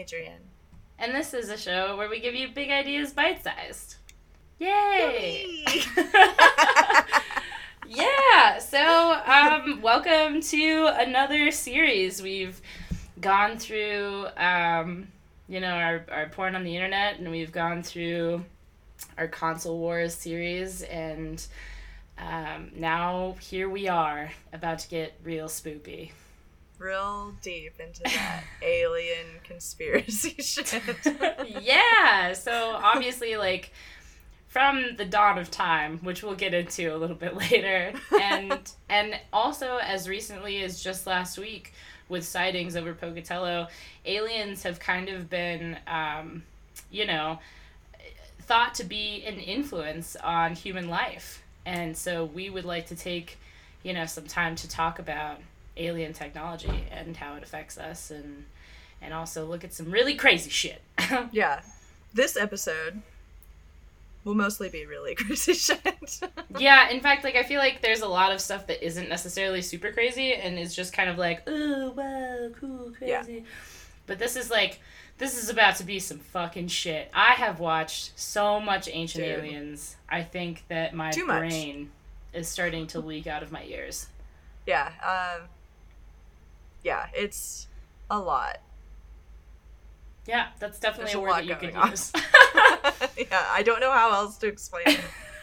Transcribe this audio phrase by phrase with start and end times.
[0.00, 0.40] Adrian.
[0.98, 3.96] and this is a show where we give you big ideas bite sized.
[4.58, 5.64] Yay!
[7.92, 12.22] Yeah, so um, welcome to another series.
[12.22, 12.60] We've
[13.20, 15.08] gone through, um,
[15.48, 18.44] you know, our, our porn on the internet, and we've gone through
[19.18, 21.44] our console wars series, and
[22.16, 26.12] um, now here we are about to get real spoopy.
[26.80, 30.80] Real deep into that alien conspiracy shit.
[31.60, 33.70] yeah, so obviously, like,
[34.48, 39.14] from the dawn of time, which we'll get into a little bit later, and and
[39.30, 41.74] also as recently as just last week
[42.08, 43.68] with sightings over Pocatello,
[44.06, 46.42] aliens have kind of been, um,
[46.90, 47.38] you know,
[48.40, 53.38] thought to be an influence on human life, and so we would like to take,
[53.82, 55.38] you know, some time to talk about
[55.76, 58.44] alien technology and how it affects us, and
[59.02, 60.82] and also look at some really crazy shit.
[61.32, 61.60] yeah,
[62.12, 63.02] this episode
[64.24, 66.20] will mostly be really crazy shit.
[66.58, 69.62] yeah, in fact, like I feel like there's a lot of stuff that isn't necessarily
[69.62, 73.32] super crazy and is just kind of like, oh wow, cool, crazy.
[73.32, 73.40] Yeah.
[74.06, 74.80] But this is like
[75.18, 77.10] this is about to be some fucking shit.
[77.14, 79.38] I have watched so much Ancient Dude.
[79.38, 79.96] Aliens.
[80.08, 81.90] I think that my brain
[82.32, 84.06] is starting to leak out of my ears.
[84.66, 85.46] yeah, um,
[86.82, 87.68] yeah, it's
[88.10, 88.58] a lot.
[90.26, 91.90] Yeah, that's definitely There's a word lot that you going on.
[91.90, 92.12] use.
[93.18, 95.00] yeah, I don't know how else to explain it.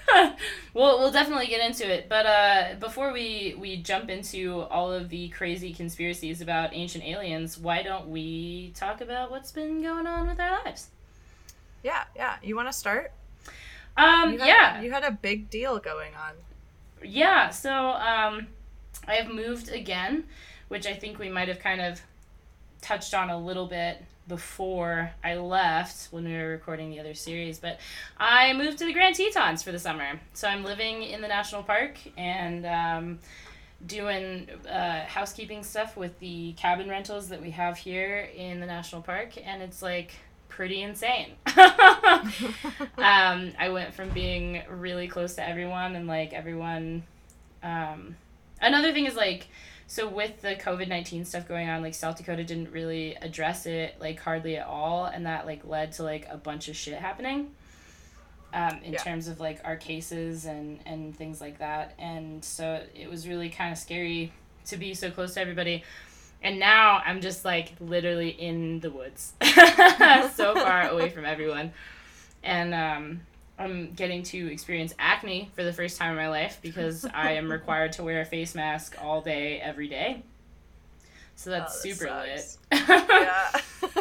[0.74, 5.10] we'll we'll definitely get into it, but uh, before we we jump into all of
[5.10, 10.28] the crazy conspiracies about ancient aliens, why don't we talk about what's been going on
[10.28, 10.88] with our lives?
[11.84, 12.36] Yeah, yeah.
[12.42, 13.12] You want to start?
[13.98, 16.34] Um, You had, yeah, You had a big deal going on.
[17.04, 17.50] yeah.
[17.50, 18.48] So um,
[19.08, 20.26] I have moved again,
[20.68, 22.02] which I think we might have kind of
[22.82, 27.60] touched on a little bit before I left when we were recording the other series,
[27.60, 27.80] but
[28.18, 30.20] I moved to the Grand Tetons for the summer.
[30.34, 33.20] So I'm living in the national park and um,
[33.86, 39.02] doing uh, housekeeping stuff with the cabin rentals that we have here in the national
[39.02, 40.12] park, and it's like
[40.50, 41.34] pretty insane.
[41.58, 47.04] um, I went from being really close to everyone and like everyone.
[47.64, 48.16] Um,
[48.62, 49.48] another thing is like
[49.88, 53.96] so with the COVID nineteen stuff going on, like South Dakota didn't really address it
[54.00, 57.52] like hardly at all, and that like led to like a bunch of shit happening.
[58.54, 59.04] Um, in Yeah.
[59.04, 63.50] terms of like our cases and and things like that, and so it was really
[63.50, 64.32] kind of scary
[64.68, 65.84] to be so close to everybody.
[66.42, 71.74] And now I'm just like literally in the woods, so far away from everyone,
[72.44, 73.22] and um,
[73.60, 77.52] I'm getting to experience acne for the first time in my life because I am
[77.52, 80.22] required to wear a face mask all day, every day.
[81.36, 82.58] So that's Oh, super sucks.
[82.72, 82.82] lit.
[82.90, 83.52] Yeah.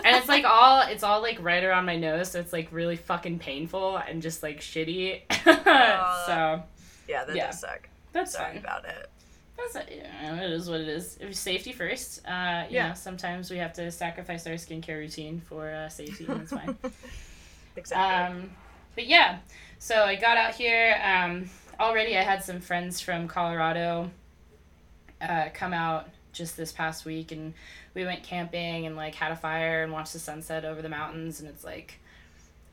[0.04, 2.96] and it's like all it's all like right around my nose, so it's like really
[2.96, 5.20] fucking painful and just like shitty.
[5.44, 6.62] so
[7.08, 7.46] yeah, that Yeah.
[7.46, 7.88] does suck.
[8.12, 8.58] that's Sorry fine.
[8.58, 9.08] about it.
[9.56, 11.16] That's you know, it is what it is.
[11.18, 12.26] It was safety first.
[12.26, 12.88] Uh, you Yeah.
[12.88, 16.76] know, sometimes we have to sacrifice our skincare routine for uh, safety, and it's fine.
[17.76, 18.36] Exactly.
[18.42, 18.50] Um,
[18.96, 19.38] but yeah,
[19.78, 21.00] so I got out here.
[21.04, 21.48] Um,
[21.78, 24.10] already, I had some friends from Colorado
[25.20, 27.54] uh, come out just this past week, and
[27.94, 31.40] we went camping and like had a fire and watched the sunset over the mountains,
[31.40, 32.00] and it's like,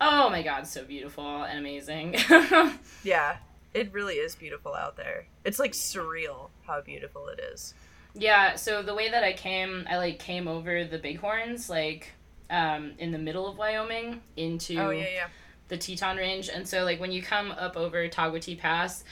[0.01, 2.16] oh my god, so beautiful and amazing.
[3.03, 3.38] yeah,
[3.73, 5.25] it really is beautiful out there.
[5.44, 7.74] It's like surreal how beautiful it is.
[8.15, 8.56] yeah.
[8.56, 12.12] So the way that I came, I like came over the Bighorns, like.
[12.50, 15.27] Um, in the middle of Wyoming into Oh yeah, yeah.
[15.69, 19.04] The Teton Range, and so like when you come up over Togwotee Pass,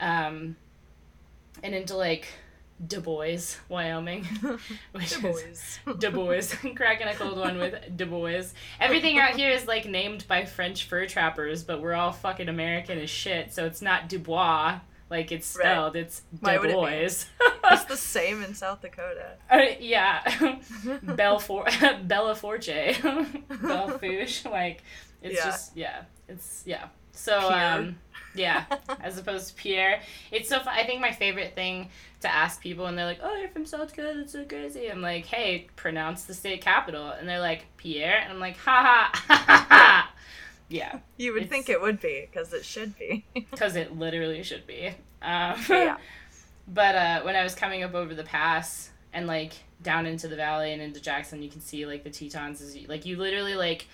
[0.00, 0.56] um,
[1.62, 2.26] and into like
[2.86, 4.24] Du Bois, Wyoming,
[4.92, 5.98] which The is boys.
[5.98, 6.42] Du Bois,
[6.76, 8.42] cracking a cold one with Du Bois.
[8.80, 12.98] Everything out here is like named by French fur trappers, but we're all fucking American
[13.00, 14.78] as shit, so it's not Dubois
[15.10, 15.64] like it's Right.
[15.64, 15.96] spelled.
[15.96, 16.76] It's Why Du would it
[17.70, 19.32] it's the same in South Dakota.
[19.50, 20.22] Uh, yeah,
[20.84, 22.96] Belfor Bella Forte,
[23.62, 24.44] Belle Fourche.
[24.44, 24.82] Like
[25.22, 25.44] it's Yeah.
[25.44, 26.88] just yeah, it's yeah.
[27.12, 27.96] So um,
[28.34, 28.64] yeah,
[29.00, 30.00] as opposed to Pierre,
[30.30, 30.60] it's so.
[30.60, 30.72] Fun.
[30.76, 33.88] I think my favorite thing to ask people, and they're like, "Oh, you're from South
[33.88, 34.14] Dakota.
[34.18, 38.32] That's so crazy." I'm like, "Hey, pronounce the state capital," and they're like, "Pierre," and
[38.32, 40.10] I'm like, "Ha ha ha ha ha."
[40.68, 43.24] Yeah, You would think it would be because it should be.
[43.50, 44.88] because it literally should be.
[45.22, 45.96] Um, yeah.
[46.70, 50.36] But uh, when I was coming up over the pass and like down into the
[50.36, 52.60] valley and into Jackson, you can see like the Tetons.
[52.60, 53.86] Is like you literally like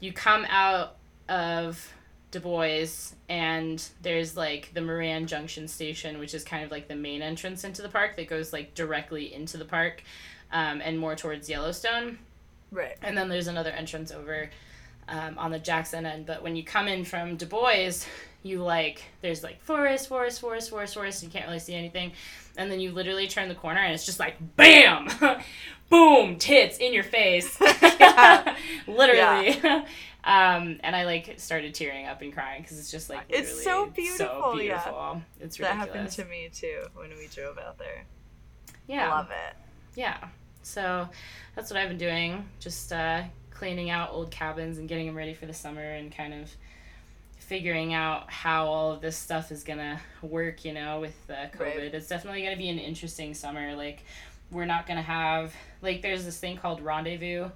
[0.00, 0.96] you come out
[1.28, 1.92] of
[2.30, 2.86] Du Bois,
[3.28, 7.64] and there's like the Moran Junction station, which is kind of like the main entrance
[7.64, 10.02] into the park that goes like directly into the park,
[10.52, 12.18] um, and more towards Yellowstone.
[12.70, 12.96] Right.
[13.02, 14.50] And then there's another entrance over
[15.08, 16.26] um, on the Jackson end.
[16.26, 18.04] But when you come in from Du Bois,
[18.42, 21.22] you like there's like forest, forest, forest, forest, forest.
[21.22, 22.12] You can't really see anything,
[22.56, 25.08] and then you literally turn the corner and it's just like bam,
[25.90, 27.58] boom, tits in your face,
[28.86, 29.60] literally.
[30.24, 33.86] Um, and I like started tearing up and crying because it's just like It's so
[33.86, 34.74] beautiful, so yeah.
[34.74, 35.22] beautiful.
[35.40, 38.04] It's That happened to me too when we drove out there.
[38.86, 39.56] yeah, Love it.
[39.94, 40.18] yeah.
[40.62, 41.08] So
[41.54, 42.46] that's what I've been doing.
[42.60, 46.34] Just uh, cleaning out old cabins and getting them ready for the summer and kind
[46.34, 46.50] of
[47.38, 50.62] figuring out how all of this stuff is gonna work.
[50.64, 51.94] You know, with uh, COVID, Right.
[51.94, 53.74] it's definitely gonna be an interesting summer.
[53.74, 54.04] Like
[54.50, 57.48] we're not gonna have like there's this thing called rendezvous,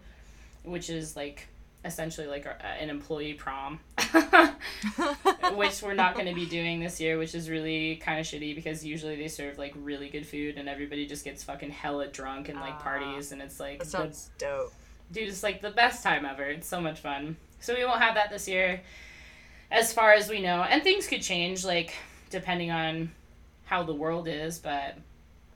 [0.64, 1.48] which is like
[1.84, 3.80] essentially like a, an employee prom.
[5.54, 8.54] which we're not going to be doing this year, which is really kind of shitty
[8.54, 12.48] because usually they serve like really good food and everybody just gets fucking hella drunk
[12.48, 14.72] and like parties and it's like That the, dope.
[15.10, 16.44] dude, it's like the best time ever.
[16.44, 17.36] It's so much fun.
[17.60, 18.80] So we won't have that this year,
[19.70, 21.94] as far as we know, and things could change like
[22.30, 23.10] depending on
[23.64, 24.96] how the world is, but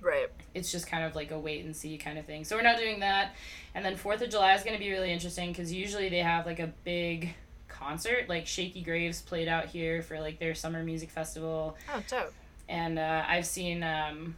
[0.07, 0.29] Right.
[0.55, 2.45] it's just kind of like a wait and see kind of thing.
[2.45, 3.35] So we're not doing that.
[3.75, 6.47] And then 4th of July is going to be really interesting because usually they have
[6.47, 7.35] like a big
[7.69, 8.29] concert.
[8.29, 11.77] Like Shakey Graves played out here for like their summer music festival.
[11.93, 12.33] Oh, dope.
[12.69, 14.37] And uh, I've seen um,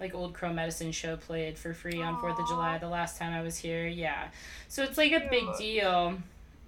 [0.00, 3.32] like Old Crow Medicine Show played for free on 4th of July the last time
[3.32, 3.86] I was here.
[3.86, 4.28] Yeah.
[4.68, 6.16] So it's like a big deal.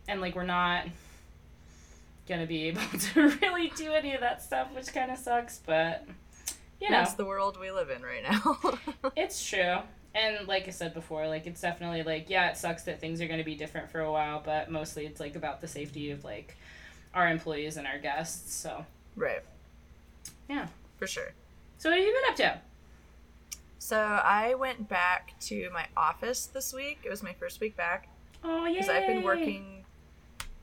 [0.09, 0.87] And like we're not
[2.29, 5.61] going to be able to really do any of that stuff, which kind of sucks.
[5.65, 6.05] But,
[6.81, 6.97] you know.
[6.97, 8.79] That's the world we live in right now.
[9.17, 9.79] It's true.
[10.15, 13.27] And like I said before, like it's definitely like yeah, it sucks that things are
[13.27, 16.25] going to be different for a while, but mostly it's like about the safety of
[16.25, 16.57] like
[17.15, 18.55] our employees and our guests.
[18.55, 18.85] So,
[19.15, 19.41] right.
[20.49, 20.69] Yeah.
[20.99, 21.33] For sure.
[21.79, 22.61] so what have you been up to?
[23.79, 27.01] So I went back to my office this week.
[27.05, 28.09] It was my first week back
[28.43, 28.73] Oh yeah.
[28.73, 29.85] because I've been working.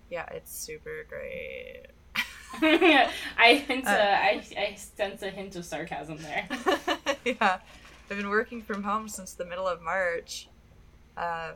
[0.09, 1.85] Yeah, it's super great.
[2.61, 3.93] I hint, uh, Uh.
[3.93, 6.47] I I sense a hint of sarcasm there.
[7.25, 7.59] yeah,
[8.09, 10.47] I've been working from home since the middle of March.
[11.17, 11.53] Um,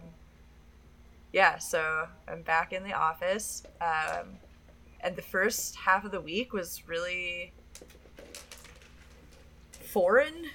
[1.33, 3.63] yeah, so I'm back in the office.
[3.81, 4.37] Um,
[5.01, 7.53] and the first half of the week was really
[9.71, 10.45] foreign,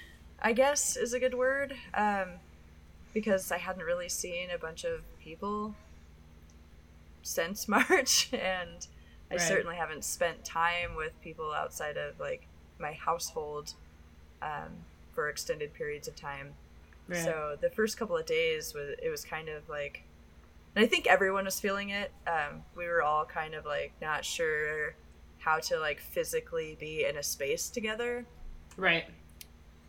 [0.41, 1.75] I guess is a good word.
[1.93, 2.29] Um,
[3.13, 5.75] because I hadn't really seen a bunch of people
[7.21, 8.87] since March, and
[9.33, 9.47] I Right.
[9.47, 12.47] certainly haven't spent time with people outside of like
[12.79, 13.73] my household
[14.41, 14.69] um,
[15.13, 16.53] for extended periods of time.
[17.07, 17.23] Right.
[17.23, 20.03] So the first couple of days was it was kind of like,
[20.75, 22.11] and I think everyone was feeling it.
[22.27, 24.95] Um, we were all kind of like not sure
[25.39, 28.25] how to like physically be in a space together.
[28.77, 29.05] right.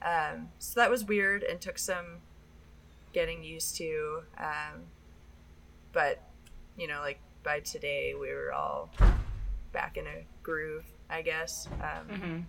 [0.03, 2.05] Um, so that was weird and took some
[3.15, 4.23] getting used to.
[4.39, 4.83] Um,
[5.93, 6.21] but
[6.77, 8.91] you know, like by today, we were all
[9.75, 11.69] back in a groove, I guess.
[11.83, 12.41] Um, hmm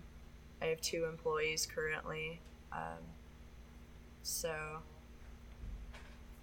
[0.62, 2.39] I have two employees currently,
[2.72, 3.03] um,
[4.24, 4.55] so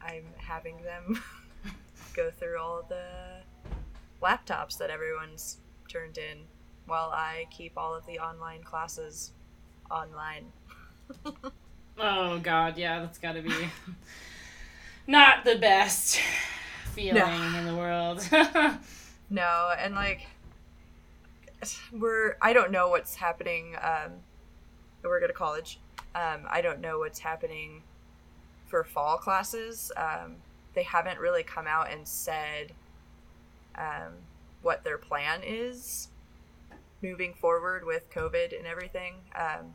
[0.03, 1.23] I'm having them
[2.15, 3.41] go through all the
[4.23, 5.57] laptops that everyone's
[5.89, 6.41] turned in
[6.87, 9.33] while I keep all of the online classes
[9.91, 10.53] online.
[11.99, 13.53] Oh god, yeah, that's got to be
[15.07, 16.19] not the best
[16.95, 18.27] feeling in the world.
[19.31, 20.27] No, and like
[21.93, 23.77] we're I don't know what's happening.
[23.81, 24.13] Um,
[25.03, 25.81] work at a college.
[26.15, 27.83] Um, I don't know what's happening
[28.67, 29.91] for fall classes.
[29.97, 30.37] Um,
[30.75, 32.73] they haven't really come out and said
[33.75, 34.13] um,
[34.63, 36.09] what their plan is
[37.03, 39.15] moving forward with COVID and everything.
[39.35, 39.75] Um,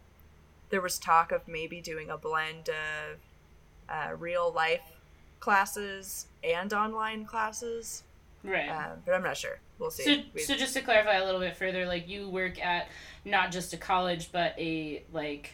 [0.70, 3.20] there was talk of maybe doing a blend of
[3.90, 4.82] uh, real life
[5.40, 8.04] classes and online classes.
[8.44, 8.70] right.
[8.70, 9.60] Um, but I'm not sure.
[9.80, 10.04] We'll see.
[10.04, 12.88] So, We- so just to clarify a little bit further, like you work at
[13.26, 15.54] not just a college, but a like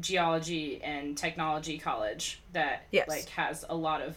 [0.00, 3.08] geology and technology college that Yes.
[3.08, 4.16] like has a lot of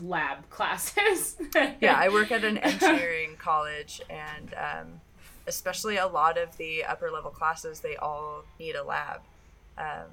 [0.00, 1.36] lab classes.
[1.80, 5.00] yeah, I work at an engineering college, and um,
[5.46, 9.20] especially a lot of the upper level classes, they all need a lab.
[9.78, 10.06] Um,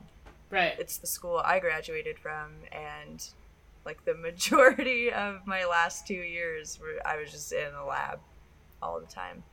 [0.49, 0.73] right.
[0.79, 3.25] it's the school I graduated from, and
[3.85, 8.19] like the majority of my last two years, were, I was just in a lab
[8.81, 9.43] all the time.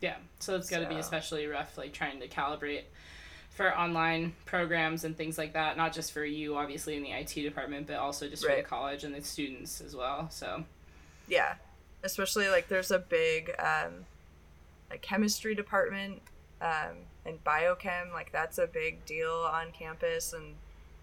[0.00, 0.16] Yeah.
[0.40, 2.82] So it's got to be especially rough, like trying to calibrate
[3.50, 5.76] for online programs and things like that.
[5.76, 9.04] Not just for you, obviously, in the IT department, but also just for the college
[9.04, 10.28] and the students as well.
[10.30, 10.64] So
[11.26, 11.54] Yeah,
[12.04, 14.04] especially like there's a big um,
[14.90, 16.20] like chemistry department
[16.60, 18.12] um, and biochem.
[18.12, 20.56] Like that's a big deal on campus, and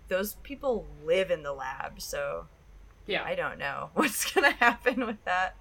[0.07, 1.99] those people live in the lab.
[2.01, 2.45] So
[3.07, 3.23] Yeah.
[3.23, 5.55] I don't know what's gonna happen with that.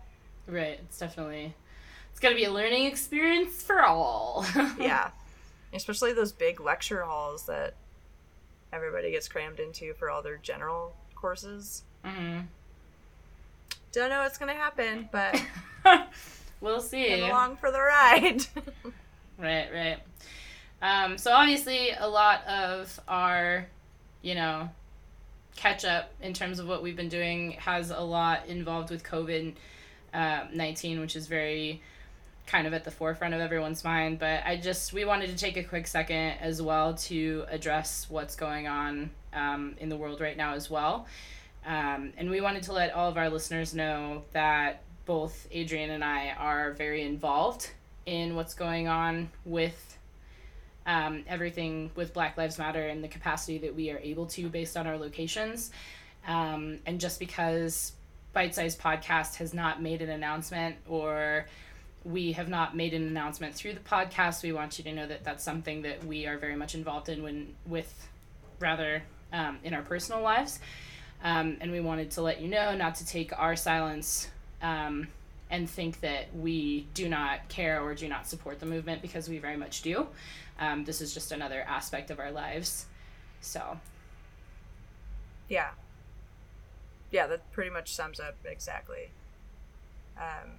[0.47, 0.79] Right.
[0.83, 1.55] It's definitely
[2.13, 4.47] it's gonna be a learning experience for all.
[4.79, 5.11] Yeah,
[5.75, 7.75] especially those big lecture halls that
[8.73, 11.83] everybody gets crammed into for all their general courses.
[12.05, 12.41] hmm
[13.93, 15.43] Don't know what's gonna happen, but
[16.61, 17.09] we'll see.
[17.11, 18.41] come along for the ride.
[19.39, 19.99] Right, right.
[20.83, 23.67] Um, so obviously, a lot of our,
[24.21, 24.69] you know,
[25.57, 29.55] catch up in terms of what we've been doing has a lot involved with COVID
[30.15, 31.83] uh, nineteen, which is very
[32.47, 34.19] kind of at the forefront of everyone's mind.
[34.19, 38.37] But I just we wanted to take a quick second as well to address what's
[38.37, 41.07] going on um, in the world right now as well.
[41.65, 46.03] Um, and we wanted to let all of our listeners know that both Adrian and
[46.05, 47.71] I are very involved
[48.07, 49.99] in what's going on with
[50.87, 54.77] um, everything with Black Lives Matter and the capacity that we are able to based
[54.77, 55.71] on our locations.
[56.27, 57.93] Um, and just because
[58.33, 61.47] Bite Size Podcast has not made an announcement or
[62.05, 65.25] we have not made an announcement through the podcast, we want you to know that
[65.25, 68.09] that's something that we are very much involved in when with
[68.59, 70.61] rather um, in our personal lives.
[71.25, 74.29] Um, and we wanted to let you know not to take our silence
[74.61, 75.09] um,
[75.51, 79.39] and think that we do not care or do not support the movement because we
[79.39, 80.09] very much do.
[80.59, 82.87] Um, this is just another aspect of our lives.
[83.41, 83.79] So,
[85.49, 85.71] yeah,
[87.13, 89.11] yeah, that pretty much sums up exactly.
[90.17, 90.53] Um,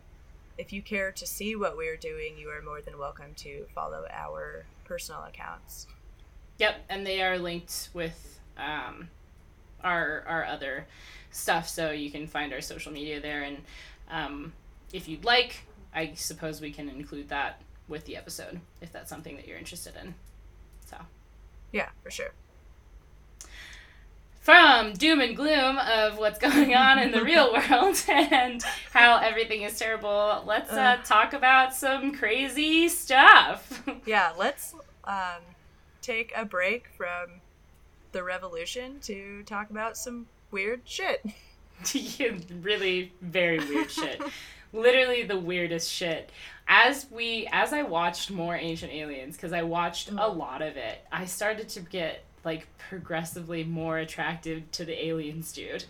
[0.58, 4.06] if you care to see what we're doing, you are more than welcome to follow
[4.12, 5.88] our personal accounts.
[6.60, 9.10] yep, and they are linked with um,
[9.84, 10.86] our our other
[11.32, 13.44] stuff, so you can find our social media there.
[13.44, 13.58] And
[14.10, 14.54] um,
[14.92, 19.36] if you'd like, I suppose we can include that with the episode if that's something
[19.36, 20.14] that you're interested in.
[20.86, 20.98] So.
[21.72, 22.32] Yeah, for sure.
[24.44, 29.62] From doom and gloom of what's going on in the real world and how everything
[29.62, 33.82] is terrible, let's uh, talk about some crazy stuff.
[34.06, 35.40] Yeah, let's um,
[36.02, 37.40] take a break from
[38.12, 41.26] the revolution to talk about some weird shit.
[42.62, 44.22] really very weird shit.
[44.74, 46.32] Literally the weirdest shit.
[46.68, 51.06] As we as I watched more Ancient Aliens cuz I watched a lot of it,
[51.12, 55.86] I started to get like progressively more attracted to the aliens dude.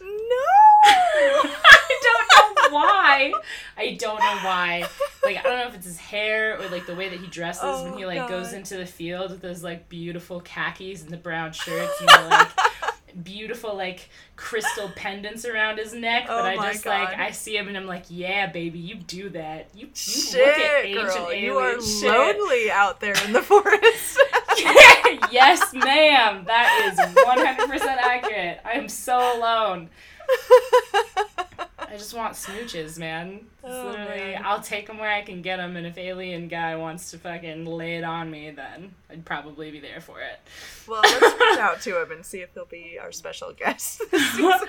[0.00, 0.06] No.
[0.84, 3.32] I don't know why.
[3.76, 4.86] I don't know why.
[5.24, 7.62] Like I don't know if it's his hair or like the way that he dresses
[7.64, 11.10] oh when Oh, he like goes into the field with those like beautiful khakis and
[11.10, 12.48] the brown shirts and the like
[13.24, 16.26] beautiful like crystal pendants around his neck.
[16.28, 19.28] Oh but I just like I see him and I'm like, yeah, baby, you do
[19.30, 19.68] that.
[19.74, 22.04] You, you Shit, look at ancient girl, alien you are shit.
[22.38, 24.18] lonely out there in the forest.
[25.30, 26.44] yes, ma'am.
[26.46, 28.60] That is 100% accurate.
[28.64, 29.90] I am so alone.
[31.90, 33.46] I just want smooches, man.
[33.64, 34.42] Oh, literally, man.
[34.44, 37.66] I'll take them where I can get them, and if alien guy wants to fucking
[37.66, 40.38] lay it on me, then I'd probably be there for it.
[40.86, 44.30] well, let's reach out to him and see if he'll be our special guest this
[44.30, 44.68] season.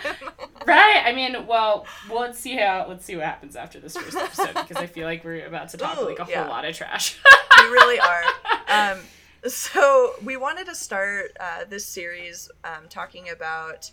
[0.66, 1.04] Right?
[1.06, 4.54] I mean, well, well, let's see how let's see what happens after this first episode
[4.56, 6.42] because I feel like we're about to talk Ooh, like a yeah.
[6.42, 7.20] whole lot of trash.
[7.60, 8.24] we really are.
[8.72, 9.00] Um,
[9.48, 13.92] so we wanted to start uh, this series um, talking about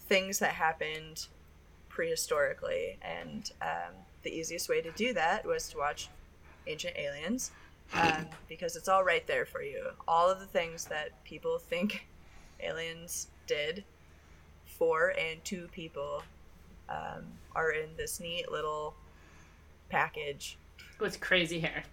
[0.00, 1.26] things that happened
[1.90, 6.08] prehistorically, and um, the easiest way to do that was to watch
[6.66, 7.50] Ancient Aliens,
[7.94, 9.88] um, because it's all right there for you.
[10.08, 12.06] All of the things that people think
[12.62, 13.84] aliens did
[14.66, 16.22] for and to people
[16.88, 18.94] um, are in this neat little
[19.88, 20.56] package
[20.98, 21.84] With crazy hair.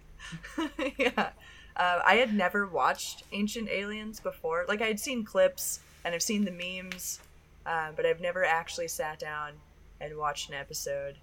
[0.98, 1.30] yeah.
[1.78, 4.64] Uh, I had never watched Ancient Aliens before.
[4.66, 7.20] Like, I had seen clips and I've seen the memes,
[7.66, 9.52] uh, but I've never actually sat down
[10.00, 11.16] and watched an episode.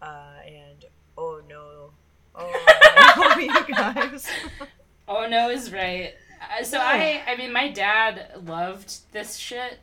[0.00, 0.84] Uh, and
[1.16, 1.90] oh no.
[2.34, 4.26] Oh no, you guys.
[5.06, 6.14] Oh no is right.
[6.40, 9.78] Uh, so I I mean my dad loved this shit.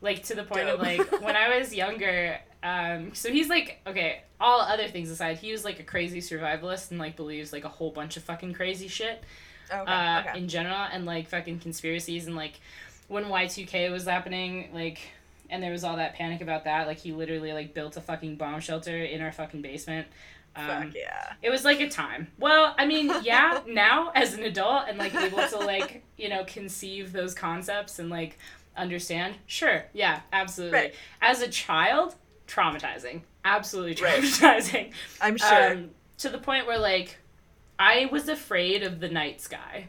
[0.00, 4.22] Like to the point of like when I was younger, um so he's like okay,
[4.40, 7.68] all other things aside, he was like a crazy survivalist and like believes like a
[7.68, 9.22] whole bunch of fucking crazy shit
[9.72, 10.38] Okay, uh okay.
[10.38, 12.60] in general and like fucking conspiracies and like
[13.10, 15.00] when Y2K was happening, like
[15.50, 18.36] and there was all that panic about that, like he literally like built a fucking
[18.36, 20.06] bomb shelter in our fucking basement.
[20.54, 21.32] Um, Fuck yeah.
[21.42, 22.28] it was like a time.
[22.38, 26.44] Well, I mean, yeah, now as an adult and like able to like, you know,
[26.44, 28.38] conceive those concepts and like
[28.76, 29.34] understand.
[29.46, 29.84] Sure.
[29.92, 30.78] Yeah, absolutely.
[30.78, 30.94] Right.
[31.20, 32.14] As a child,
[32.50, 33.22] traumatizing.
[33.44, 34.22] Absolutely Right.
[34.22, 34.92] traumatizing.
[35.20, 35.72] I'm sure.
[35.72, 37.16] Um, to the point where like
[37.78, 39.88] I was afraid of the night sky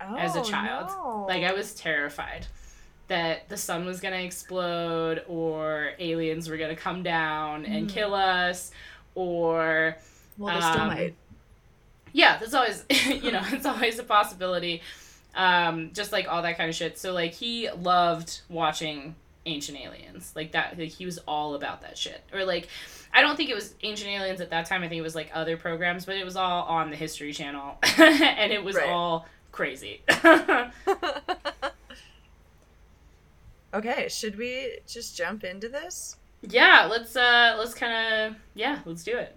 [0.00, 0.88] Oh, as a child.
[0.90, 1.24] no.
[1.28, 2.46] Like I was terrified
[3.08, 7.92] that the sun was gonna explode or aliens were gonna come down and Mhm.
[7.92, 8.70] kill us
[9.14, 9.96] or
[10.36, 11.14] Well, they still um, might.
[12.12, 14.82] yeah, that's always you know, it's always a possibility.
[15.34, 16.98] Um, just like all that kind of shit.
[16.98, 19.14] So like he loved watching
[19.46, 20.32] Ancient Aliens.
[20.36, 22.22] Like that like he was all about that shit.
[22.32, 22.68] Or like
[23.14, 24.82] I don't think it was Ancient Aliens at that time.
[24.82, 27.78] I think it was like other programs, but it was all on the History Channel
[27.98, 28.88] and it was Right.
[28.88, 30.02] all crazy.
[33.74, 36.16] okay, should we just jump into this?
[36.42, 37.92] yeah, let's uh let's kind
[38.32, 39.36] of yeah, let's do it.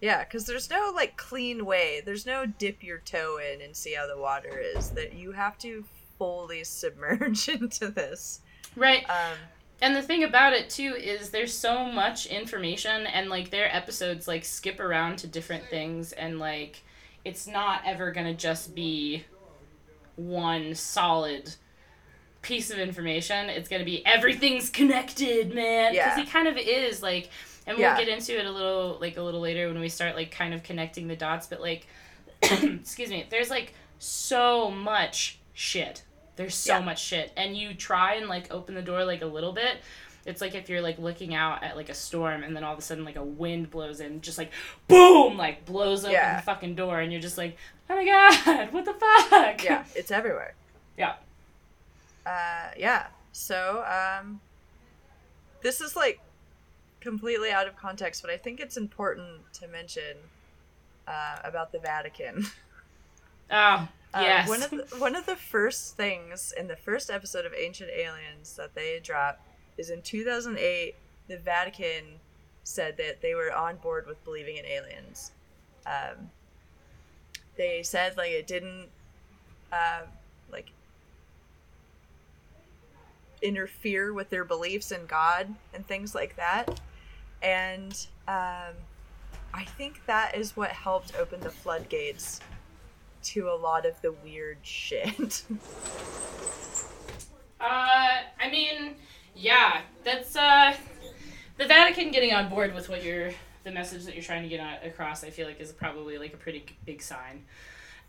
[0.00, 2.02] Yeah, because there's no like clean way.
[2.04, 4.90] There's no dip your toe in and see how the water is.
[4.90, 5.84] That you have to
[6.18, 8.40] fully submerge into this.
[8.76, 9.08] Right.
[9.08, 9.36] Um,
[9.82, 14.28] And the thing about it too is there's so much information and like their episodes
[14.28, 16.82] like skip around to different things and like
[17.24, 19.24] it's not ever going to just be
[20.16, 21.54] one solid
[22.42, 23.50] piece of information.
[23.50, 25.92] It's going to be everything's connected, man.
[25.94, 26.14] Yeah.
[26.14, 27.30] Cuz it kind of is like
[27.66, 27.98] and we'll Yeah.
[27.98, 30.62] get into it a little like a little later when we start like kind of
[30.62, 31.86] connecting the dots, but like
[32.42, 36.02] excuse me, there's like so much shit.
[36.36, 36.84] There's so Yeah.
[36.84, 37.32] much shit.
[37.36, 39.78] And you try and like open the door like a little bit.
[40.26, 42.78] It's like if you're like looking out at like a storm and then all of
[42.78, 44.50] a sudden like a wind blows in, just like
[44.88, 46.36] boom, like blows open Yeah.
[46.36, 47.56] the fucking door and you're just like,
[47.88, 49.62] oh my god, what the fuck?
[49.64, 50.54] yeah, it's everywhere.
[50.98, 51.14] Yeah.
[52.26, 53.06] Uh, yeah.
[53.32, 54.40] So, um,
[55.62, 56.18] this is like
[57.00, 60.16] completely out of context, but I think it's important to mention
[61.06, 62.46] uh, about the Vatican.
[63.48, 64.48] Oh, Uh, yes.
[64.48, 68.56] One of the, one of the first things in the first episode of Ancient Aliens
[68.56, 70.94] that they dropped is in 2008.
[71.28, 72.04] The Vatican
[72.64, 75.32] said that they were on board with believing in aliens.
[75.86, 76.30] Um,
[77.58, 78.88] they said like it didn't
[79.70, 80.02] uh,
[80.50, 80.70] like
[83.42, 86.80] interfere with their beliefs in God and things like that.
[87.42, 87.92] And
[88.26, 88.74] um,
[89.52, 92.40] I think that is what helped open the floodgates
[93.26, 95.42] to a lot of the weird shit.
[97.58, 98.96] Uh, I mean,
[99.34, 100.74] yeah, that's uh,
[101.56, 103.30] the Vatican getting on board with what you're,
[103.64, 105.24] the message that you're trying to get across.
[105.24, 107.44] I feel like is probably like a pretty big sign.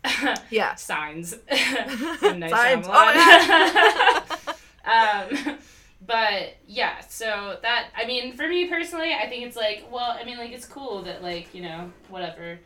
[0.50, 0.74] yeah.
[0.74, 1.34] Signs.
[1.50, 2.86] Night Signs.
[2.86, 4.48] Shyamalan.
[4.84, 5.58] um,
[6.06, 10.24] but yeah, so that I mean, for me personally, I think it's like, well, I
[10.24, 12.58] mean, like it's cool that like you know whatever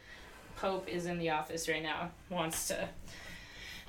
[0.62, 2.88] Pope is in the office right now wants to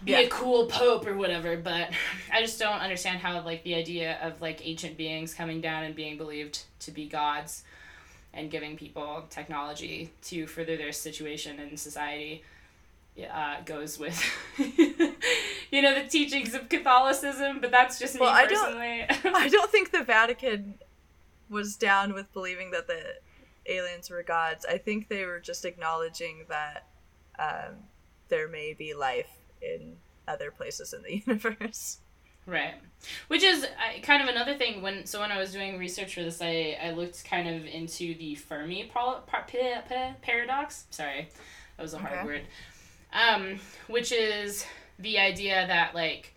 [0.04, 0.20] be Yeah.
[0.22, 1.92] a cool pope or whatever but
[2.32, 5.96] i just don't understand how like the idea of like ancient beings coming down and
[5.96, 7.64] being believed to be gods
[8.34, 12.44] and giving people technology to further their situation in society
[13.32, 14.20] uh, goes with
[14.58, 19.06] you know the teachings of catholicism but that's just me Well, I don't- personally
[19.46, 20.74] I don't think the Vatican
[21.50, 23.02] was down with believing that the
[23.66, 24.66] aliens were gods.
[24.70, 26.88] I think they were just acknowledging that
[27.40, 27.76] um,
[28.30, 29.30] there may be life
[29.62, 29.96] in
[30.28, 32.00] other places in the universe.
[32.46, 32.76] Right.
[33.30, 33.66] Which is
[34.02, 36.92] kind of another thing when so when I was doing research for this I, I
[36.92, 40.86] looked kind of into the Fermi par- par- pa- pa- paradox.
[40.90, 41.30] Sorry.
[41.78, 42.26] That was a hard Okay.
[42.26, 42.42] word.
[43.14, 44.66] Um which is
[45.00, 46.34] the idea that like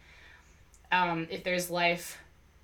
[0.92, 2.18] um if there's life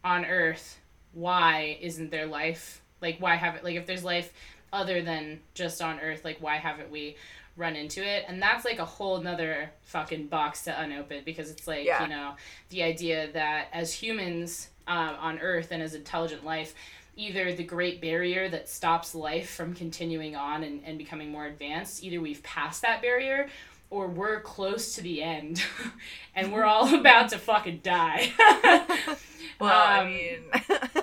[0.04, 0.78] on earth,
[1.12, 2.80] why isn't there life?
[3.00, 4.32] Like why have it like if there's life
[4.72, 7.16] other than just on earth, like why haven't we
[7.56, 8.24] run into it?
[8.28, 12.02] And that's like a whole nother fucking box to unopen because it's like, Yeah.
[12.02, 12.32] you know,
[12.70, 16.74] the idea that as humans um, on Earth and as intelligent life,
[17.14, 22.02] either the Great Barrier that stops life from continuing on and, and becoming more advanced,
[22.02, 23.48] either we've passed that barrier
[23.90, 25.62] or we're close to the end
[26.34, 28.32] and we're all about to fucking die.
[29.58, 31.01] Well, I Um, mean,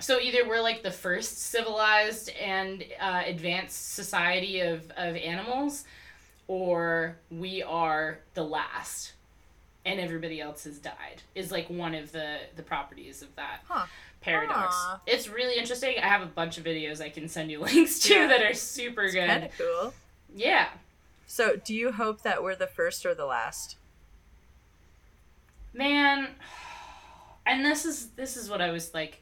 [0.00, 5.84] so either we're like the first civilized and uh, advanced society of, of animals,
[6.46, 9.12] or we are the last,
[9.84, 11.22] and everybody else has died.
[11.34, 13.86] Is like one of the the properties of that Huh.
[14.20, 14.74] paradox.
[14.74, 15.00] Aw.
[15.06, 15.94] It's really interesting.
[16.02, 18.26] I have a bunch of videos I can send you links to Yeah.
[18.28, 19.28] that are super it's good.
[19.28, 19.94] kind of cool.
[20.34, 20.68] Yeah.
[21.26, 23.76] So, do you hope that we're the first or the last?
[25.74, 26.28] man
[27.46, 29.20] and this is this is what i was like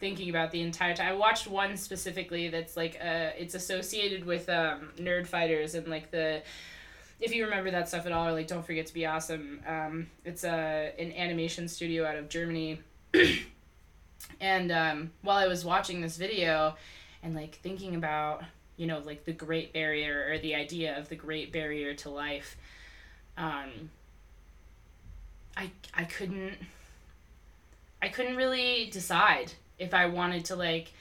[0.00, 4.48] thinking about the entire time i watched one specifically that's like uh it's associated with
[4.48, 6.42] um Nerdfighters and like the
[7.20, 10.06] if you remember that stuff at all or like don't forget to be awesome um
[10.24, 12.80] it's a an animation studio out of germany.
[14.40, 16.76] And um while i was watching this video
[17.22, 18.42] and like thinking about
[18.78, 22.56] you know, like the Great Barrier or the idea of the Great Barrier to life,
[23.36, 23.90] um,
[25.56, 26.54] I I couldn't
[28.00, 30.92] I couldn't really decide if I wanted to like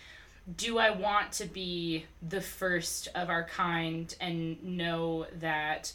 [0.55, 5.91] do I want to be the first of our kind and know that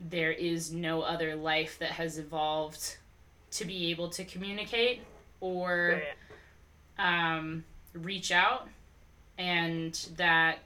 [0.00, 2.96] there is no other life that has evolved
[3.52, 5.02] to be able to communicate
[5.40, 6.02] or
[6.98, 8.68] um, reach out
[9.36, 10.58] and that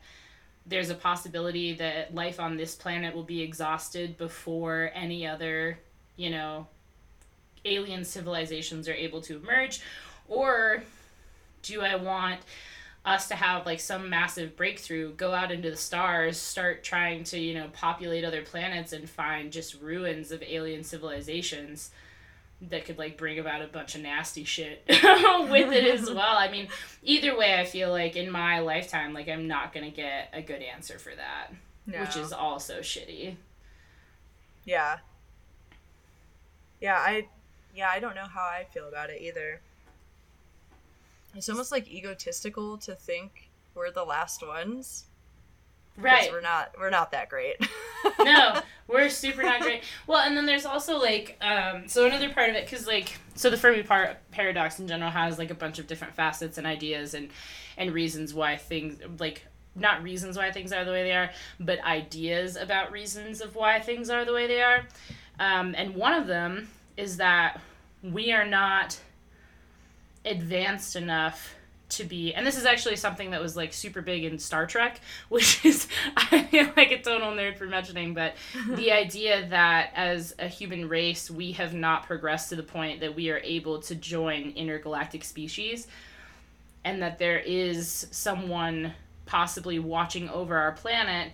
[0.66, 5.78] there's a possibility that life on this planet will be exhausted before any other,
[6.16, 6.66] you know,
[7.64, 9.80] alien civilizations are able to emerge?
[10.28, 10.82] Or
[11.62, 12.40] do I want
[13.04, 17.38] us to have like some massive breakthrough, go out into the stars, start trying to,
[17.38, 21.90] you know, populate other planets and find just ruins of alien civilizations?
[22.60, 26.36] that could like bring about a bunch of nasty shit with it as well.
[26.36, 26.66] I mean,
[27.04, 30.60] either way, I feel like in my lifetime, like I'm not gonna get a good
[30.60, 31.52] answer for that,
[31.86, 32.00] No.
[32.00, 33.36] which is also shitty.
[34.64, 34.98] Yeah.
[36.80, 37.28] Yeah, I
[37.76, 39.60] yeah, I don't know how I feel about it either.
[41.34, 45.04] It's almost like egotistical to think we're the last ones.
[45.96, 46.30] Right.
[46.30, 47.56] We're not we're not that great.
[48.20, 49.82] no, we're super not great.
[50.06, 53.50] Well, and then there's also like, um, so another part of it, because like, so
[53.50, 57.14] the Fermi par- paradox in general has like a bunch of different facets and ideas
[57.14, 57.30] and
[57.76, 61.82] and reasons why things like not reasons why things are the way they are, but
[61.84, 64.86] ideas about reasons of why things are the way they are.
[65.40, 67.60] Um, and one of them is that
[68.02, 68.98] we are not
[70.24, 71.54] advanced enough
[71.90, 75.00] to be and this is actually something that was like super big in Star Trek,
[75.28, 78.34] which is I feel like a total nerd for mentioning, but
[78.74, 83.14] the idea that as a human race we have not progressed to the point that
[83.14, 85.86] we are able to join intergalactic species
[86.84, 88.92] and that there is someone
[89.26, 91.32] possibly watching over our planet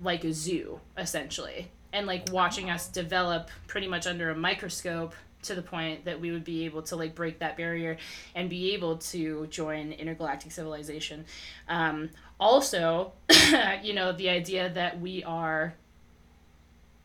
[0.00, 5.54] like a zoo essentially and like watching us develop pretty much under a microscope to
[5.54, 7.96] the point that we would be able to like break that barrier
[8.34, 11.24] and be able to join intergalactic civilization
[11.68, 13.12] um, also
[13.82, 15.74] you know the idea that we are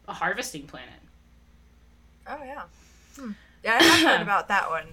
[0.07, 0.99] a harvesting planet
[2.29, 2.63] Oh yeah.
[3.19, 3.31] Hmm.
[3.63, 4.87] Yeah, I have heard about that one.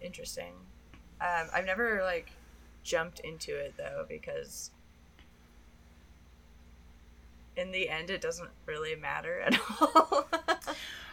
[0.00, 0.52] Interesting.
[1.20, 2.32] Um, I've never like
[2.82, 4.70] jumped into it though because
[7.56, 10.26] in the end it doesn't really matter at all.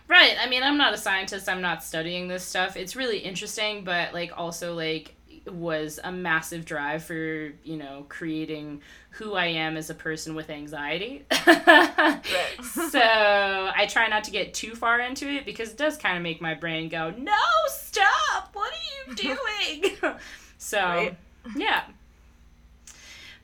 [0.07, 0.35] Right.
[0.39, 1.49] I mean, I'm not a scientist.
[1.49, 2.77] I'm not studying this stuff.
[2.77, 5.15] It's really interesting, but like also like
[5.51, 10.49] was a massive drive for, you know, creating who I am as a person with
[10.49, 11.25] anxiety.
[11.31, 16.23] so, I try not to get too far into it because it does kind of
[16.23, 17.31] make my brain go, "No,
[17.67, 18.49] stop.
[18.53, 19.15] What are you
[19.81, 19.97] doing?"
[20.57, 21.17] so, Right.
[21.55, 21.83] yeah.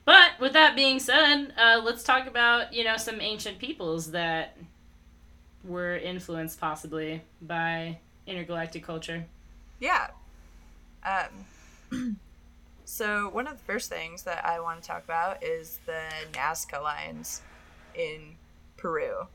[0.04, 4.58] But with that being said, uh, let's talk about, you know, some ancient peoples that
[5.64, 9.26] were influenced possibly by intergalactic culture.
[9.80, 10.08] Yeah.
[11.04, 12.18] Um,
[12.86, 16.02] so one of the first things that I want to talk about is the
[16.34, 17.42] Nazca lines
[17.96, 18.36] in
[18.78, 19.28] Peru.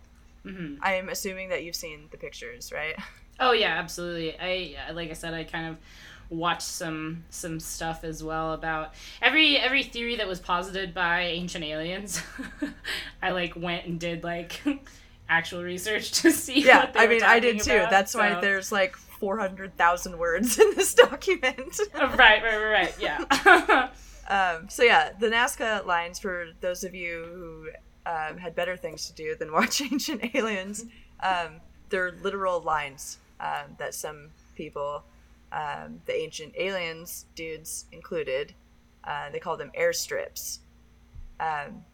[0.45, 2.97] hmm I'm assuming that you've seen the pictures, right?
[3.39, 4.35] Oh yeah, absolutely.
[4.41, 5.77] I uh, like I said, I kind of
[6.31, 11.63] watched some some stuff as well about every every theory that was posited by ancient
[11.63, 12.23] aliens.
[13.23, 14.63] I like went and did like
[15.29, 16.65] actual research to see.
[16.65, 17.77] Yeah, what they I mean, I did too.
[17.77, 21.81] about, That's why there's like 400,000 words in this document.
[21.95, 22.95] Right, right, right, right.
[23.01, 23.91] Yeah.
[24.29, 29.07] Um, so yeah, the Nazca lines for those of you who um, had better things
[29.07, 30.85] to do than watch Ancient Aliens,
[31.21, 31.61] um,
[31.91, 35.05] they're literal lines um, that some people,
[35.53, 38.55] um, the Ancient Aliens dudes included,
[39.05, 40.59] uh, they call them airstrips.
[41.39, 41.85] Um,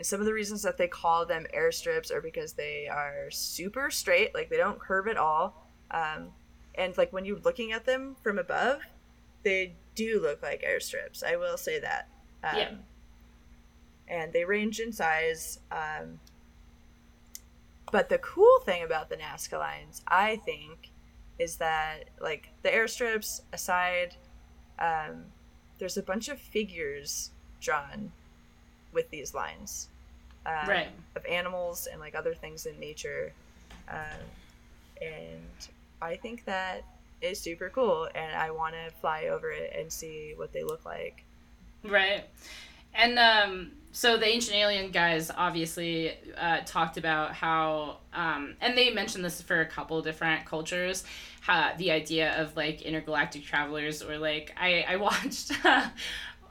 [0.00, 3.90] and some of the reasons that they call them airstrips are because they are super
[3.90, 5.68] straight, like they don't curve at all.
[5.90, 6.28] Um,
[6.74, 8.80] and like when you're looking at them from above,
[9.42, 11.22] they do look like airstrips.
[11.22, 12.08] I will say that.
[12.42, 12.70] Um, Yeah.
[14.08, 15.58] And they range in size.
[15.70, 16.18] Um,
[17.92, 20.92] but the cool thing about the Nazca lines, I think,
[21.38, 24.16] is that like the airstrips aside,
[24.78, 25.26] um,
[25.78, 28.12] there's a bunch of figures drawn
[28.92, 29.88] with these lines
[30.46, 30.88] um, Right.
[31.16, 33.32] of animals and like other things in nature,
[33.88, 34.24] um,
[35.00, 35.68] and
[36.02, 36.82] I think that
[37.20, 40.84] is super cool, and I want to fly over it and see what they look
[40.86, 41.24] like.
[41.84, 42.24] Right.
[42.94, 48.90] And um, so the ancient alien guys obviously uh, talked about how, um, and they
[48.90, 51.04] mentioned this for a couple different cultures,
[51.40, 55.52] how the idea of like intergalactic travelers, or like I, I watched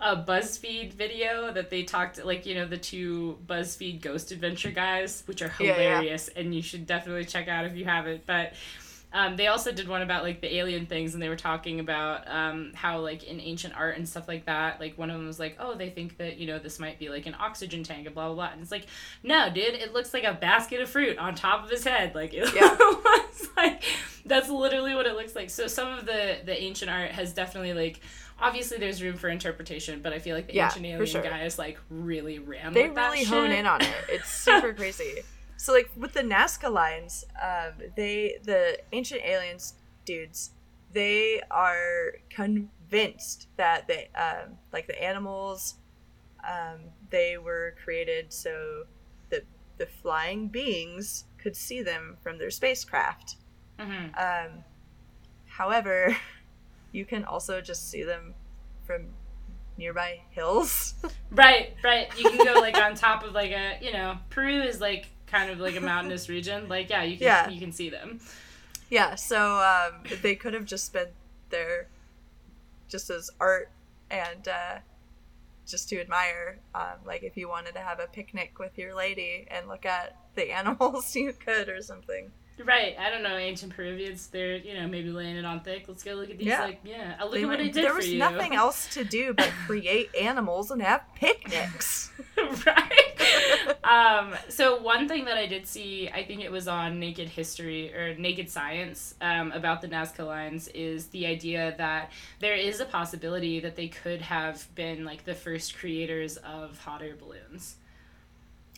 [0.01, 5.23] a BuzzFeed video that they talked like you know the two BuzzFeed Ghost Adventure guys,
[5.25, 5.73] which are Yeah, yeah.
[5.73, 8.25] hilarious, and you should definitely check out if you haven't.
[8.25, 8.53] But
[9.11, 12.27] um, they also did one about like the alien things, and they were talking about
[12.29, 15.39] um, how like in ancient art and stuff like that, like one of them was
[15.39, 18.13] like, oh, they think that you know this might be like an oxygen tank and
[18.13, 18.85] blah blah blah, and it's like,
[19.23, 22.33] no, dude, it looks like a basket of fruit on top of his head, like
[22.35, 22.75] it Yeah.
[22.79, 23.83] looks like
[24.25, 25.49] that's literally what it looks like.
[25.49, 27.99] So some of the the ancient art has definitely like.
[28.41, 31.21] Obviously, there's room for interpretation, but I feel like the Yeah, ancient alien sure.
[31.21, 32.73] guys like really ran.
[32.73, 34.05] they really hone in on it.
[34.09, 35.21] It's super crazy.
[35.57, 39.73] So like with the Nazca lines, um, they the ancient aliens
[40.05, 40.51] dudes,
[40.93, 45.75] they are convinced that they um, like the animals,
[46.47, 48.83] um, they were created so
[49.31, 49.43] that
[49.77, 53.35] the flying beings could see them from their spacecraft.
[53.77, 54.17] Mhm.
[54.17, 54.63] Um,
[55.45, 56.15] however,
[56.91, 58.33] you can also just see them
[58.85, 59.07] from
[59.77, 60.93] nearby hills.
[61.31, 62.07] Right, right.
[62.17, 65.51] You can go like on top of like a you know Peru is like kind
[65.51, 66.67] of like a mountainous region.
[66.67, 67.49] Like yeah, you can Yeah.
[67.49, 68.19] you can see them.
[68.89, 71.09] Yeah, so um, they could have just been
[71.51, 71.87] there
[72.87, 73.69] just as art
[74.09, 74.79] and uh,
[75.67, 76.57] just to admire.
[76.73, 80.15] Um, like if you wanted to have a picnic with your lady and look at
[80.33, 82.31] the animals, you could or something.
[82.65, 82.95] Right.
[82.99, 84.27] I don't know ancient Peruvians.
[84.27, 85.85] They're you know maybe laying it on thick.
[85.87, 86.47] Let's go look at these.
[86.47, 86.61] Yeah.
[86.63, 88.19] Like yeah, look They at what were- I did there was you.
[88.19, 92.11] nothing else to do but create animals and have picnics.
[92.65, 93.75] right.
[93.83, 97.93] um, so one thing that I did see, I think it was on Naked History
[97.93, 102.85] or Naked Science um, about the Nazca lines, is the idea that there is a
[102.85, 107.75] possibility that they could have been like the first creators of hot air balloons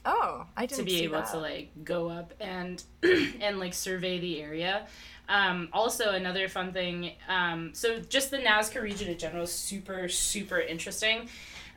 [0.04, 1.32] Oh, I didn't to be able that.
[1.32, 2.84] to like go up and
[3.42, 4.88] and like survey the area.
[5.30, 7.12] Um, also, another fun thing.
[7.30, 11.30] Um, so just the Nazca region in general is super super interesting.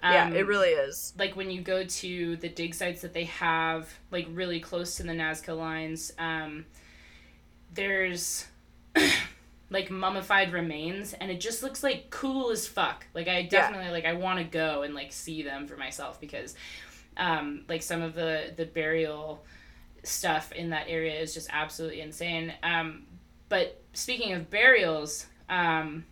[0.03, 1.13] yeah, Um, it really is.
[1.19, 5.03] like when you go to the dig sites that they have like really close to
[5.03, 6.65] the Nazca lines, um,
[7.75, 8.47] there's
[9.71, 13.07] like mummified remains and it just looks like cool as fuck.
[13.15, 16.55] Like I definitely like I want to go and like see them for myself because
[17.17, 19.45] um, like some of the the burial
[20.03, 22.53] stuff in that area is just absolutely insane.
[22.63, 23.05] Um,
[23.49, 26.05] but speaking of burials, um,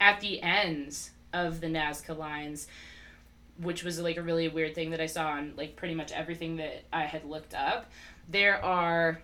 [0.00, 2.66] at the ends of the Nazca lines,
[3.60, 6.56] which was like a really weird thing that I saw on like pretty much everything
[6.56, 7.90] that I had looked up,
[8.28, 9.20] there are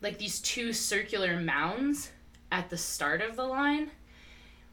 [0.00, 2.10] like these two circular mounds
[2.52, 3.90] at the start of the line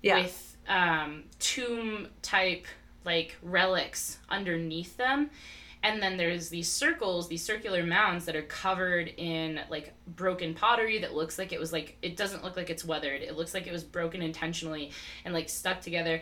[0.02, 0.22] Yeah.
[0.22, 2.66] with um, tomb type
[3.06, 5.30] like relics underneath them.
[5.84, 11.00] And then there's these circles these circular mounds that are covered in like broken pottery
[11.00, 13.22] that looks like it was like it doesn't look like it's weathered.
[13.22, 14.92] It looks like it was broken intentionally
[15.26, 16.22] and like stuck together.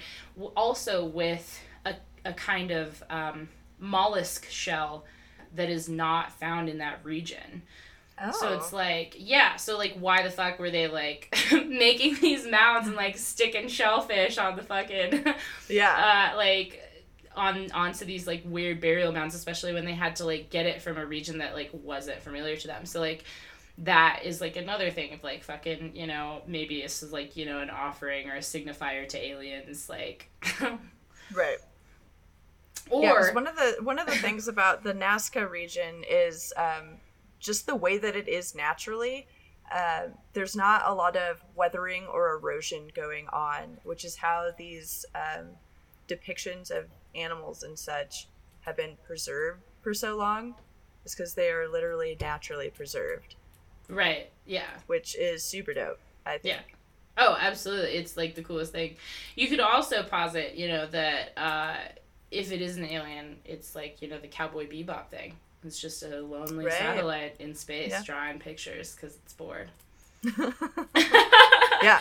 [0.56, 5.06] Also with a, a kind of um, mollusk shell
[5.56, 7.64] that is not found in that region
[8.22, 8.32] oh.
[8.32, 9.56] so it's like, yeah.
[9.56, 14.38] So like, why the fuck were they like making these mounds and like sticking shellfish
[14.38, 15.26] on the fucking
[15.70, 16.32] yeah.
[16.34, 16.86] uh like
[17.36, 20.82] on onto these like weird burial mounds, especially when they had to like get it
[20.82, 22.86] from a region that like wasn't familiar to them.
[22.86, 23.24] So like
[23.80, 27.46] that is like another thing of like fucking you know maybe this is like you
[27.46, 30.30] know an offering or a signifier to aliens like
[31.34, 31.58] right.
[32.90, 36.98] or Yeah, one of the one of the things about the Nazca region is um,
[37.40, 39.28] just the way that it is naturally.
[39.72, 45.06] Uh, there's not a lot of weathering or erosion going on, which is how these
[45.16, 45.46] um,
[46.08, 48.28] depictions of animals and such
[48.62, 50.56] have been preserved for so long.
[51.06, 53.36] Is because they are literally naturally preserved,
[53.88, 56.00] right yeah which is super dope.
[56.26, 56.56] I think.
[56.56, 56.76] Yeah.
[57.18, 57.92] Oh, absolutely.
[57.92, 58.96] It's like the coolest thing.
[59.36, 61.76] You could also posit, you know, that uh,
[62.32, 65.34] if it is an alien, it's like, you know, the Cowboy Bebop thing.
[65.66, 66.74] It's just a lonely Right.
[66.74, 68.04] satellite in space Yeah.
[68.04, 69.70] drawing pictures because it's bored.
[71.84, 72.00] yeah.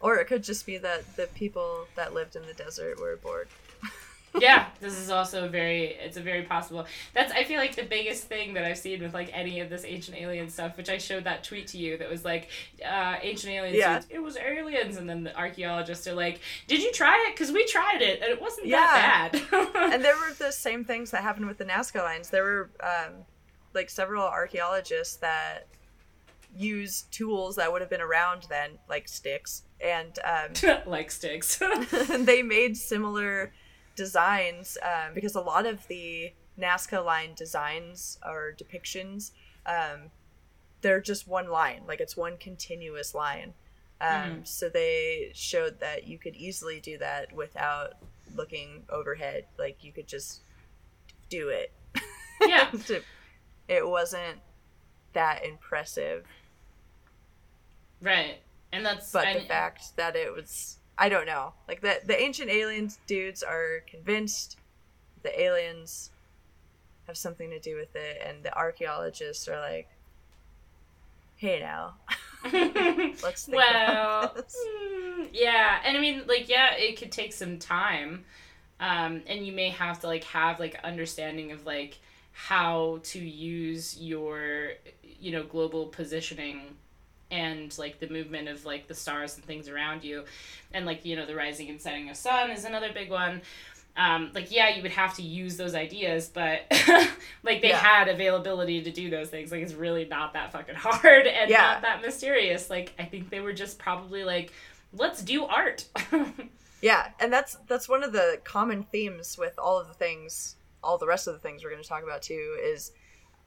[0.00, 3.48] Or it could just be that the people that lived in the desert were bored.
[4.40, 6.86] Yeah, this is also very, it's a very possible.
[7.12, 9.84] That's, I feel like the biggest thing that I've seen with like any of this
[9.84, 12.48] ancient alien stuff, which I showed that tweet to you that was like,
[12.84, 14.02] uh, ancient aliens, Yeah.
[14.10, 14.96] it was aliens.
[14.96, 17.34] And then the archaeologists are like, did you try it?
[17.34, 18.80] Because we tried it and it wasn't Yeah.
[19.30, 19.68] that bad.
[19.94, 22.30] and there were the same things that happened with the Nazca lines.
[22.30, 23.12] There were um,
[23.74, 25.66] like several archaeologists that
[26.56, 31.60] used tools that would have been around then, like sticks, and um, like sticks.
[32.10, 33.52] they made similar
[33.96, 39.32] designs um, because a lot of the Nazca line designs or depictions,
[39.66, 40.10] um,
[40.80, 43.54] they're just one line, like it's one continuous line.
[44.00, 44.46] Um, Mhm.
[44.46, 47.94] So they showed that you could easily do that without
[48.34, 49.46] looking overhead.
[49.58, 50.42] Like you could just
[51.30, 51.72] do it.
[52.40, 52.70] Yeah.
[53.68, 54.40] it wasn't
[55.12, 56.26] that impressive.
[58.00, 58.40] Right.
[58.72, 61.54] And that's But I, the fact that it was I don't know.
[61.68, 64.58] Like the the ancient aliens dudes are convinced
[65.22, 66.10] the aliens
[67.06, 69.88] have something to do with it and the archaeologists are like
[71.36, 71.94] hey now
[72.52, 74.56] let's think well, about this.
[74.56, 78.24] mm, yeah, and I mean, like, yeah, it could take some time,
[78.80, 81.98] um, and you may have to like have like understanding of like
[82.32, 86.76] how to use your, you know, global positioning
[87.34, 90.24] and like the movement of like the stars and things around you
[90.72, 93.40] and like you know the rising and setting of sun is another big one
[93.96, 96.60] um, like yeah you would have to use those ideas but
[97.42, 97.78] like they Yeah.
[97.78, 101.62] had availability to do those things like it's really not that fucking hard and Yeah.
[101.62, 104.52] not that mysterious like i think they were just probably like
[104.92, 105.86] let's do art
[106.82, 110.98] Yeah, and that's that's one of the common themes with all of the things, all
[110.98, 112.58] the rest of the things we're going to talk about too.
[112.62, 112.92] Is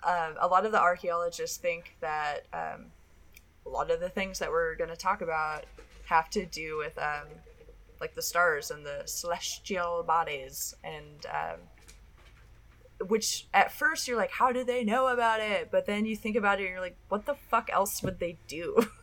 [0.03, 2.85] um, a lot of the archaeologists think that um,
[3.67, 5.65] a lot of the things that we're going to talk about
[6.05, 7.27] have to do with um,
[7.99, 11.59] like the stars and the celestial bodies, and um,
[13.07, 15.69] which at first you're like, how do they know about it?
[15.71, 18.37] But then you think about it, and you're like, what the fuck else would they
[18.47, 18.77] do?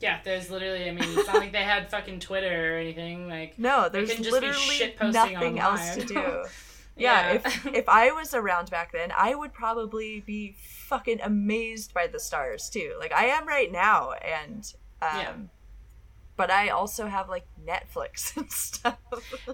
[0.00, 3.58] yeah there's literally i mean it's not like they had fucking twitter or anything like
[3.58, 6.44] No, They there's can just be literally nothing else to do.
[6.96, 12.06] yeah, if if I was around back then, I would probably be fucking amazed by
[12.06, 12.94] the stars too.
[12.98, 14.72] Like I am right now, and
[15.02, 15.32] um, Yeah.
[16.36, 18.98] but I also have like Netflix and stuff.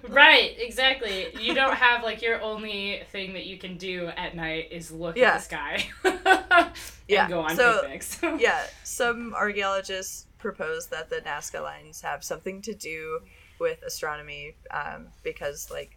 [0.09, 1.29] Right, exactly.
[1.41, 5.17] You don't have like your only thing that you can do at night is look
[5.17, 5.33] Yeah.
[5.33, 6.71] at the sky and
[7.09, 8.19] Yeah, go on so- picnics.
[8.39, 13.21] yeah, some archaeologists propose that the Nazca lines have something to do
[13.59, 15.97] with astronomy um, because like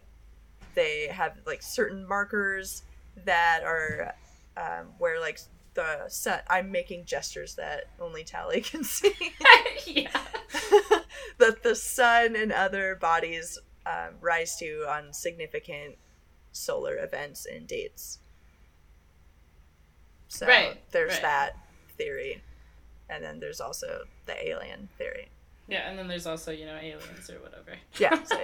[0.74, 2.82] they have like certain markers
[3.24, 4.14] that are
[4.56, 5.40] um, where like
[5.74, 6.40] the sun.
[6.48, 9.14] I'm making gestures that only Tali can see.
[9.86, 10.10] yeah.
[11.38, 15.96] that the sun and other bodies um, rise to on significant
[16.52, 18.18] solar events and dates.
[20.28, 21.22] So Right, there's right.
[21.22, 21.56] that
[21.96, 22.42] theory.
[23.08, 25.28] And then there's also the alien theory.
[25.70, 27.78] Yeah, and then there's also, you know, aliens or whatever.
[27.96, 28.36] Yeah, so.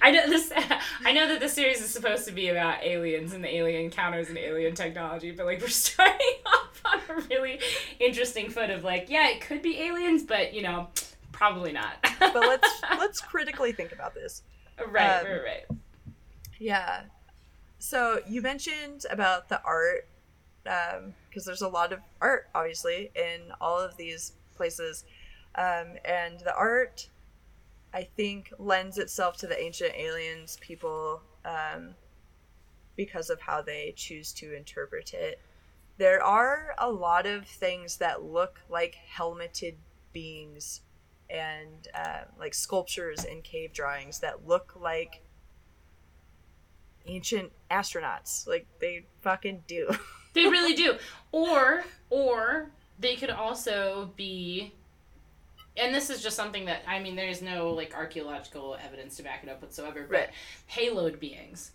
[0.00, 0.52] I know this
[1.04, 4.28] I know that this series is supposed to be about aliens and the alien encounters
[4.28, 7.58] and alien technology, but like we're starting off on a really
[7.98, 10.88] interesting foot of like, yeah, it could be aliens, but you know,
[11.32, 11.96] probably not.
[12.20, 14.42] But let's let's critically think about this.
[14.78, 15.78] Right, um, right, right.
[16.60, 17.02] Yeah.
[17.80, 20.06] So you mentioned about the art,
[20.62, 25.04] because there's a lot of art, obviously, in all of these places,
[25.54, 27.08] um, and the art,
[27.92, 31.94] I think, lends itself to the ancient aliens people um,
[32.96, 35.40] because of how they choose to interpret it.
[35.98, 39.76] There are a lot of things that look like helmeted
[40.12, 40.80] beings
[41.28, 45.22] and uh, like sculptures and cave drawings that look like
[47.06, 48.46] ancient astronauts.
[48.46, 49.90] Like they fucking do.
[50.34, 50.96] They really do.
[51.30, 54.72] Or or they could also be
[55.76, 59.42] and this is just something that I mean there's no like archaeological evidence to back
[59.42, 60.30] it up whatsoever, but Right.
[60.70, 61.72] haloed beings.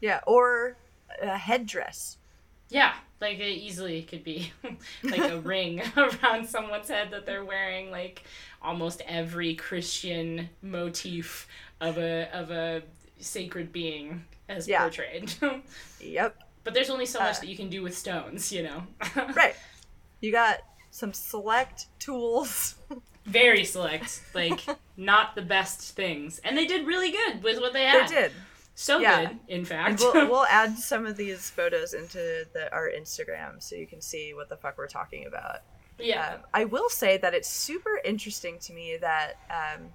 [0.00, 0.76] yeah, or
[1.20, 2.16] a headdress.
[2.68, 4.52] Yeah, like it easily could be
[5.02, 8.22] like a ring around someone's head that they're wearing like
[8.62, 11.48] almost every Christian motif
[11.80, 12.82] of a of a
[13.18, 14.82] sacred being as Yeah.
[14.82, 15.32] portrayed.
[16.00, 16.36] Yep.
[16.64, 18.84] but there's only so much Uh, that you can do with stones, you know.
[19.34, 19.54] Right.
[20.20, 20.60] You got
[20.92, 22.76] some select tools.
[23.30, 24.60] Very select, like
[24.96, 26.40] not the best things.
[26.44, 28.08] And they did really good with what they had.
[28.08, 28.32] They did.
[28.74, 29.26] So Yeah.
[29.26, 30.00] good, in fact.
[30.00, 34.32] we'll, we'll add some of these photos into the, our Instagram so you can see
[34.34, 35.58] what the fuck we're talking about.
[35.98, 36.34] yeah.
[36.34, 39.90] Um, I will say that it's super interesting to me that, um,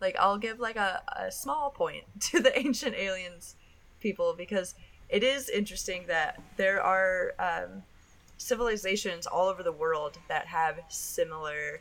[0.00, 3.54] like, I'll give like a, a small point to the ancient aliens
[4.00, 4.74] people because
[5.08, 7.82] it is interesting that there are um,
[8.38, 11.80] civilizations all over the world that have similar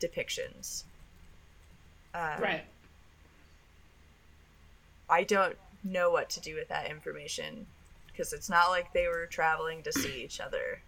[0.00, 0.84] depictions.
[2.14, 2.64] Um, right.
[5.10, 7.66] I don't know what to do with that information
[8.06, 10.80] because it's not like they were traveling to see each other.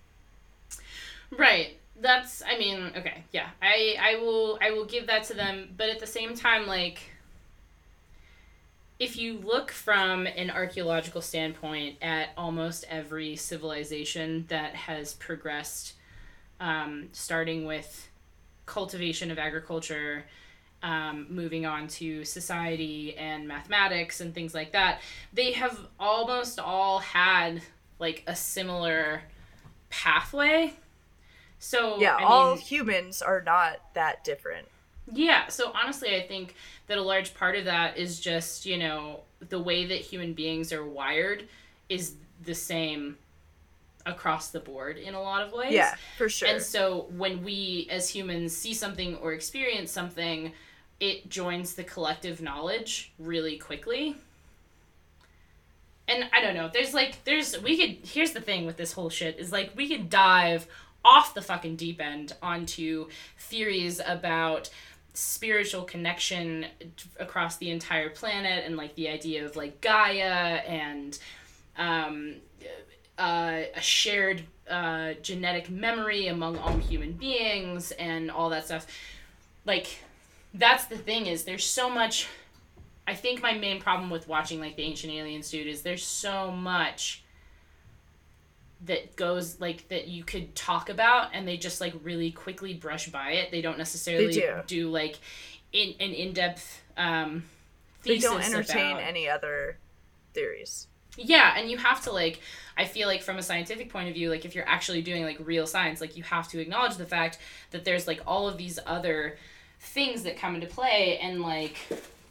[1.37, 1.79] Right.
[2.01, 3.49] That's I mean, okay, yeah.
[3.61, 6.99] I I will I will give that to them, but at the same time like
[8.99, 15.95] if you look from an archaeological standpoint at almost every civilization that has progressed
[16.61, 18.09] um, starting with
[18.65, 20.25] cultivation of agriculture
[20.83, 25.01] um, moving on to society and mathematics and things like that,
[25.33, 27.63] they have almost all had
[27.99, 29.23] like a similar
[29.91, 30.75] pathway.
[31.59, 34.69] So yeah, I all mean, humans are not that different.
[35.13, 36.55] Yeah, so honestly, I think
[36.87, 40.73] that a large part of that is just, you know, the way that human beings
[40.73, 41.49] are wired
[41.89, 43.17] is the same
[44.05, 45.73] across the board in a lot of ways.
[45.73, 46.49] Yeah, for sure.
[46.49, 50.53] And so when we as humans see something or experience something,
[51.01, 54.17] it joins the collective knowledge really quickly.
[56.09, 59.11] And I don't know, there's like there's we could here's the thing with this whole
[59.11, 60.69] shit is like we could dive
[61.05, 64.71] off the fucking deep end onto theories about
[65.17, 66.67] spiritual connection
[67.19, 71.19] across the entire planet and like the idea of like Gaia and
[71.79, 72.35] um,
[73.19, 78.87] uh, a shared uh, genetic memory among all human beings and all that stuff.
[79.65, 80.01] Like,
[80.53, 82.29] that's the thing is there's so much.
[83.07, 86.51] I think my main problem with watching like the Ancient Aliens dude is there's so
[86.51, 87.23] much
[88.87, 93.09] that goes like that you could talk about and they just like really quickly brush
[93.09, 93.51] by it.
[93.51, 94.89] They don't necessarily They do.
[94.91, 95.19] like
[95.73, 97.45] in an in-depth um
[98.05, 99.77] they don't entertain about- any other
[100.33, 100.87] theories.
[101.17, 102.41] yeah, and you have to like
[102.77, 105.39] I feel like from a scientific point of view, like if you're actually doing like
[105.41, 107.39] real science, like you have to acknowledge the fact
[107.71, 109.39] that there's like all of these other
[109.81, 111.77] things that come into play and like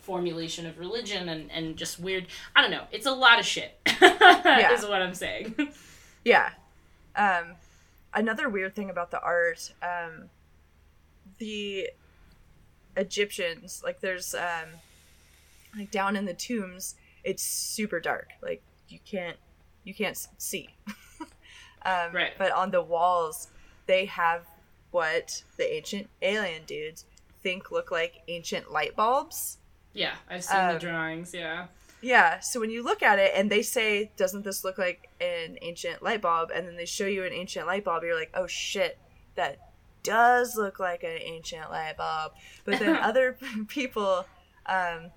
[0.01, 2.83] formulation of religion and, and just weird I don't know.
[2.91, 3.75] It's a lot of shit.
[3.87, 5.55] is what I'm saying.
[6.25, 6.49] Yeah.
[7.15, 7.55] Um,
[8.13, 10.29] another weird thing about the art, um,
[11.37, 11.89] the
[12.97, 14.69] Egyptians, like there's um,
[15.77, 18.29] like down in the tombs, it's super dark.
[18.41, 19.37] Like you can't
[19.83, 20.69] you can't see.
[21.85, 22.33] um, Right.
[22.37, 23.49] But on the walls,
[23.85, 24.41] they have
[24.91, 27.05] what the ancient alien dudes
[27.43, 29.57] think look like ancient light bulbs.
[29.93, 31.67] yeah, I've seen Um, the drawings, yeah.
[32.05, 35.57] Yeah, so when you look at it and they say, doesn't this look like an
[35.63, 36.51] ancient light bulb?
[36.53, 38.99] And then they show you an ancient light bulb, you're like, oh shit,
[39.33, 39.57] that
[40.03, 42.33] does look like an ancient light bulb.
[42.63, 43.35] But then other
[43.67, 44.27] people,
[44.67, 45.09] um,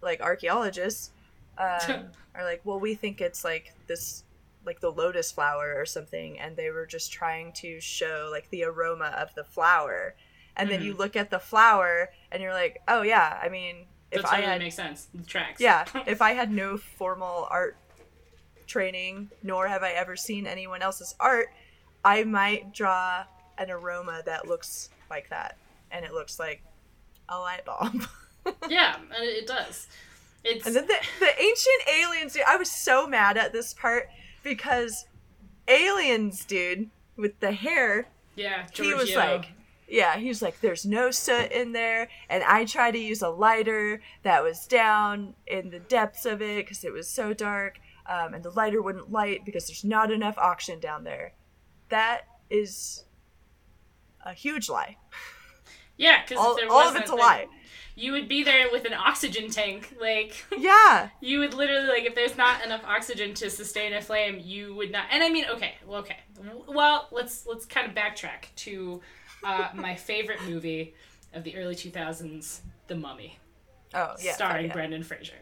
[0.00, 1.10] like archaeologists,
[1.58, 4.24] um, are like, well, we think it's like this,
[4.64, 6.40] like the lotus flower or something.
[6.40, 10.14] And they were just trying to show like the aroma of the flower.
[10.56, 10.84] And then Mhm.
[10.84, 14.30] you look at the flower and you're like, oh yeah, I mean, That if I
[14.36, 15.08] totally had makes sense.
[15.14, 15.60] The tracks.
[15.60, 17.76] yeah, if I had no formal art
[18.66, 21.48] training, nor have I ever seen anyone else's art,
[22.04, 23.24] I might draw
[23.58, 25.56] an aroma that looks like that.
[25.90, 26.62] And it looks like
[27.28, 28.06] a light bulb.
[28.68, 29.88] yeah, and it, does.
[30.44, 34.08] It's and then the, the ancient aliens, dude, I was so mad at this part
[34.42, 35.06] because
[35.68, 39.48] aliens, dude, with the hair, yeah, he was like,
[39.88, 42.08] yeah, he was like, there's no soot in there.
[42.28, 46.64] And I tried to use a lighter that was down in the depths of it
[46.64, 47.78] because it was so dark.
[48.08, 51.32] Um, and the lighter wouldn't light because there's not enough oxygen down there.
[51.88, 53.04] That is
[54.24, 54.96] a huge lie.
[55.96, 57.46] Yeah, because All, there all of wasn't, it's a lie.
[57.94, 61.08] You would be there with an oxygen tank, like Yeah.
[61.20, 64.92] you would literally like if there's not enough oxygen to sustain a flame, you would
[64.92, 65.06] not.
[65.10, 66.18] And I mean, okay, well, okay,
[66.68, 69.00] well, let's let's kind of backtrack to
[69.44, 70.94] uh, my favorite movie
[71.34, 73.38] of the early 2000s, The Mummy,
[73.94, 74.32] Oh, yeah.
[74.34, 74.72] starring yeah.
[74.72, 75.34] Brendan Fraser.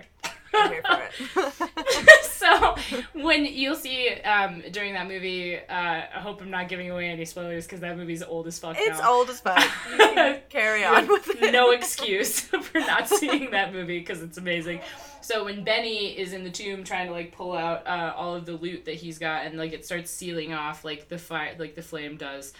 [0.56, 2.24] I'm here for it.
[2.24, 2.76] so
[3.14, 7.24] when you'll see um, during that movie, uh, I hope I'm not giving away any
[7.24, 8.76] spoilers because that movie's old as fuck.
[8.78, 9.12] it's now.
[9.12, 9.58] old as fuck.
[10.50, 11.52] Carry on with it.
[11.52, 14.80] no excuse for not seeing that movie because it's amazing.
[15.22, 18.44] So when Benny is in the tomb trying to like pull out uh, all of
[18.46, 21.74] the loot that he's got and like it starts sealing off, like the fire, like
[21.74, 22.52] the flame does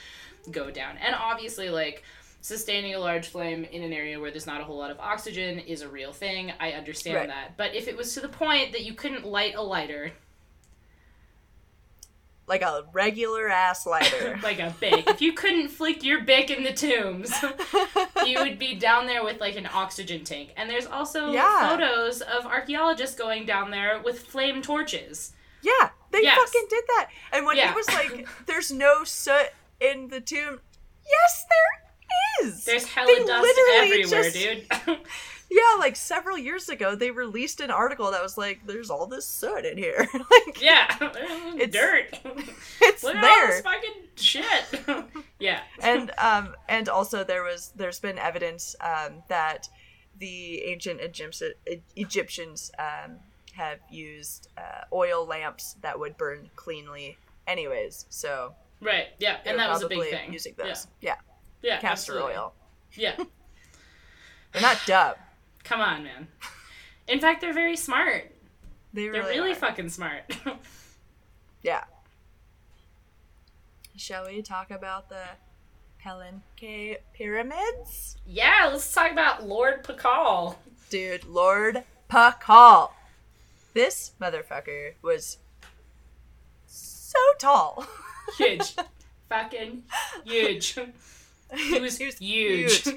[0.51, 2.03] go down, and obviously like
[2.41, 5.59] sustaining a large flame in an area where there's not a whole lot of oxygen
[5.59, 6.53] is a real thing.
[6.61, 7.29] I understand Right.
[7.29, 10.13] that, but if it was to the point that you couldn't light a lighter,
[12.47, 14.39] like a regular ass lighter.
[14.43, 17.33] like a bic, if you couldn't flick your bic in the tombs.
[18.27, 20.51] you would be down there with like an oxygen tank.
[20.57, 21.71] And there's also Yeah.
[21.71, 25.33] photos of archaeologists going down there with flame torches.
[25.63, 26.39] Yeah, they Yes.
[26.39, 27.09] fucking did that.
[27.33, 27.69] And when Yeah.
[27.71, 29.49] he was like, "There's no soot
[29.81, 30.61] in the tomb,"
[31.07, 32.65] yes, there is.
[32.65, 34.35] There's hella They dust literally everywhere, just-
[34.87, 35.01] dude.
[35.51, 39.25] Yeah, like several years ago, they released an article that was like, "There's all this
[39.25, 40.89] soot in here." like, yeah,
[41.57, 42.19] It's- dirt.
[42.81, 43.63] it's Look there.
[43.63, 44.65] fucking shit.
[45.39, 45.61] yeah.
[45.81, 49.69] and um, and also there was there's been evidence um that
[50.19, 51.53] the ancient Egyptian,
[51.95, 53.17] Egyptians um
[53.55, 57.17] have used uh, oil lamps that would burn cleanly,
[57.47, 58.07] anyways.
[58.09, 58.55] So
[58.85, 59.07] right.
[59.19, 60.33] Yeah, and that was a big thing.
[60.33, 60.65] Using Yeah.
[60.67, 61.15] those, yeah,
[61.63, 62.35] Yeah, castor absolutely.
[62.37, 62.55] oil.
[62.95, 63.17] Yeah.
[64.53, 65.15] They're not dumb.
[65.65, 66.29] Come on, man.
[67.09, 68.31] In fact, they're very smart.
[68.93, 69.57] They They're really, really are.
[69.57, 70.23] fucking smart.
[71.63, 71.85] Yeah.
[73.97, 75.23] Shall we talk about the
[76.05, 78.17] Palenque pyramids?
[78.27, 80.57] yeah, let's talk about Lord Pakal.
[80.91, 82.91] Dude, Lord Pakal.
[83.73, 85.39] This motherfucker was
[86.67, 87.87] so tall.
[88.37, 88.75] Huge.
[89.29, 89.83] fucking
[90.25, 90.79] huge.
[91.57, 92.89] He was, huge.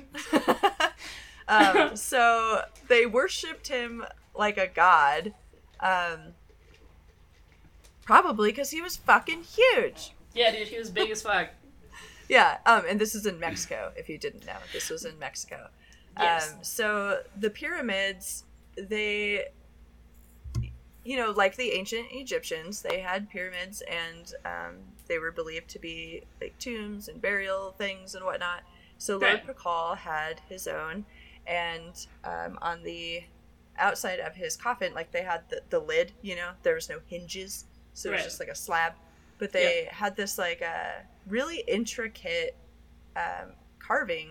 [1.47, 4.05] um, so they worshipped him
[4.35, 5.33] like a god.
[5.79, 6.33] Um,
[8.03, 10.13] probably because he was fucking huge.
[10.33, 11.49] Yeah, dude, he was big as fuck.
[12.29, 13.93] Yeah, um, and this is in Mexico.
[13.95, 15.69] If you didn't know, this was in Mexico.
[16.19, 16.51] Yes.
[16.51, 18.43] Um, so the pyramids,
[18.77, 19.45] they,
[21.05, 24.75] you know, like the ancient Egyptians, they had pyramids, and um,
[25.07, 28.63] they were believed to be like tombs and burial things and whatnot.
[28.97, 29.47] So Lord Right.
[29.47, 31.05] Pakal had his own,
[31.45, 31.93] and
[32.23, 33.23] um, on the
[33.77, 36.99] outside of his coffin, like they had the, the lid, you know, there was no
[37.07, 38.93] hinges, so it was just like a slab.
[39.37, 42.55] But they had this like a really intricate
[43.15, 44.29] um, carving,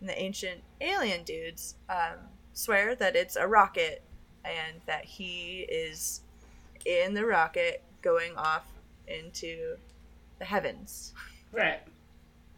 [0.00, 2.18] and the ancient alien dudes um,
[2.52, 4.02] swear that it's a rocket,
[4.44, 6.22] and that he is
[6.84, 8.66] in the rocket going off
[9.06, 9.76] into
[10.38, 11.14] the heavens.
[11.52, 11.80] Right.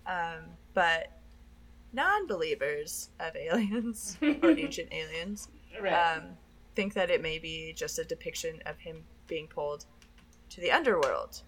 [0.06, 1.12] Um, but
[1.92, 5.48] non-believers of aliens or ancient aliens
[5.80, 5.92] Right.
[6.16, 6.22] um,
[6.74, 9.84] think that it may be just a depiction of him being pulled
[10.50, 11.42] to the underworld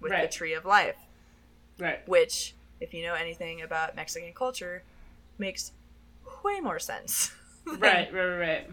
[0.00, 0.96] with the tree of life,
[1.78, 2.06] right.
[2.06, 4.82] which, if you know anything about Mexican culture,
[5.38, 5.72] makes
[6.44, 7.32] way more sense.
[7.66, 8.70] Right, right, right, right.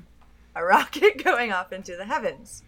[0.56, 2.62] A rocket going off into the heavens.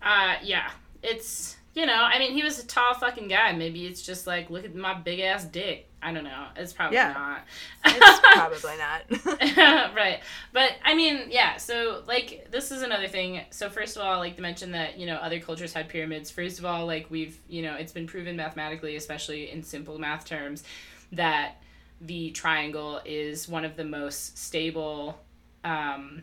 [0.00, 0.70] Uh, yeah.
[1.02, 3.52] It's, you know, I mean, he was a tall fucking guy.
[3.52, 5.86] Maybe it's just like, look at my big ass dick.
[6.02, 6.46] I don't know.
[6.56, 7.12] It's probably Yeah.
[7.12, 7.44] not.
[7.84, 9.94] It's probably not.
[9.94, 10.20] right.
[10.52, 13.42] But I mean, yeah, so like this is another thing.
[13.50, 16.30] So first of all, like to mention that, you know, other cultures had pyramids.
[16.30, 20.24] First of all, like we've, you know, it's been proven mathematically, especially in simple math
[20.24, 20.64] terms,
[21.12, 21.56] that
[22.00, 25.20] the triangle is one of the most stable
[25.64, 26.22] um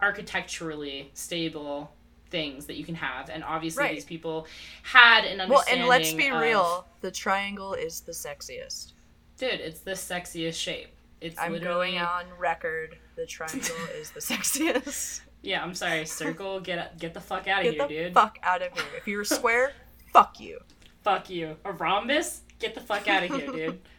[0.00, 1.90] architecturally stable
[2.30, 3.94] things that you can have and obviously Right.
[3.94, 4.46] these people
[4.82, 5.50] had an understanding.
[5.50, 8.92] well, and let's be of- real, the triangle is the sexiest.
[9.38, 10.88] dude it's the sexiest shape
[11.20, 12.98] it's I'm literally going on record.
[13.16, 15.20] The triangle is the sexiest.
[15.42, 18.38] yeah i'm sorry circle get get the fuck out of Get here the dude fuck
[18.42, 18.84] out of here.
[18.96, 19.72] If you're a square,
[20.12, 20.58] fuck you.
[21.04, 21.56] Fuck you.
[21.64, 22.40] A rhombus?
[22.58, 23.80] Get the fuck out of here, dude.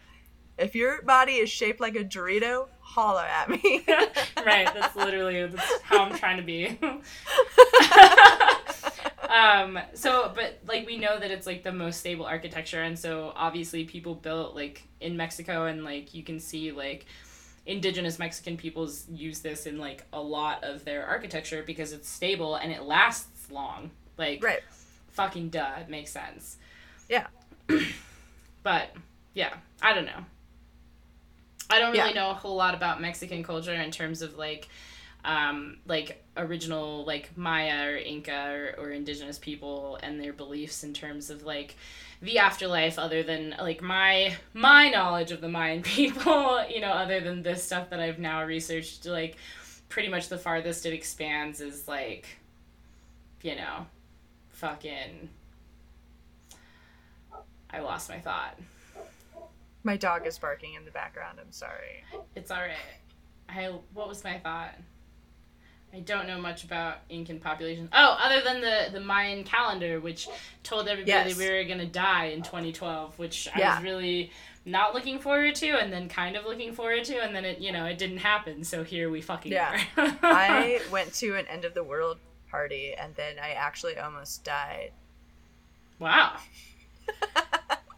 [0.58, 3.84] If your body is shaped like a Dorito, holler at me.
[4.46, 6.80] right, that's literally that's how I'm trying to be.
[9.30, 13.34] um, so but like we know that it's like the most stable architecture and so
[13.36, 17.06] obviously people built like in Mexico and like you can see like
[17.66, 22.56] indigenous Mexican peoples use this in like a lot of their architecture because it's stable
[22.56, 23.92] and it lasts long.
[24.18, 24.62] Like right.
[25.12, 26.58] fucking duh, it makes sense.
[27.10, 27.28] Yeah.
[28.64, 28.90] But
[29.34, 30.26] yeah, I don't know.
[31.70, 32.16] I don't really Yeah.
[32.24, 34.68] know a whole lot about Mexican culture in terms of like
[35.26, 40.94] um like original like Maya or Inca or, or indigenous people and their beliefs in
[40.94, 41.76] terms of like
[42.22, 47.20] the afterlife other than like my my knowledge of the Mayan people, you know, other
[47.20, 49.36] than this stuff that I've now researched like
[49.90, 52.28] pretty much the farthest it expands is like
[53.44, 53.86] you know,
[54.50, 55.30] fucking
[57.70, 58.58] I lost my thought.
[59.88, 61.40] My dog is barking in the background.
[61.42, 62.04] I'm sorry.
[62.36, 62.76] It's all right.
[63.48, 64.74] I what was my thought?
[65.94, 67.88] I don't know much about Incan population.
[67.94, 70.28] Oh, other than the the Mayan calendar, which
[70.64, 71.38] told everybody Yes.
[71.38, 74.32] we were gonna die in 2012, which I was really
[74.66, 77.72] not looking forward to, and then kind of looking forward to, and then it you
[77.72, 78.66] know it didn't happen.
[78.66, 79.82] So here we fucking Yeah.
[79.96, 80.18] are.
[80.22, 82.18] I went to an end of the world
[82.52, 84.92] party and then I actually almost died.
[85.98, 86.36] wow.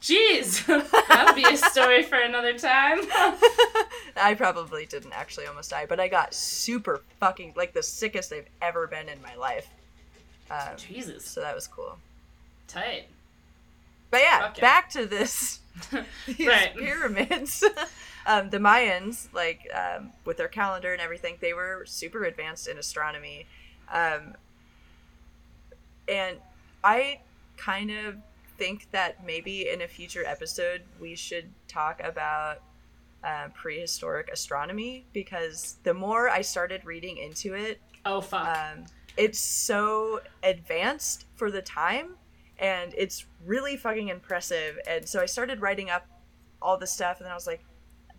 [0.02, 0.66] Jeez,
[1.10, 3.00] that'll be a story for another time.
[4.16, 8.48] I probably didn't actually almost die, but I got super fucking like the sickest I've
[8.62, 9.68] ever been in my life.
[10.50, 11.98] Um, Jesus, so that was cool.
[12.68, 13.08] tight.
[14.10, 14.62] But yeah, Fuck yeah.
[14.62, 15.60] back to this
[16.26, 16.76] these Right.
[16.76, 17.64] pyramids.
[18.26, 22.78] um, the Mayans, like um, with their calendar and everything, they were super advanced in
[22.78, 23.46] astronomy,
[23.94, 24.34] um,
[26.08, 26.38] and
[26.84, 27.20] I
[27.58, 28.16] kind of
[28.60, 32.62] think that maybe in a future episode we should talk about
[33.24, 38.48] uh, prehistoric astronomy because the more I started reading into it, Oh fuck.
[38.58, 38.86] um,
[39.18, 42.16] it's so advanced for the time
[42.60, 46.06] and it's really fucking impressive and so i started writing up
[46.62, 47.64] all the stuff and then i was like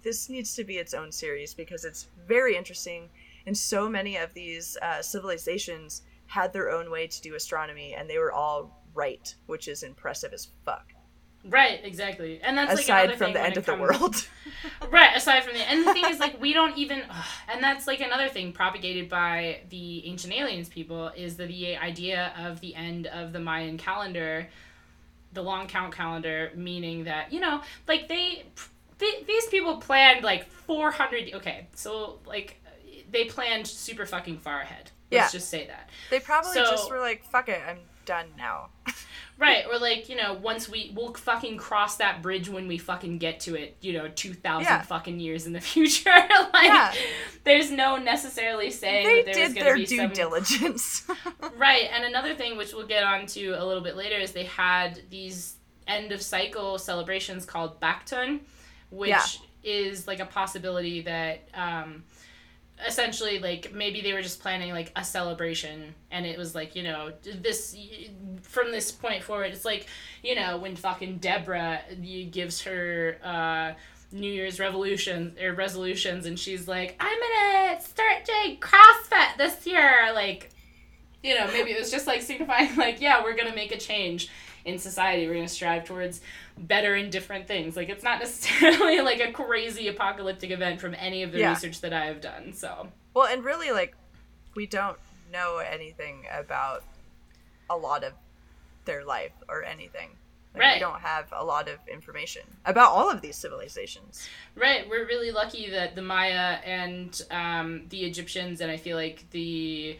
[0.02, 3.10] this needs to be its own series because it's very interesting,
[3.46, 8.08] and so many of these uh, civilizations had their own way to do astronomy, and
[8.08, 10.92] they were all right, which is impressive as fuck.
[11.42, 14.26] Right, exactly, and that's aside like from the end of the world.
[14.90, 17.86] right, aside from the and the thing is like we don't even, ugh, and that's
[17.86, 22.74] like another thing propagated by the ancient aliens people is the, the idea of the
[22.74, 24.48] end of the Mayan calendar,
[25.32, 28.44] the long count calendar, meaning that you know like they,
[28.98, 31.32] they these people planned like four hundred.
[31.32, 32.60] Okay, so like
[33.10, 34.90] they planned super fucking far ahead.
[35.10, 35.38] Let's Yeah.
[35.38, 35.88] just say that.
[36.10, 38.68] they probably So- just were like, "Fuck it, I'm done now."
[39.38, 43.16] Right, or like, you know, once we we'll fucking cross that bridge when we fucking
[43.18, 44.82] get to it, you know, 2000 Yeah.
[44.82, 46.10] fucking years in the future.
[46.52, 46.92] like Yeah.
[47.44, 51.06] there's no necessarily saying they that there's did going their to be due some diligence.
[51.56, 55.00] Right, and another thing which we'll get onto a little bit later is they had
[55.08, 55.56] these
[55.88, 58.40] end of cycle celebrations called Baktun,
[58.90, 59.22] which Yeah.
[59.62, 62.04] is like a possibility that um,
[62.86, 66.82] essentially like maybe they were just planning like a celebration and it was like you
[66.82, 67.76] know this
[68.42, 69.86] from this point forward it's like
[70.22, 71.80] you know when fucking deborah
[72.30, 73.72] gives her uh
[74.12, 80.12] new year's revolution or resolutions and she's like i'm gonna start doing crossfit this year
[80.14, 80.50] like
[81.22, 84.30] you know maybe it was just like signifying like yeah we're gonna make a change
[84.64, 85.26] in society.
[85.26, 86.20] We're gonna strive towards
[86.60, 91.22] better in different things like it's not necessarily like a crazy apocalyptic event from any
[91.22, 91.50] of the Yeah.
[91.50, 93.96] research that i have done so well, and really, like,
[94.54, 94.96] we don't
[95.32, 96.84] know anything about
[97.68, 98.12] a lot of
[98.84, 100.10] their life or anything.
[100.54, 100.74] Like, Right.
[100.74, 104.28] We don't have a lot of information about all of these civilizations.
[104.54, 109.28] Right, we're really lucky that the Maya and um, the Egyptians, and I feel like
[109.30, 109.98] the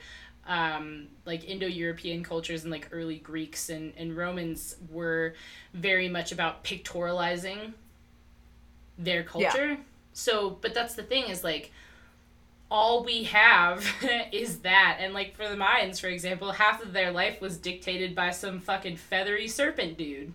[0.51, 5.35] um, like Indo-European cultures and like early Greeks and, and Romans were
[5.73, 7.73] very much about pictorializing
[8.99, 9.79] their culture.
[10.13, 11.71] So, but that's the thing is like
[12.69, 13.87] all we have
[14.33, 18.17] is that, and like for the Mayans, for example, half of their life was dictated
[18.17, 20.33] by some fucking feathery serpent dude.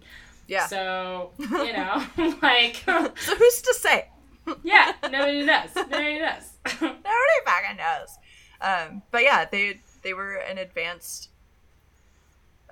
[0.48, 0.68] Yeah.
[0.68, 2.06] So you know,
[2.42, 2.84] like.
[2.86, 4.08] So who's to say?
[4.64, 5.76] Yeah, nobody does.
[5.76, 6.54] Nobody does.
[6.80, 7.04] Nobody
[7.46, 8.18] fucking knows.
[8.62, 11.30] Um, but yeah, they they were an advanced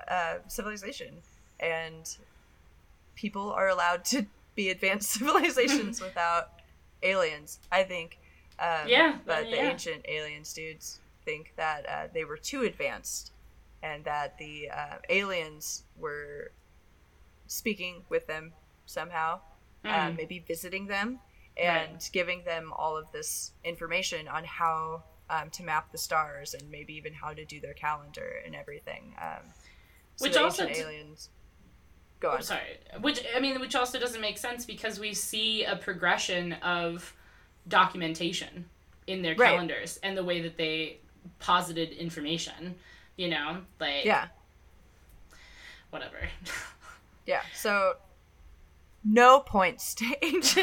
[0.07, 1.15] uh, civilization,
[1.59, 2.17] and
[3.15, 4.25] people are allowed to
[4.55, 6.49] be advanced civilizations without
[7.01, 7.59] aliens.
[7.71, 8.17] I think.
[8.59, 13.31] Um, Yeah, But the ancient aliens dudes think that uh, they were too advanced,
[13.81, 16.51] and that the uh, aliens were
[17.47, 18.53] speaking with them
[18.85, 19.39] somehow,
[19.85, 20.17] uh, Mm.
[20.17, 21.19] maybe visiting them
[21.57, 25.03] and giving them all of this information on how
[25.41, 29.15] um, to map the stars and maybe even how to do their calendar and everything.
[29.21, 29.43] Um,
[30.15, 31.29] so Which also d- aliens.
[32.19, 32.43] Go I'm on.
[32.43, 32.77] sorry.
[33.01, 37.13] Which I mean, which also doesn't make sense because we see a progression of
[37.67, 38.65] documentation
[39.07, 39.51] in their Right.
[39.51, 40.99] calendars and the way that they
[41.39, 42.75] posited information.
[43.17, 44.27] You know, like Yeah,
[45.89, 46.17] whatever.
[47.25, 47.41] yeah.
[47.55, 47.95] So
[49.03, 50.55] no ancient aliens.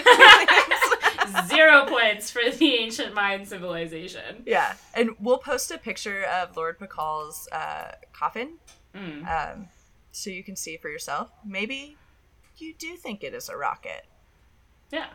[1.46, 4.42] Zero points for the ancient Mayan civilization.
[4.46, 8.54] yeah, and we'll post a picture of Lord Pakal's uh, coffin
[8.94, 9.24] Mm.
[9.28, 9.68] um,
[10.10, 11.30] so you can see for yourself.
[11.46, 11.96] Maybe
[12.58, 14.04] you do think it is a rocket,
[14.90, 15.06] Yeah.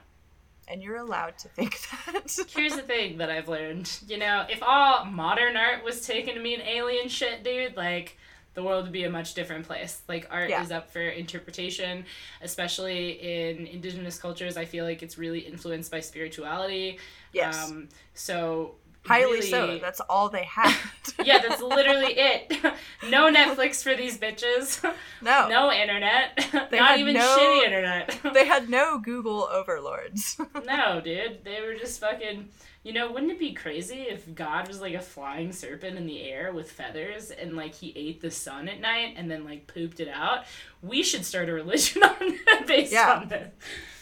[0.67, 2.31] and you're allowed to think that.
[2.55, 3.91] Here's the thing that I've learned.
[4.07, 8.17] You know, if all modern art was taken to mean alien shit, dude, like
[8.55, 10.01] the world would be a much different place.
[10.07, 10.63] Like art Yeah.
[10.63, 12.05] is up for interpretation,
[12.41, 14.57] especially in indigenous cultures.
[14.57, 16.97] I feel like it's really influenced by spirituality.
[17.33, 18.75] yes, Um, so
[19.05, 19.77] highly so.
[19.79, 20.75] That's all they had.
[21.23, 22.51] yeah, that's literally it.
[23.09, 24.83] no Netflix for these bitches.
[25.21, 26.67] no, no internet.
[26.71, 28.19] They Not even no- shitty internet.
[28.33, 30.37] they had no Google overlords.
[30.65, 31.43] No, dude.
[31.43, 32.49] They were just fucking.
[32.83, 36.21] You know, wouldn't it be crazy if God was like a flying serpent in the
[36.21, 39.99] air with feathers and like he ate the sun at night and then like pooped
[39.99, 40.45] it out?
[40.83, 42.37] We should start a religion on
[42.67, 43.21] based Yeah.
[43.21, 43.51] on this.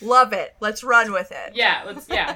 [0.01, 0.55] Love it.
[0.59, 1.53] Let's run with it.
[1.55, 2.35] Yeah, let's yeah.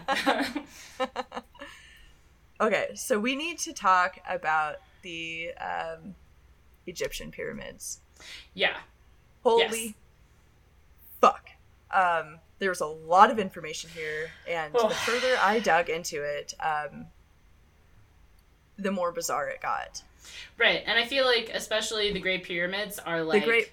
[2.59, 6.15] Okay, so we need to talk about the um,
[6.85, 7.99] Egyptian pyramids.
[8.53, 8.77] yeah.
[9.43, 9.93] Holy Yes.
[11.21, 11.49] fuck.
[11.91, 14.89] Um, there was a lot of information here, and Oh.
[14.89, 17.07] the further I dug into it, um,
[18.77, 20.01] the more bizarre it got.
[20.57, 20.83] Right.
[20.85, 23.71] And I feel like especially the Great Pyramids are like the great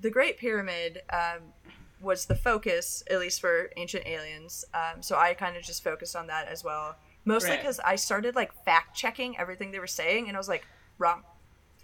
[0.00, 1.52] the great pyramid um,
[2.00, 6.16] was the focus at least for ancient aliens um, so i kind of just focused
[6.16, 7.60] on that as well mostly Right.
[7.60, 10.66] because i started like fact checking everything they were saying and i was like
[10.98, 11.22] wrong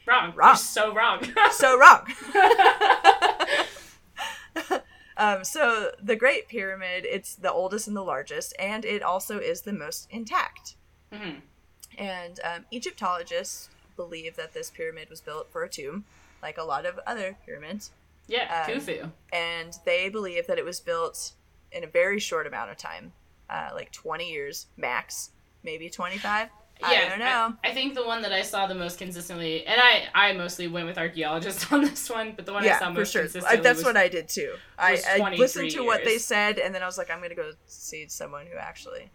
[0.06, 0.32] wrong.
[0.34, 0.48] Wrong.
[0.48, 1.22] You're so wrong.
[1.52, 2.06] so wrong
[5.16, 9.60] Um, so the Great Pyramid, it's the oldest and the largest, and it also is
[9.62, 10.76] the most intact.
[11.12, 11.40] hmm
[11.98, 16.06] And um, Egyptologists believe that this pyramid was built for a tomb,
[16.42, 17.90] like a lot of other pyramids.
[18.28, 19.10] Yeah, Um, Khufu.
[19.30, 21.32] And they believe that it was built
[21.70, 23.12] in a very short amount of time,
[23.50, 25.30] uh, like 20 years max,
[25.62, 26.48] maybe 25.
[26.82, 27.54] I Yeah, don't know.
[27.62, 30.86] I, think the one that I saw the most consistently, and I, I mostly went
[30.86, 33.22] with archaeologists on this one, but the one I yeah, saw for most sure.
[33.22, 34.54] consistently I, that's was, what I did too.
[34.78, 37.36] I, I listened to what they said, and then I was like, I'm going to
[37.36, 39.10] go see someone who actually.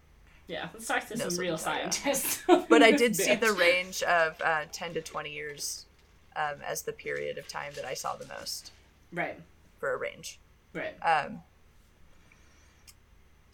[0.46, 2.44] Yeah, let's talk to some real scientists.
[2.68, 5.86] But I did see the range of uh, 10 to 20 years
[6.36, 8.70] um, as the period of time that I saw the most
[9.12, 9.40] Right,
[9.80, 10.38] for a range.
[10.72, 10.94] right.
[11.02, 11.40] Um,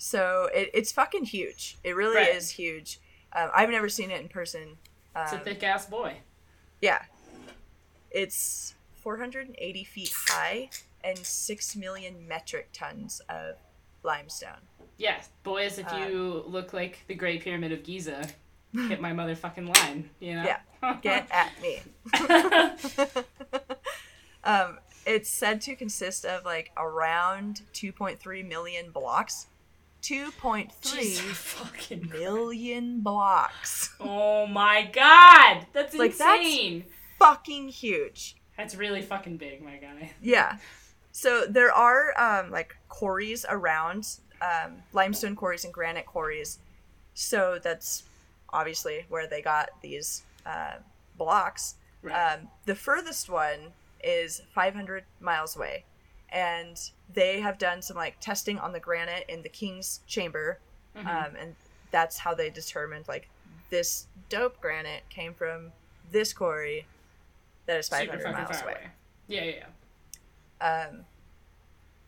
[0.03, 1.79] so it, it's fucking huge.
[1.85, 2.35] It really Right.
[2.35, 2.99] is huge.
[3.33, 4.77] Um, I've never seen it in person.
[5.15, 6.17] Um, It's a thick ass boy.
[6.81, 7.03] Yeah.
[8.11, 10.71] It's 480 feet high
[11.05, 13.55] and 6 million metric tons of
[14.03, 14.67] limestone.
[14.99, 18.27] Yeah, boys, if you look like the Great Pyramid of Giza,
[18.75, 20.43] hit my motherfucking line, you know?
[20.43, 21.81] Yeah, Get at me.
[24.45, 29.47] um, it's said to consist of like around 2.3 million blocks.
[30.03, 33.95] 2.3 Jesus fucking million blocks.
[34.01, 35.67] Oh my god!
[35.73, 36.85] That's Like, that's- insane!
[37.19, 38.37] Fucking huge.
[38.57, 40.11] That's really fucking big, my guy.
[40.21, 40.59] Yeah.
[41.13, 44.09] So there are um, like quarries around,
[44.41, 46.59] um, limestone quarries and granite quarries.
[47.15, 48.03] So that's
[48.53, 50.77] obviously where they got these uh,
[51.17, 51.77] blocks.
[52.03, 52.15] Right.
[52.41, 53.73] Um, the furthest one
[54.03, 55.85] is 500 miles away.
[56.33, 56.79] And
[57.13, 60.59] they have done some like testing on the granite in the king's chamber.
[60.97, 61.07] Mhm.
[61.07, 61.57] Um, and
[61.91, 63.29] that's how they determined like
[63.71, 65.73] this dope granite came from
[66.11, 66.87] this quarry
[67.67, 68.73] that is 500 Super miles away.
[68.73, 68.87] away.
[69.29, 69.55] Yeah, yeah,
[70.61, 70.87] yeah.
[70.89, 71.05] Um,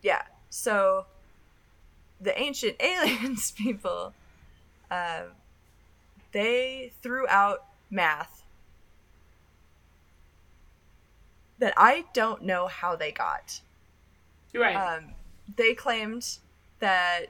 [0.01, 0.23] yeah.
[0.49, 1.05] So
[2.19, 4.13] the ancient aliens people,
[4.89, 5.33] um,
[6.31, 8.43] they threw out math
[11.57, 13.61] that I don't know how they got.
[14.55, 14.75] Right.
[14.75, 15.13] Um,
[15.55, 16.37] they claimed
[16.79, 17.25] that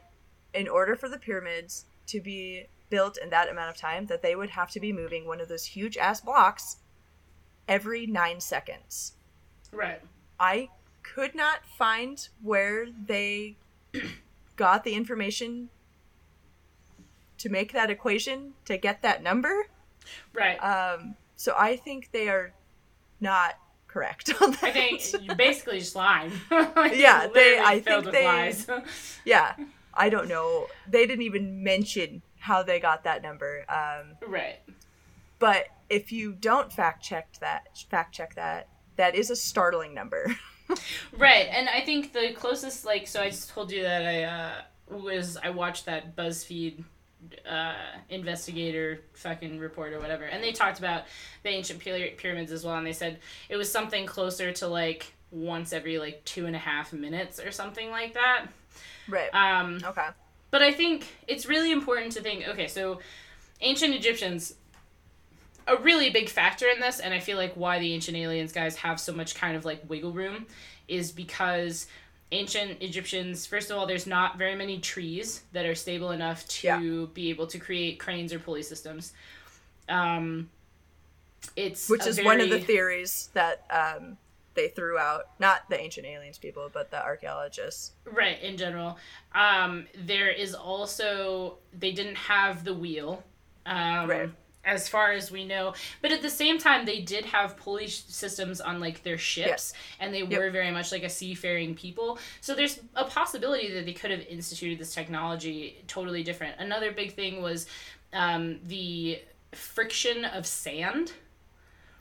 [0.53, 4.35] in order for the pyramids to be built in that amount of time, that they
[4.35, 6.77] would have to be moving one of those huge ass blocks
[7.67, 9.13] every nine seconds.
[9.71, 10.01] right.
[10.39, 10.69] I
[11.01, 13.55] could not find where they
[14.55, 15.69] got the information
[17.37, 19.67] to make that equation to get that number.
[20.33, 20.57] Right.
[20.57, 22.53] Um, so I think they are
[23.19, 23.55] not
[23.95, 24.63] correct on that.
[24.63, 26.33] I think basically just lying.
[26.51, 28.67] Yeah, they- I think they- lies.
[29.25, 29.55] yeah,
[29.93, 30.67] I don't know.
[30.87, 33.65] They didn't even mention how they got that number.
[33.69, 34.59] Um, right.
[35.39, 38.67] but if you don't fact check that, fact check that,
[38.97, 40.35] that is a startling number.
[41.15, 44.51] Right, and I think the closest, like, so I just told you that I uh,
[44.89, 46.83] was I watched that BuzzFeed
[47.49, 47.73] uh,
[48.09, 51.03] investigator fucking report or whatever, and they talked about
[51.43, 53.19] the ancient pyramids as well, and they said
[53.49, 57.51] it was something closer to like once every like two and a half minutes or
[57.51, 58.45] something like that.
[59.09, 59.29] right.
[59.33, 60.07] Um, Okay.
[60.51, 62.99] but I think it's really important to think okay, so
[63.61, 64.55] ancient Egyptians,
[65.67, 68.75] a really big factor in this, and I feel like why the ancient aliens guys
[68.77, 70.45] have so much kind of like wiggle room
[70.87, 71.87] is because
[72.31, 76.67] ancient Egyptians, first of all, there's not very many trees that are stable enough to
[76.67, 77.05] Yeah.
[77.13, 79.13] be able to create cranes or pulley systems.
[79.87, 80.49] Um,
[81.55, 84.17] it's Which is one of the theories that um,
[84.55, 85.39] they threw out.
[85.39, 87.91] Not the ancient aliens people, but the archaeologists.
[88.05, 88.97] Right, in general.
[89.33, 93.23] Um, there is also they didn't have the wheel.
[93.65, 94.29] Um, Right.
[94.65, 98.59] As far as we know, but at the same time, they did have pulley systems
[98.59, 102.17] on like their ships, and they were very much like a seafaring people.
[102.41, 106.55] So there's a possibility that they could have instituted this technology totally different.
[106.59, 107.67] Another big thing was
[108.11, 111.13] um, the friction of sand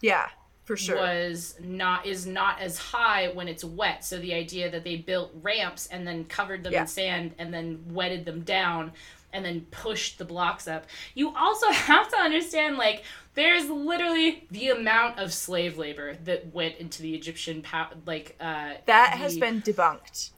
[0.00, 0.28] Yeah,
[0.64, 0.96] for sure.
[0.96, 4.04] was not is not as high when it's wet.
[4.04, 6.80] So the idea that they built ramps and then covered them Yeah.
[6.82, 8.92] in sand and then wetted them down
[9.35, 10.87] and then pushed the blocks up.
[11.14, 13.05] You also have to understand like
[13.35, 18.74] there's literally the amount of slave labor that went into the Egyptian pow- like uh
[18.87, 20.30] that has been debunked.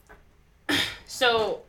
[1.05, 1.61] so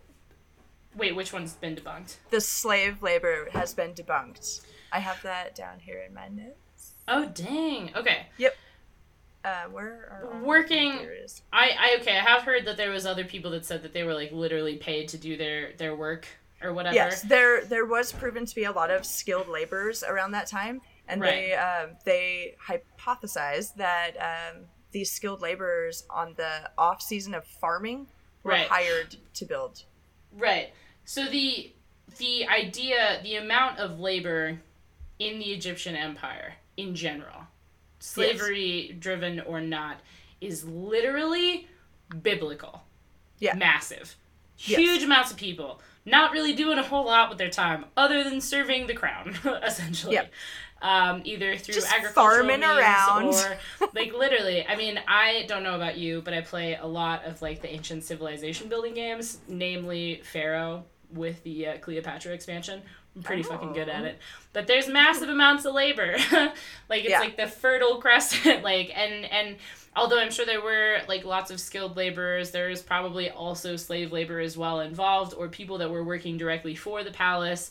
[0.96, 2.16] wait, which one's been debunked?
[2.30, 4.62] The slave labor has been debunked.
[4.90, 6.94] I have that down here in my notes.
[7.06, 7.92] Oh dang.
[7.94, 8.26] Okay.
[8.38, 8.56] Yep.
[9.44, 11.42] Uh, where are Working- Here it is.
[11.52, 14.02] I, I okay, I have heard that there was other people that said that they
[14.02, 16.26] were like literally paid to do their their work
[16.62, 16.94] or whatever.
[16.94, 20.80] Yes, there there was proven to be a lot of skilled laborers around that time,
[21.08, 27.44] and they um, they hypothesized that um, these skilled laborers on the off season of
[27.44, 28.06] farming
[28.42, 28.68] were Right.
[28.68, 29.84] hired to build.
[30.32, 30.72] Right.
[31.04, 31.72] So the
[32.18, 34.58] the idea, the amount of labor
[35.18, 37.42] in the Egyptian empire in general,
[37.98, 39.98] slavery driven or not,
[40.40, 41.66] is literally
[42.22, 42.82] biblical.
[43.38, 43.54] Yeah.
[43.54, 44.16] Massive.
[44.58, 44.78] Yes.
[44.78, 48.40] Huge amounts of people not really doing a whole lot with their time other than
[48.40, 50.14] serving the crown, essentially.
[50.14, 50.32] Yep.
[50.80, 53.34] Um, either through Just agricultural farming around.
[53.34, 53.58] or
[53.96, 57.42] like literally i mean i don't know about you but i play a lot of
[57.42, 62.80] like the ancient civilization building games namely pharaoh with the uh, cleopatra expansion
[63.18, 64.06] i'm pretty fucking good at Oh.
[64.06, 64.18] it
[64.52, 66.16] but there's massive amounts of labor
[66.88, 67.20] like it's Yeah.
[67.20, 69.56] like the fertile crescent like and and
[69.96, 74.38] although i'm sure there were like lots of skilled laborers there's probably also slave labor
[74.40, 77.70] as well involved or people that were working directly for the palace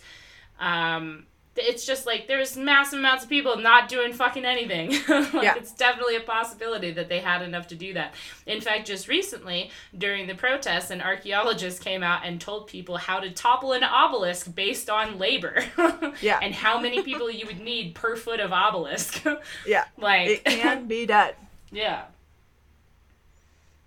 [0.59, 1.25] um
[1.57, 4.91] it's just like there's massive amounts of people not doing fucking anything.
[5.09, 5.55] like Yeah.
[5.55, 8.13] it's definitely a possibility that they had enough to do that.
[8.45, 13.19] In fact, just recently during the protests, an archaeologist came out and told people how
[13.19, 15.63] to topple an obelisk based on labor.
[16.21, 16.39] Yeah.
[16.41, 19.23] and how many people you would need per foot of obelisk.
[19.67, 21.33] Yeah, like it can be done.
[21.71, 22.05] yeah.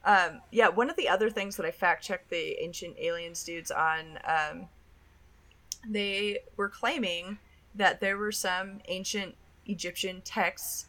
[0.04, 3.70] Um, yeah, one of the other things that I fact checked the ancient aliens dudes
[3.70, 4.68] on, um,
[5.88, 7.38] they were claiming
[7.74, 10.86] that there were some ancient Egyptian texts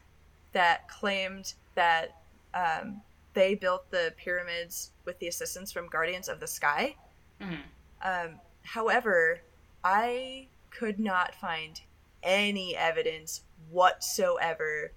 [0.54, 2.22] that claimed that
[2.54, 3.02] um,
[3.34, 6.96] they built the pyramids with the assistance from Guardians of the Sky.
[7.40, 7.62] Mhm.
[8.02, 9.42] Um, however,
[9.84, 11.82] I could not find
[12.24, 14.92] any evidence whatsoever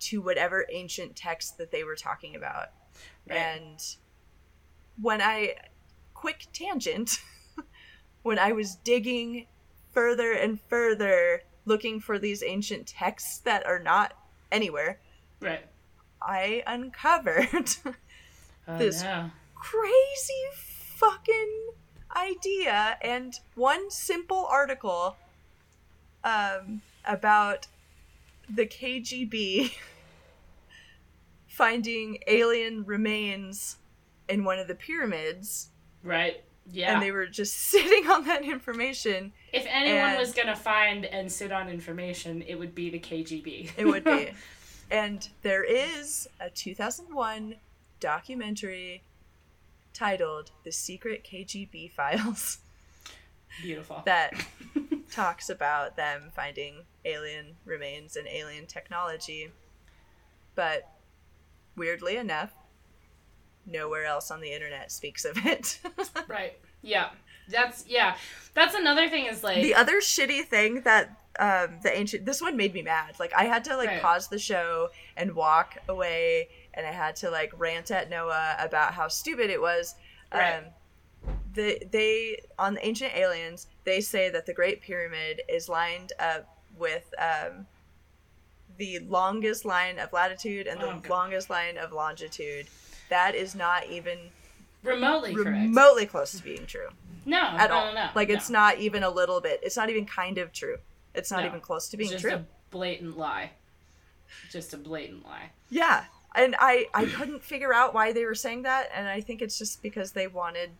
[0.00, 2.70] to whatever ancient text that they were talking about.
[3.28, 3.36] Right.
[3.36, 3.84] And
[5.00, 5.54] when I,
[6.14, 7.18] quick tangent,
[8.22, 9.46] when I was digging
[9.94, 14.12] further and further looking for these ancient texts that are not
[14.52, 14.98] anywhere,
[15.40, 15.64] Right.
[16.20, 17.70] I uncovered
[18.68, 19.30] Oh, This- no.
[19.54, 20.44] crazy
[20.96, 21.70] fucking
[22.16, 25.16] idea and one simple article
[26.22, 27.66] um, about
[28.48, 29.74] the KGB
[31.46, 33.76] finding alien remains
[34.28, 35.68] in one of the pyramids
[36.02, 36.42] Right.
[36.70, 36.94] Yeah.
[36.94, 41.30] and they were just sitting on that information if anyone and- was gonna find and
[41.30, 43.70] sit on information, it would be the KGB.
[43.76, 44.30] it would be
[44.90, 47.56] and there is a 2001
[48.00, 49.02] documentary
[49.92, 52.58] titled the secret kgb files
[53.62, 54.02] Beautiful.
[54.06, 54.34] that
[55.10, 59.50] talks about them finding alien remains and alien technology.
[60.54, 60.88] But
[61.76, 62.52] weirdly enough,
[63.66, 65.80] nowhere else on the internet speaks of it.
[66.28, 66.58] Right.
[66.82, 67.10] Yeah.
[67.48, 68.16] That's yeah.
[68.54, 72.56] That's another thing is like the other shitty thing that um, the ancient this one
[72.56, 73.16] made me mad.
[73.18, 74.02] Like I had to like Right.
[74.02, 78.94] pause the show and walk away, and I had to like rant at Noah about
[78.94, 79.94] how stupid it was.
[80.32, 80.58] Right.
[80.58, 80.64] Um,
[81.54, 86.58] the they on the ancient aliens they say that the Great Pyramid is lined up
[86.78, 87.66] with um,
[88.78, 92.66] the longest line of latitude and the Oh, longest line of longitude.
[93.10, 94.18] That is not even
[94.82, 95.48] remotely correct.
[95.48, 96.88] remotely close to being true
[97.26, 97.86] no, at no, all.
[97.86, 98.10] no, no.
[98.14, 99.60] like it's not even a little bit.
[99.62, 100.78] It's not even kind of true.
[101.14, 101.46] It's not No.
[101.46, 102.34] even close to It's being just true.
[102.34, 103.52] a blatant lie.
[104.50, 105.50] Just a blatant lie.
[105.70, 106.04] Yeah.
[106.34, 109.56] And I I couldn't figure out why they were saying that and I think it's
[109.58, 110.70] just because they wanted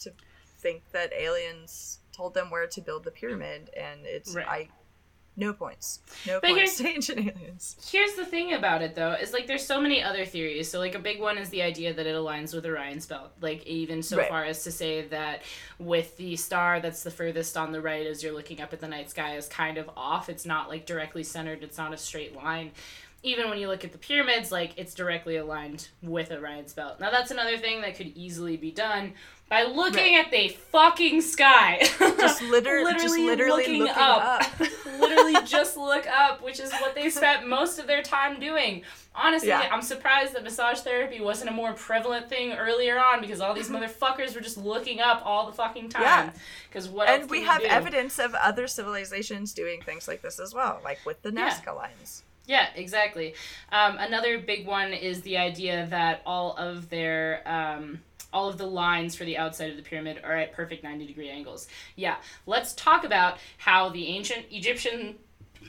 [0.00, 0.12] to
[0.58, 4.46] think that aliens told them where to build the pyramid and it's Right.
[4.46, 4.68] I
[5.36, 6.00] no points.
[6.26, 7.76] No But points to ancient aliens.
[7.90, 10.70] Here's the thing about it though, is like there's so many other theories.
[10.70, 13.32] So like a big one is the idea that it aligns with Orion's belt.
[13.40, 14.28] Like even so Right.
[14.28, 15.42] far as to say that
[15.78, 18.88] with the star that's the furthest on the right as you're looking up at the
[18.88, 20.28] night sky is kind of off.
[20.28, 22.70] It's not like directly centered, it's not a straight line.
[23.24, 27.00] Even when you look at the pyramids, like it's directly aligned with Orion's belt.
[27.00, 29.14] Now that's another thing that could easily be done
[29.48, 31.78] by looking at the fucking sky.
[31.98, 34.42] Just liter- just literally looking up.
[34.98, 38.82] literally just look up, which is what they spent most of their time doing.
[39.16, 39.68] Honestly, Yeah.
[39.70, 43.68] I'm surprised that massage therapy wasn't a more prevalent thing earlier on because all these
[43.68, 46.02] motherfuckers were just looking up all the fucking time.
[46.02, 46.30] Yeah.
[46.68, 47.66] Because what else and we have do?
[47.68, 51.50] evidence of other civilizations doing things like this as well, like with the Yeah.
[51.50, 52.24] Nazca lines.
[52.46, 53.34] Yeah, exactly.
[53.72, 58.00] Um, another big one is the idea that all of their um,
[58.34, 61.30] all of the lines for the outside of the pyramid are at perfect 90 degree
[61.30, 61.68] angles.
[61.96, 62.16] Yeah,
[62.46, 65.14] let's talk about how the ancient Egyptian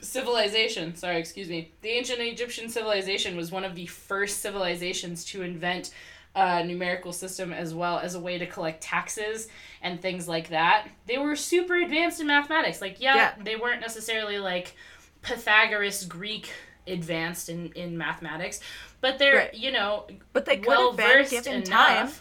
[0.01, 5.41] civilization, sorry, excuse me, the ancient Egyptian civilization was one of the first civilizations to
[5.43, 5.91] invent
[6.35, 9.47] a numerical system as well as a way to collect taxes
[9.81, 10.87] and things like that.
[11.05, 12.81] They were super advanced in mathematics.
[12.81, 13.33] Like, yeah, Yeah.
[13.41, 14.75] they weren't necessarily like
[15.21, 16.49] Pythagoras Greek
[16.87, 18.59] advanced in, in mathematics,
[19.01, 19.53] but they're, Right.
[19.53, 21.65] you know, But they well versed enough.
[21.69, 22.11] time.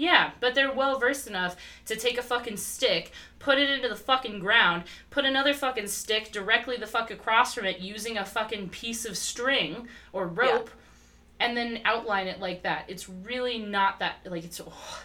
[0.00, 3.94] Yeah, but they're well versed enough to take a fucking stick, put it into the
[3.94, 8.70] fucking ground, put another fucking stick directly the fuck across from it using a fucking
[8.70, 10.70] piece of string or rope,
[11.38, 12.86] and then outline it like that.
[12.88, 14.58] It's really not that like it's.
[14.58, 15.02] Oh.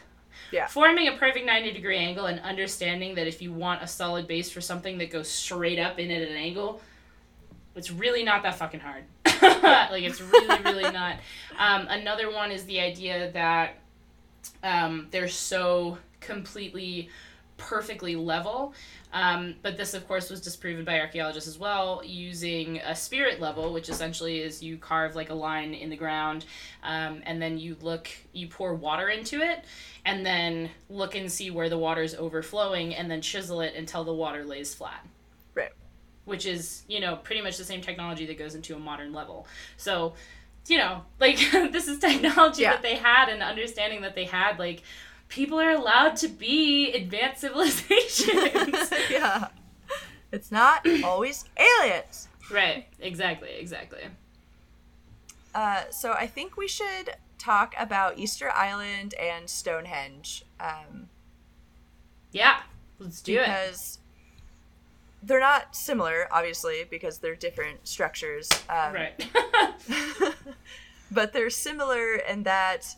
[0.52, 0.68] Yeah.
[0.68, 4.50] Forming a perfect 90 degree angle and understanding that if you want a solid base
[4.50, 6.80] for something that goes straight up in at an angle,
[7.76, 9.04] it's really not that fucking hard.
[9.26, 11.18] like it's really, really not.
[11.58, 13.80] Um, another one is the idea that
[14.64, 17.10] um, they're so completely
[17.58, 18.74] perfectly level.
[19.14, 23.72] Um, but this, of course, was disproven by archaeologists as well using a spirit level,
[23.72, 26.46] which essentially is you carve like a line in the ground,
[26.84, 29.64] um, and then you look, you pour water into it,
[30.06, 34.04] and then look and see where the water is overflowing, and then chisel it until
[34.04, 35.06] the water lays flat.
[35.54, 35.72] Right.
[36.26, 39.48] Which is, you know, pretty much the same technology that goes into a modern level.
[39.78, 40.16] So,
[40.68, 41.38] you know, like
[41.72, 42.74] this is technology Yeah.
[42.74, 44.82] that they had and understanding that they had, like,
[45.30, 48.92] people are allowed to be advanced civilizations.
[49.12, 49.48] yeah.
[50.32, 52.28] It's not always aliens.
[52.52, 54.02] right, exactly, exactly.
[55.54, 60.44] Uh, so I think we should talk about Easter Island and Stonehenge.
[60.60, 61.08] Um,
[62.32, 62.62] Yeah,
[63.00, 63.46] let's do it.
[63.46, 64.00] because
[65.26, 68.50] they're not similar, obviously, because they're different structures.
[68.70, 69.28] Um, Right.
[71.12, 72.96] but they're similar in that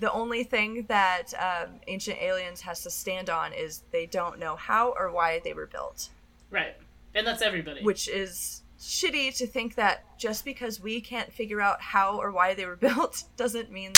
[0.00, 4.56] the only thing that um, Ancient Aliens has to stand on is they don't know
[4.56, 6.08] how or why they were built,
[6.50, 6.76] right.
[7.14, 7.82] And that's everybody.
[7.82, 12.54] which is shitty to think that just because we can't figure out how or why
[12.54, 13.92] they were built doesn't mean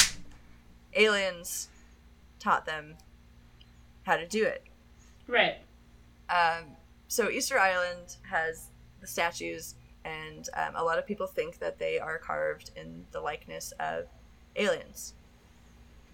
[0.94, 1.68] aliens
[2.38, 2.94] taught them
[4.02, 4.64] how to do it.
[5.26, 5.56] right.
[6.28, 6.64] Um,
[7.12, 8.68] so Easter Island has
[9.00, 13.20] the statues, and um, a lot of people think that they are carved in the
[13.20, 14.06] likeness of
[14.56, 15.14] aliens.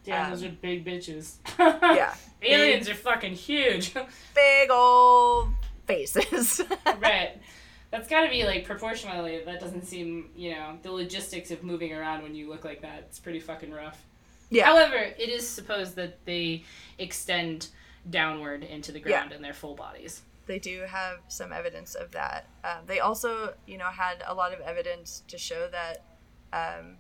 [0.05, 1.37] Damn, those Um, are big bitches.
[1.59, 3.95] Yeah, Aliens are fucking huge.
[4.35, 5.51] big old
[5.87, 6.61] faces.
[7.01, 7.41] right.
[7.91, 9.43] That's got to be like proportionally.
[9.45, 13.05] That doesn't seem, you know, the logistics of moving around when you look like that.
[13.09, 14.05] It's pretty fucking rough.
[14.51, 16.65] yeah, However, it is supposed that they
[16.99, 17.69] extend
[18.11, 20.23] downward into the ground in their full bodies.
[20.49, 22.49] They do have some evidence of that.
[22.65, 26.05] Um, they also, you know, had a lot of evidence to show that,
[26.53, 26.97] um,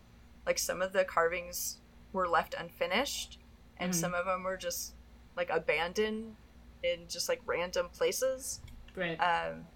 [0.46, 1.80] like some of the carvings
[2.12, 3.38] were left unfinished,
[3.78, 3.96] and Mhm.
[3.96, 4.94] some of them were just
[5.36, 6.36] like abandoned
[6.84, 8.60] in just like random places.
[8.94, 9.16] Right.
[9.20, 9.66] um,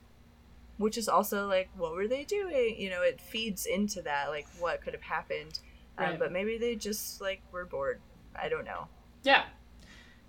[0.79, 4.47] which is also like what were they doing you know it feeds into that like
[4.59, 5.61] what could have happened
[5.99, 6.19] um, Right.
[6.19, 8.01] but maybe they just like were bored
[8.35, 8.89] i don't know
[9.23, 9.45] yeah.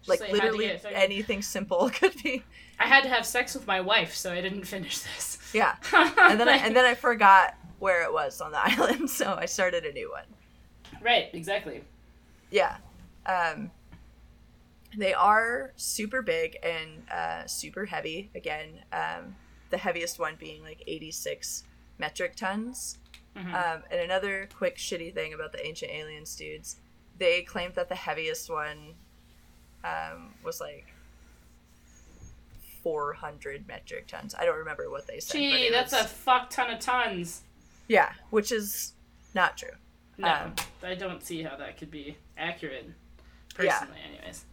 [0.08, 2.44] Like literally anything simple could be
[2.80, 5.38] I had to have sex with my wife, so I didn't finish this.
[5.54, 9.36] yeah and then I, and then i forgot where it was on the island so
[9.40, 10.26] i started a new one
[11.02, 11.84] right, exactly.
[12.50, 12.78] yeah
[13.26, 13.70] um,
[14.98, 19.36] they are super big and uh, super heavy again um,
[19.70, 21.64] the heaviest one being like 86
[22.00, 22.98] metric tons
[23.36, 23.48] Mhm.
[23.48, 26.76] Um, and another quick shitty thing about the ancient aliens dudes,
[27.18, 28.94] they claimed that the heaviest one
[29.84, 30.86] um, was like
[32.84, 34.36] 400 metric tons.
[34.38, 35.38] I don't remember what they said.
[35.38, 37.42] Gee, that's a fuck ton of tons.
[37.88, 38.94] yeah, which is
[39.34, 39.70] not true.
[40.18, 42.86] No, Um, I don't see how that could be accurate.
[43.60, 43.80] Yeah.
[43.80, 44.46] Personally, anyways.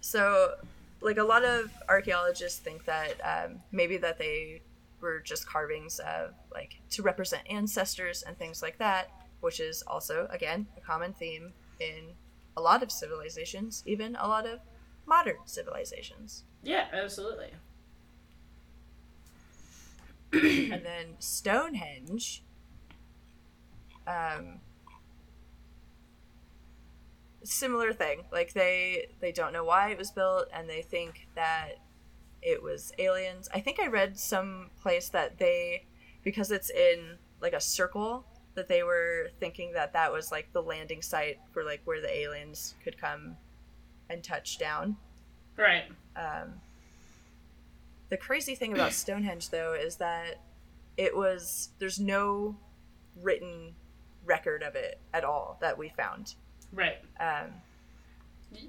[0.00, 0.54] So,
[1.00, 4.60] like a lot of archaeologists think that um, maybe that they
[5.00, 9.10] were just carvings of like to represent ancestors and things like that,
[9.40, 12.04] which is also again a common theme in
[12.56, 14.60] a lot of civilizations, even a lot of
[15.06, 16.44] modern civilizations.
[16.62, 17.52] Yeah, absolutely.
[20.32, 22.42] and then Stonehenge.
[24.06, 24.60] Um,
[27.42, 28.24] similar thing.
[28.32, 31.78] Like they they don't know why it was built, and they think that
[32.42, 33.48] it was aliens.
[33.54, 35.86] I think I read some place that they,
[36.22, 40.62] because it's in like a circle, that they were thinking that that was like the
[40.62, 43.36] landing site for like where the aliens could come
[44.08, 44.96] and touch down.
[45.56, 45.84] Right.
[46.16, 46.54] Um,
[48.10, 50.40] the crazy thing about Stonehenge, though, is that
[50.96, 52.56] it was there's no
[53.20, 53.74] written
[54.24, 56.34] record of it at all that we found.
[56.72, 56.98] Right.
[57.20, 57.50] Um,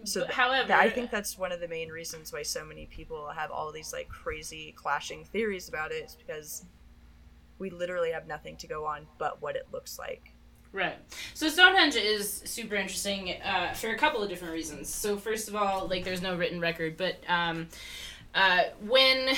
[0.04, 3.30] So th- however, I think that's one of the main reasons why so many people
[3.30, 6.66] have all these like crazy clashing theories about it, is because
[7.60, 10.32] we literally have nothing to go on but what it looks like.
[10.72, 10.98] Right.
[11.34, 14.94] So Stonehenge is super interesting uh, for a couple of different reasons.
[14.94, 17.68] So first of all, like there's no written record, but um,
[18.34, 19.30] uh, when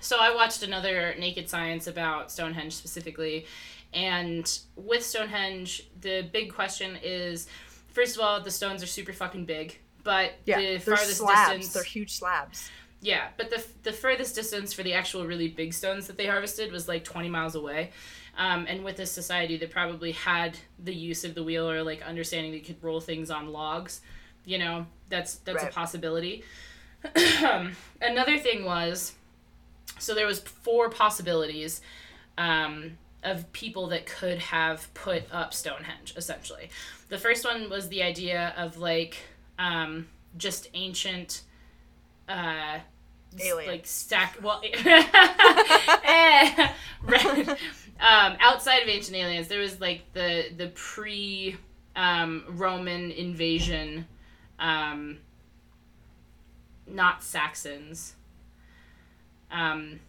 [0.00, 3.44] so I watched another Naked Science about Stonehenge specifically,
[3.92, 7.48] and with Stonehenge, the big question is,
[7.88, 9.78] first of all, the stones are super fucking big.
[10.04, 11.50] but Yeah, the farthest slabs.
[11.50, 12.70] distance They're huge slabs.
[13.00, 16.72] Yeah, but the the furthest distance for the actual really big stones that they harvested
[16.72, 17.90] was like 20 miles away.
[18.36, 22.02] Um, and with this society that probably had the use of the wheel or like
[22.02, 24.00] understanding they could roll things on logs,
[24.44, 25.70] you know, that's that's Right.
[25.72, 26.44] a possibility.
[28.00, 29.14] Another thing was,
[29.98, 31.80] so there was four possibilities
[32.36, 36.14] um, of people that could have put up Stonehenge.
[36.16, 36.70] Essentially,
[37.08, 39.16] the first one was the idea of like
[39.58, 41.42] um, just ancient.
[42.28, 42.78] Uh,
[43.40, 43.66] Aliens.
[43.68, 44.60] like stack well
[46.04, 46.72] eh,
[47.02, 47.48] right.
[48.00, 51.56] um, outside of ancient aliens there was like the the pre
[51.94, 54.06] um, roman invasion
[54.58, 55.18] um,
[56.86, 58.14] not saxons
[59.50, 60.00] um,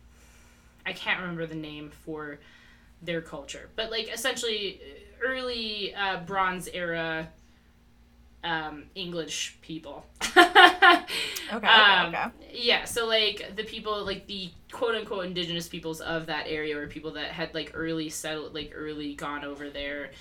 [0.86, 2.40] i can't remember the name for
[3.02, 4.82] their culture but like essentially
[5.24, 7.30] early uh, bronze era
[8.44, 10.06] um, english people
[11.52, 12.26] Okay, um, okay.
[12.54, 16.88] Yeah, so like the people, like the quote unquote indigenous peoples of that area were
[16.88, 20.12] people that had like early settled, like early gone over there,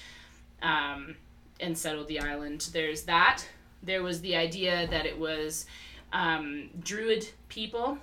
[0.62, 1.16] um,
[1.60, 2.68] and settled the island.
[2.72, 3.44] There's that.
[3.82, 5.66] There was the idea that it was
[6.12, 7.98] um, Druid people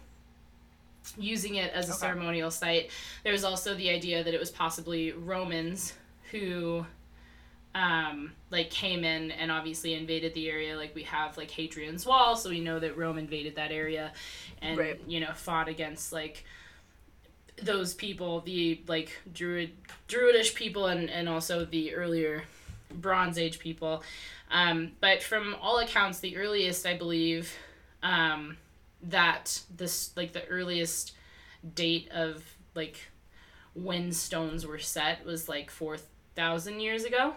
[1.18, 2.00] using it as a Okay.
[2.00, 2.90] ceremonial site.
[3.24, 5.94] There was also the idea that it was possibly Romans
[6.32, 6.86] who
[7.76, 10.78] um, like came in and obviously invaded the area.
[10.78, 14.14] Like we have like Hadrian's Wall, so we know that Rome invaded that area,
[14.62, 15.00] and Right.
[15.06, 16.46] you know fought against like
[17.62, 19.72] those people, the like Druid
[20.08, 22.46] Druidish people, and and also the earlier
[22.94, 24.04] Bronze Age people.
[24.50, 27.54] Um, but from all accounts, the earliest I believe
[28.04, 28.56] um,
[29.04, 31.12] that this like the earliest
[31.74, 32.42] date of
[32.74, 33.12] like
[33.74, 35.98] when stones were set was like four
[36.36, 37.36] thousand years ago.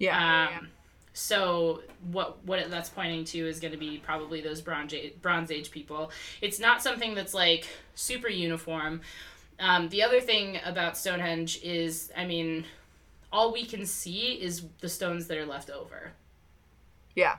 [0.00, 0.18] Yeah.
[0.18, 0.58] yeah, yeah.
[0.58, 0.68] Um,
[1.12, 5.50] so what what that's pointing to is going to be probably those bronze age, bronze
[5.52, 6.10] age people.
[6.40, 9.02] It's not something that's like super uniform.
[9.60, 12.64] Um, the other thing about Stonehenge is, I mean,
[13.30, 16.12] all we can see is the stones that are left over.
[17.14, 17.36] Yeah.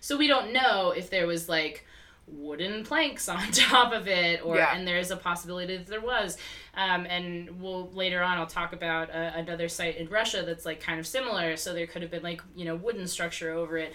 [0.00, 1.86] So we don't know if there was like
[2.26, 4.74] wooden planks on top of it, or Yeah.
[4.74, 6.36] and there's a possibility that there was.
[6.74, 10.80] Um, and we'll later on I'll talk about uh, another site in Russia that's like
[10.80, 11.56] kind of similar.
[11.56, 13.94] So there could have been like you know wooden structure over it.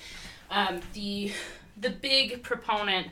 [0.51, 1.31] Um, the
[1.79, 3.07] the big proponent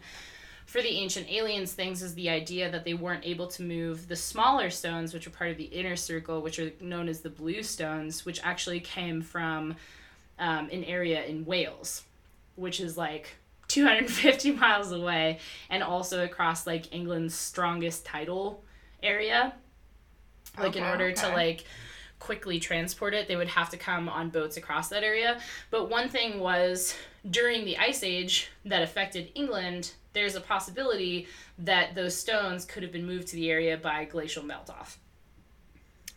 [0.66, 4.16] for the ancient aliens things is the idea that they weren't able to move the
[4.16, 7.62] smaller stones, which are part of the inner circle, which are known as the blue
[7.62, 9.76] stones, which actually came from
[10.40, 12.04] um, an area in Wales,
[12.56, 13.36] which is like
[13.68, 15.40] 250 miles away,
[15.70, 18.64] and also across like England's strongest tidal
[19.04, 19.54] area.
[20.58, 21.66] Like in Okay, order to like
[22.20, 25.40] quickly transport it, they would have to come on boats across that area.
[25.72, 26.96] But one thing was
[27.30, 31.28] during the ice age that affected England, there's a possibility
[31.60, 35.00] that those stones could have been moved to the area by glacial melt off.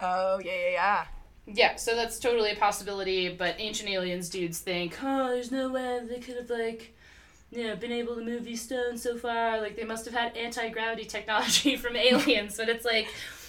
[0.01, 1.05] Oh yeah, yeah, yeah.
[1.47, 6.01] Yeah, so that's totally a possibility, but ancient aliens dudes think, oh, there's no way
[6.07, 6.95] they could have, like,
[7.51, 9.61] you know, been able to move these stones so far.
[9.61, 12.57] Like, they must have had anti gravity technology from aliens.
[12.57, 13.09] but it's like,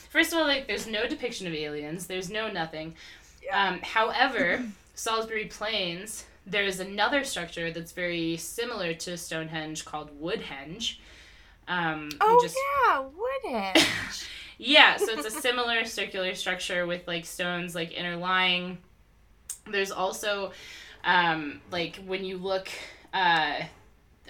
[0.10, 2.96] first of all, like, there's no depiction of aliens, there's no nothing.
[3.44, 3.70] Yeah.
[3.70, 4.64] Um, however,
[4.96, 10.98] Salisbury Plains, there's another structure that's very similar to Stonehenge called Woodhenge.
[11.68, 12.58] Um, oh just-
[12.88, 14.28] yeah, Woodhenge.
[14.58, 18.80] yeah, so it's a similar circular structure with like stones like interlying.
[19.70, 20.52] There's also
[21.04, 22.70] um, like when you look
[23.14, 23.62] uh,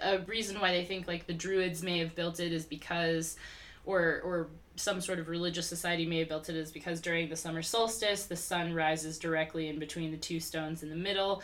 [0.02, 3.38] a reason why they think like the druids may have built it is because
[3.86, 7.36] or or some sort of religious society may have built it is because during the
[7.36, 11.42] summer solstice the sun rises directly in between the two stones in the middle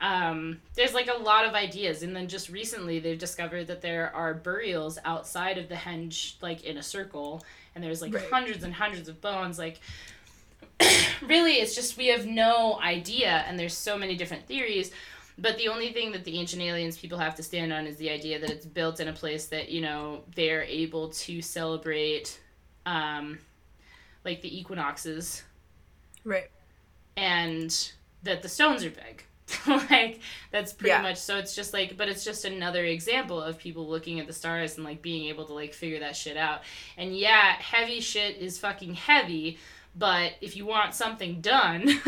[0.00, 4.14] um, there's like a lot of ideas and then just recently they've discovered that there
[4.14, 7.42] are burials outside of the henge like in a circle
[7.74, 8.30] and there's like Right.
[8.30, 9.80] hundreds and hundreds of bones like
[11.26, 14.90] really it's just we have no idea and there's so many different theories
[15.38, 18.10] but the only thing that the ancient aliens people have to stand on is the
[18.10, 22.40] idea that it's built in a place that you know they're able to celebrate
[22.86, 23.38] um,
[24.24, 25.42] like the equinoxes
[26.24, 26.50] right.
[27.16, 27.92] and
[28.22, 29.22] that the stones are big.
[29.68, 30.18] like
[30.50, 31.02] that's pretty Yeah.
[31.02, 34.32] much so it's just like but it's just another example of people looking at the
[34.32, 36.62] stars and like being able to like figure that shit out.
[36.96, 39.58] And yeah, heavy shit is fucking heavy,
[39.96, 41.88] but if you want something done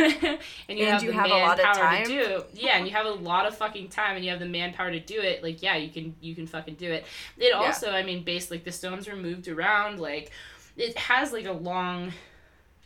[0.68, 2.04] and you And have you the have a lot of manpower time.
[2.04, 4.40] to do it, yeah, and you have a lot of fucking time and you have
[4.40, 7.06] the manpower to do it, like yeah, you can you can fucking do it.
[7.38, 10.30] It also, I mean, based like the stones were moved around, like
[10.76, 12.12] it has like a long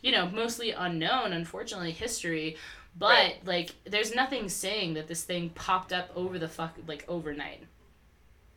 [0.01, 2.57] you know, mostly unknown, unfortunately, history.
[2.95, 3.35] But Right.
[3.45, 7.63] like, there's nothing saying that this thing popped up over the fuck like overnight.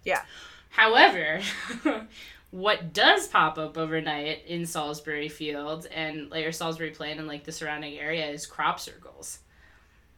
[0.04, 0.22] Yeah.
[0.70, 1.40] However,
[2.56, 7.44] what does pop up overnight in Salisbury Field and like or Salisbury Plain and like
[7.44, 9.40] the surrounding area is crop circles.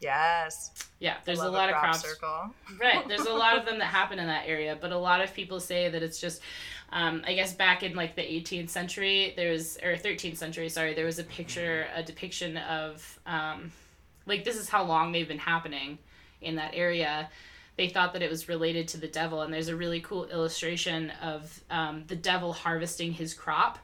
[0.01, 0.71] Yes.
[1.01, 2.03] Yeah, there's a lot of crop crops.
[2.03, 2.55] circle.
[2.81, 3.09] Right.
[3.09, 5.59] There's a lot of them that happen in that area, but a lot of people
[5.59, 6.41] say that it's just,
[6.93, 10.95] um, I guess back in like the 18th century, there was, or 13th century, sorry,
[10.95, 13.73] there was a picture, a depiction of, um,
[14.27, 15.99] like this is how long they've been happening
[16.41, 17.29] in that area.
[17.79, 21.11] They thought that it was related to the devil, and there's a really cool illustration
[21.23, 23.79] of um, the devil harvesting his crop,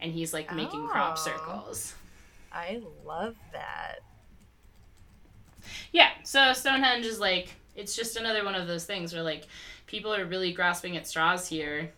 [0.00, 1.20] and he's like making crop Oh.
[1.22, 1.94] circles.
[2.52, 3.98] I love that.
[5.92, 9.46] Yeah, so Stonehenge is like it's just another one of those things where like
[9.86, 11.90] people are really grasping at straws here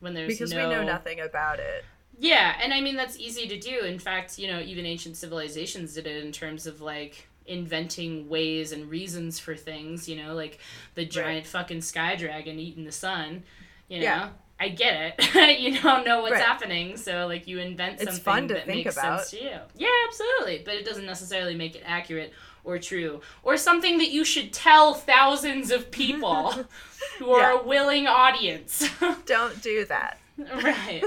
[0.00, 1.84] when there's Because no we know nothing about it.
[2.18, 3.80] Yeah, and I mean that's easy to do.
[3.80, 8.72] In fact, you know, even ancient civilizations did it in terms of like inventing ways
[8.72, 10.58] and reasons for things, you know, like
[10.94, 13.42] the giant fucking sky dragon eating the sun,
[13.88, 14.04] you know.
[14.04, 14.28] Yeah.
[14.60, 15.60] I get it.
[15.60, 16.42] you don't know what's Right.
[16.42, 19.20] happening, so like you invent It's something fun to that think makes about.
[19.20, 19.56] sense to you.
[19.76, 22.32] Yeah, absolutely, but it doesn't necessarily make it accurate
[22.64, 26.52] or true or something that you should tell thousands of people
[27.20, 27.60] who are Yeah.
[27.60, 28.88] a willing audience.
[29.26, 30.18] Don't do that.
[30.36, 31.04] right.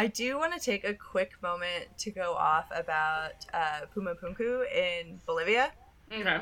[0.00, 4.64] I do want to take a quick moment to go off about uh, Puma Punku
[4.74, 5.70] in Bolivia,
[6.10, 6.38] Okay.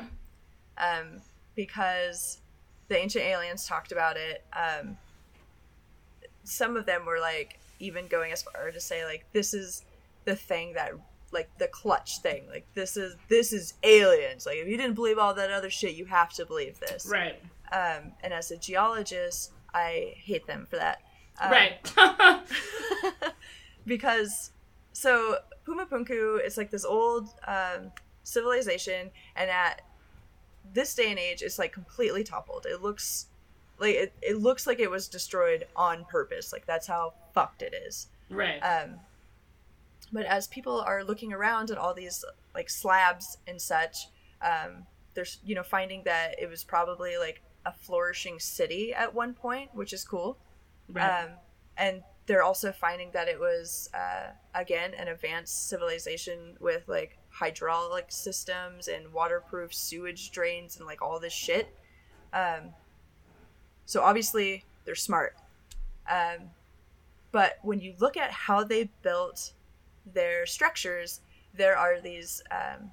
[0.77, 1.21] um,
[1.55, 2.39] because
[2.87, 4.43] the ancient aliens talked about it.
[4.53, 4.97] Um,
[6.43, 9.83] some of them were like even going as far to say like this is
[10.25, 10.91] the thing that
[11.31, 15.17] like the clutch thing like this is this is aliens like if you didn't believe
[15.19, 17.39] all that other shit you have to believe this Right.
[17.71, 21.01] um, and as a geologist i hate them for that
[21.39, 21.93] Um, Right.
[23.85, 24.51] because
[24.93, 27.91] so Pumapunku is like this old um,
[28.23, 29.81] civilization, and at
[30.73, 32.65] this day and age, it's like completely toppled.
[32.65, 33.27] It looks
[33.79, 36.51] like it, it looks like it was destroyed on purpose.
[36.51, 38.07] Like that's how fucked it is.
[38.29, 38.59] right.
[38.59, 38.95] Um,
[40.11, 42.25] but as people are looking around at all these
[42.55, 44.07] like slabs and such,
[44.41, 49.33] um, there's you know finding that it was probably like a flourishing city at one
[49.33, 50.37] point, which is cool.
[50.91, 51.23] Right.
[51.23, 51.29] Um,
[51.77, 58.05] and they're also finding that it was uh, again an advanced civilization with like hydraulic
[58.09, 61.75] systems and waterproof sewage drains and like all this shit.
[62.33, 62.73] Um,
[63.85, 65.35] so obviously they're smart.
[66.09, 66.51] Um,
[67.31, 69.53] but when you look at how they built
[70.13, 71.21] their structures,
[71.53, 72.41] there are these.
[72.51, 72.91] Um,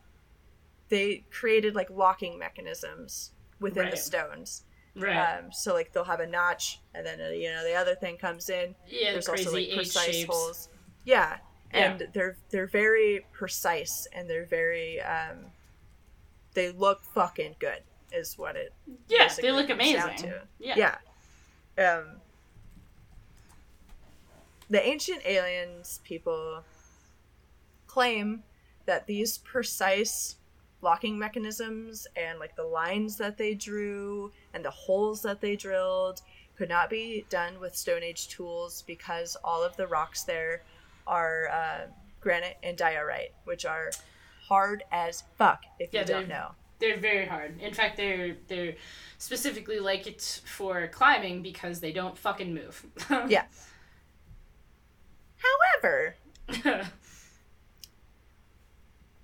[0.89, 4.62] they created like locking mechanisms within the stones.
[4.97, 5.39] Right.
[5.39, 8.16] Um, so like they'll have a notch, and then uh, you know the other thing
[8.16, 8.74] comes in.
[8.89, 10.27] yeah, There's crazy also like precise shapes.
[10.28, 10.68] holes.
[11.05, 11.36] Yeah,
[11.73, 11.93] Yeah.
[11.93, 15.36] and they're they're very precise and they're very um,
[16.55, 17.82] they look fucking good.
[18.12, 18.73] Is what it
[19.09, 20.32] Yeah, they look amazing.
[20.59, 20.94] Yeah.
[21.77, 21.94] yeah.
[21.98, 22.05] Um,
[24.70, 26.62] the ancient aliens people
[27.86, 28.43] claim
[28.86, 30.36] that these precise
[30.82, 36.23] locking mechanisms and like the lines that they drew and the holes that they drilled
[36.57, 40.62] could not be done with stone age tools because all of the rocks there
[41.07, 41.86] are uh,
[42.20, 43.90] granite and diorite which are
[44.48, 47.59] hard as fuck if Yeah, you don't know They're very hard.
[47.61, 48.74] In fact, they're they're
[49.19, 52.85] specifically like it for climbing because they don't fucking move.
[53.28, 53.44] Yeah.
[55.82, 56.16] however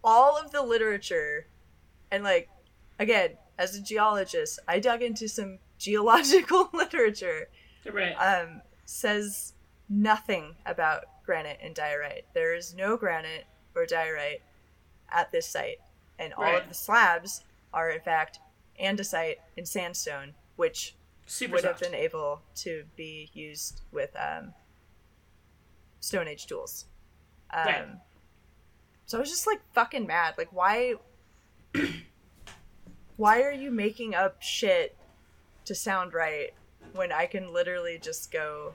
[0.05, 1.47] all of the literature
[2.11, 2.49] and like
[2.99, 7.49] again as a geologist i dug into some geological literature
[7.91, 8.13] right.
[8.15, 9.55] um, says
[9.89, 14.43] nothing about granite and diorite there is no granite or diorite
[15.11, 15.79] at this site
[16.19, 16.63] and all Right.
[16.63, 17.43] of the slabs
[17.73, 18.39] are in fact
[18.81, 20.95] andesite and sandstone which
[21.27, 24.53] Super would have been able to be used with um,
[26.01, 26.87] Stone Age tools.
[27.53, 27.89] Um, Right.
[29.07, 30.35] So I was just like fucking mad.
[30.39, 30.95] Like, why?
[33.17, 34.97] why are you making up shit
[35.65, 36.51] to sound right
[36.93, 38.75] when I can literally just go?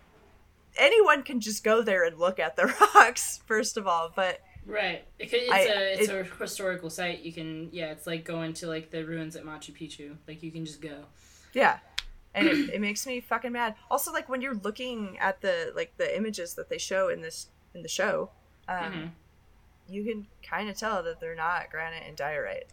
[0.78, 4.12] Anyone can just go there and look at the rocks, first of all.
[4.16, 5.06] But Right.
[5.18, 7.22] It, could- it's I- a it's it- a historical site.
[7.22, 10.18] You can yeah, it's like going to like the ruins at Machu Picchu.
[10.28, 11.06] Like you can just go.
[11.54, 11.80] yeah,
[12.36, 13.76] and it, it makes me fucking mad.
[13.90, 17.48] Also, like when you're looking at the like the images that they show in this
[17.74, 18.30] in the show,
[18.68, 19.10] um, Mhm.
[19.90, 22.66] You can kind of tell that they're not granite and diorite.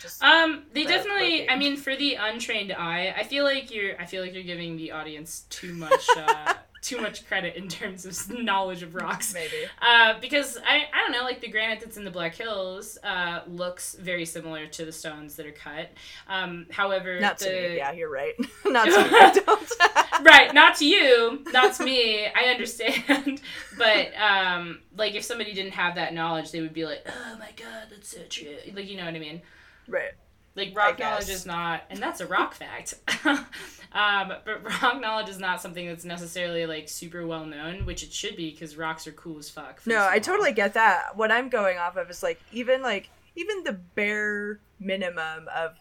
[0.00, 1.32] Just Um, they definitely.
[1.32, 1.50] looking.
[1.50, 4.00] I mean, for the untrained eye, I feel like you're.
[4.00, 6.06] I feel like you're giving the audience too much.
[6.16, 9.32] Uh, too much credit in terms of knowledge of rocks.
[9.32, 9.54] Maybe.
[9.80, 13.42] Uh, because I, I don't know, like the granite that's in the Black Hills uh,
[13.46, 15.90] looks very similar to the stones that are cut.
[16.28, 17.76] Um, however, Not the, to me.
[17.76, 18.34] Yeah, you're right.
[18.66, 20.01] Not to me.
[20.22, 22.26] Right, not to you, not to me.
[22.26, 23.40] I understand,
[23.78, 27.50] but um, like if somebody didn't have that knowledge, they would be like, "Oh my
[27.56, 29.42] god, that's so true." Like you know what I mean?
[29.88, 30.12] right.
[30.54, 32.94] Like rock knowledge is not, and that's a rock fact.
[33.24, 38.12] um, but rock knowledge is not something that's necessarily like super well known, which it
[38.12, 39.80] should be because rocks are cool as fuck.
[39.86, 41.16] No, I totally get that.
[41.16, 45.78] What I'm going off of is like even like even the bare minimum of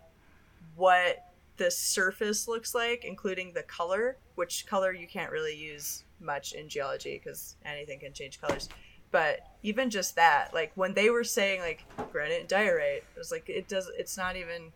[0.77, 1.26] what
[1.57, 6.68] the surface looks like, including the color, which color you can't really use much in
[6.68, 8.69] geology because anything can change colors.
[9.11, 13.31] But even just that, like when they were saying like granite and diorite, it was
[13.31, 13.88] like it does.
[13.95, 14.72] It's not even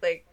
[0.00, 0.24] like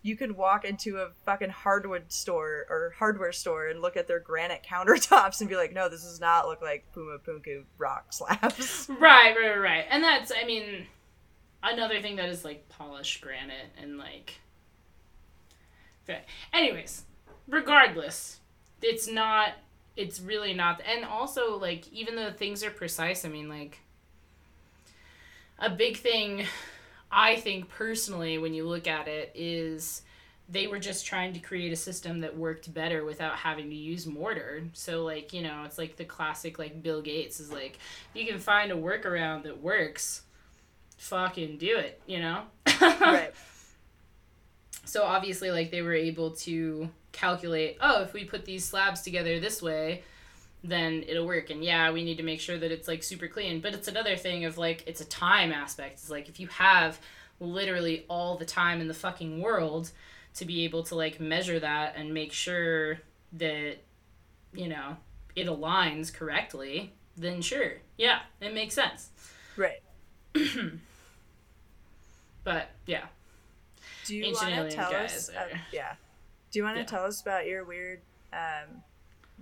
[0.00, 4.20] you could walk into a fucking hardwood store or hardware store and look at their
[4.20, 8.88] granite countertops and be like, no, this does not look like Puma Punku rock slabs.
[8.98, 9.84] Right, right, right.
[9.90, 10.86] And that's, I mean,
[11.62, 14.40] another thing that is like polished granite and like.
[16.08, 16.22] Okay.
[16.52, 17.04] Anyways,
[17.48, 18.40] regardless,
[18.82, 19.52] it's not,
[19.96, 20.80] it's really not.
[20.86, 23.78] And also, like, even though things are precise, I mean, like,
[25.58, 26.44] a big thing
[27.10, 30.02] I think personally when you look at it is
[30.48, 34.06] they were just trying to create a system that worked better without having to use
[34.06, 34.64] mortar.
[34.74, 37.78] So like, you know, it's like the classic like Bill Gates is like
[38.14, 40.22] you can find a workaround that works,
[40.98, 42.42] fucking do it, you know?
[42.80, 43.32] right.
[44.84, 49.40] So obviously like they were able to calculate, oh, if we put these slabs together
[49.40, 50.02] this way,
[50.62, 51.50] then it'll work.
[51.50, 53.60] And yeah, we need to make sure that it's like super clean.
[53.60, 55.94] But it's another thing of like it's a time aspect.
[55.94, 56.98] It's like if you have
[57.40, 59.90] literally all the time in the fucking world
[60.34, 63.00] to be able to like measure that and make sure
[63.34, 63.76] that
[64.52, 64.96] you know
[65.36, 67.74] it aligns correctly, then sure.
[67.98, 69.10] Yeah, it makes sense.
[69.56, 69.82] Right.
[72.44, 73.06] But yeah.
[74.06, 75.30] Do you want to tell us?
[75.30, 75.94] are- uh, yeah.
[76.50, 76.86] Do you want to Yeah.
[76.86, 78.00] tell us about your weird
[78.32, 78.82] um,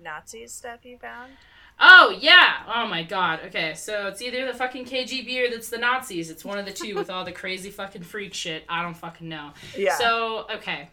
[0.02, 1.32] Nazi stuff you found?
[1.80, 2.62] Oh yeah!
[2.72, 3.40] Oh my god.
[3.46, 6.30] Okay, so it's either the fucking KGB or that's the Nazis.
[6.30, 8.64] It's one of the two with all the crazy fucking freak shit.
[8.68, 9.50] I don't fucking know.
[9.76, 9.96] Yeah.
[9.96, 10.88] So okay.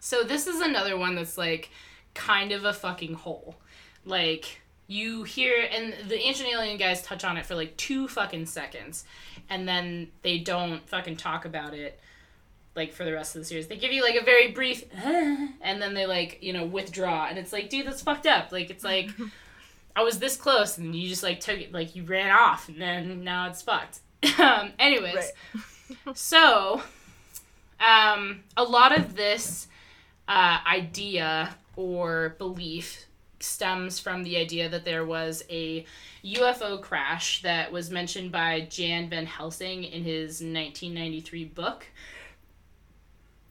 [0.00, 1.70] So this is another one that's like
[2.14, 3.56] kind of a fucking hole.
[4.04, 8.46] Like you hear and the ancient alien guys touch on it for like two fucking
[8.46, 9.04] seconds
[9.50, 12.00] and then they don't fucking talk about it
[12.78, 13.66] like for the rest of the series.
[13.66, 17.38] They give you like a very brief and then they like, you know, withdraw and
[17.38, 18.50] it's like, dude, that's fucked up.
[18.52, 19.10] Like it's like
[19.96, 22.80] I was this close and you just like took it like you ran off and
[22.80, 23.98] then now it's fucked.
[24.38, 25.32] um anyways.
[26.14, 26.82] So,
[27.80, 29.68] um, a lot of this
[30.26, 33.06] uh, idea or belief
[33.40, 35.86] stems from the idea that there was a
[36.24, 41.86] UFO crash that was mentioned by Jan Van Helsing in his 1993 book.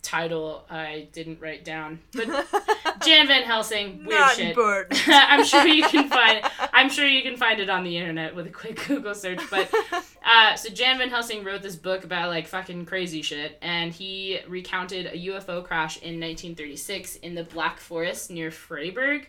[0.08, 2.28] Title I didn't write down, but
[3.06, 4.58] Jan Van Helsing, weird Not shit.
[5.08, 6.50] I'm sure you can find.
[6.72, 9.42] I'm sure you can find it on the internet with a quick Google search.
[9.52, 9.70] But
[10.26, 14.40] uh, so Jan Van Helsing wrote this book about like fucking crazy shit, and he
[14.48, 19.28] recounted a UFO crash in 1936 in the Black Forest near Freiburg,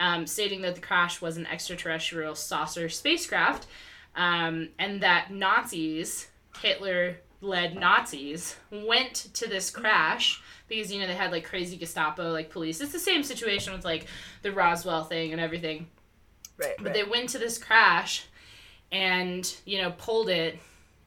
[0.00, 3.68] um, stating that the crash was an extraterrestrial saucer spacecraft,
[4.16, 6.26] um, and that Nazis,
[6.60, 12.30] Hitler led Nazis, went to this crash because you know they had like crazy Gestapo
[12.30, 12.80] like police.
[12.80, 14.06] It's the same situation with like
[14.40, 15.88] the Roswell thing and everything.
[16.56, 16.74] right.
[16.78, 16.94] But right.
[16.94, 18.26] they went to this crash
[18.90, 20.58] and, you know, pulled it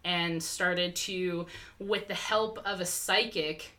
[0.04, 1.46] and started to,
[1.80, 3.72] with the help of a psychic,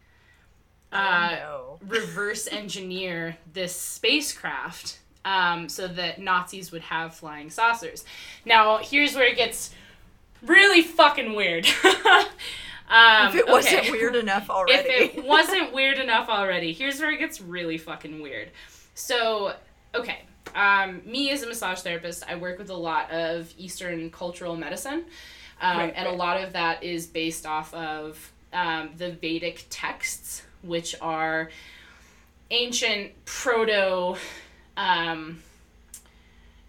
[0.92, 1.88] uh, oh, no.
[1.88, 8.04] reverse engineer this spacecraft um, so that Nazis would have flying saucers.
[8.44, 9.74] Now, here's where it gets
[10.42, 11.66] really fucking weird.
[11.84, 13.90] um, If it wasn't okay.
[13.90, 14.88] weird enough already.
[14.88, 18.50] If it wasn't weird enough already, here's where it gets really fucking weird.
[18.94, 19.54] So,
[19.94, 20.20] okay.
[20.54, 25.04] Um, me as a massage therapist, I work with a lot of Eastern cultural medicine.
[25.60, 30.42] Um, Right, and a lot of that is based off of um, the Vedic texts,
[30.62, 31.50] which are
[32.50, 34.16] ancient proto
[34.76, 35.42] um,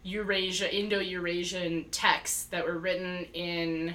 [0.08, 3.94] Eurasia, Indo Eurasian texts that were written in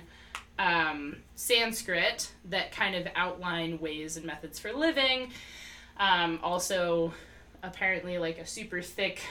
[0.58, 5.32] um, Sanskrit that kind of outline ways and methods for living.
[5.98, 7.14] Um, also,
[7.62, 9.22] apparently, like a super thick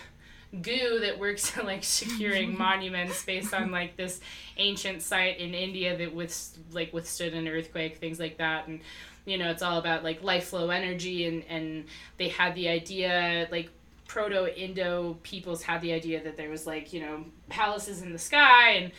[0.62, 4.20] goo that works at like securing monuments based on like this
[4.58, 8.82] ancient site in India that with like withstood an earthquake, things like that, and
[9.26, 11.86] you know, it's all about like life flow energy, and and
[12.18, 13.70] they had the idea like
[14.12, 18.20] proto Indo peoples had the idea that there was like you know palaces in the
[18.20, 18.92] sky and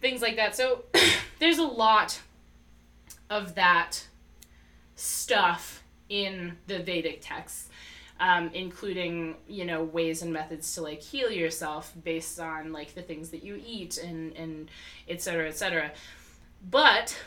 [0.00, 0.56] things like that.
[0.56, 0.84] So
[1.38, 2.22] there's a lot
[3.28, 4.06] of that
[4.96, 7.68] stuff in the Vedic texts.
[8.20, 13.02] Um, including you know ways and methods to like heal yourself based on like the
[13.02, 14.70] things that you eat and and
[15.08, 15.90] et cetera et cetera
[16.70, 17.18] but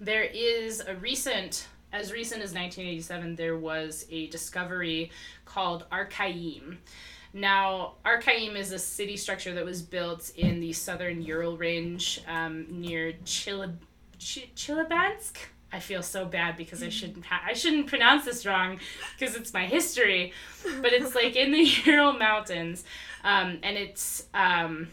[0.00, 5.10] there is a recent as recent as 1987 there was a discovery
[5.44, 6.76] called Arkaim.
[7.34, 12.66] Now, Arkaim is a city structure that was built in the southern Ural range um,
[12.68, 13.78] near Chilab-
[14.18, 15.36] Ch- Chilabinsk.
[15.72, 18.78] I feel so bad because I shouldn't ha- I shouldn't pronounce this wrong
[19.18, 20.34] because it's my history,
[20.82, 22.84] but it's like in the Ural Mountains,
[23.24, 24.88] um, and it's um,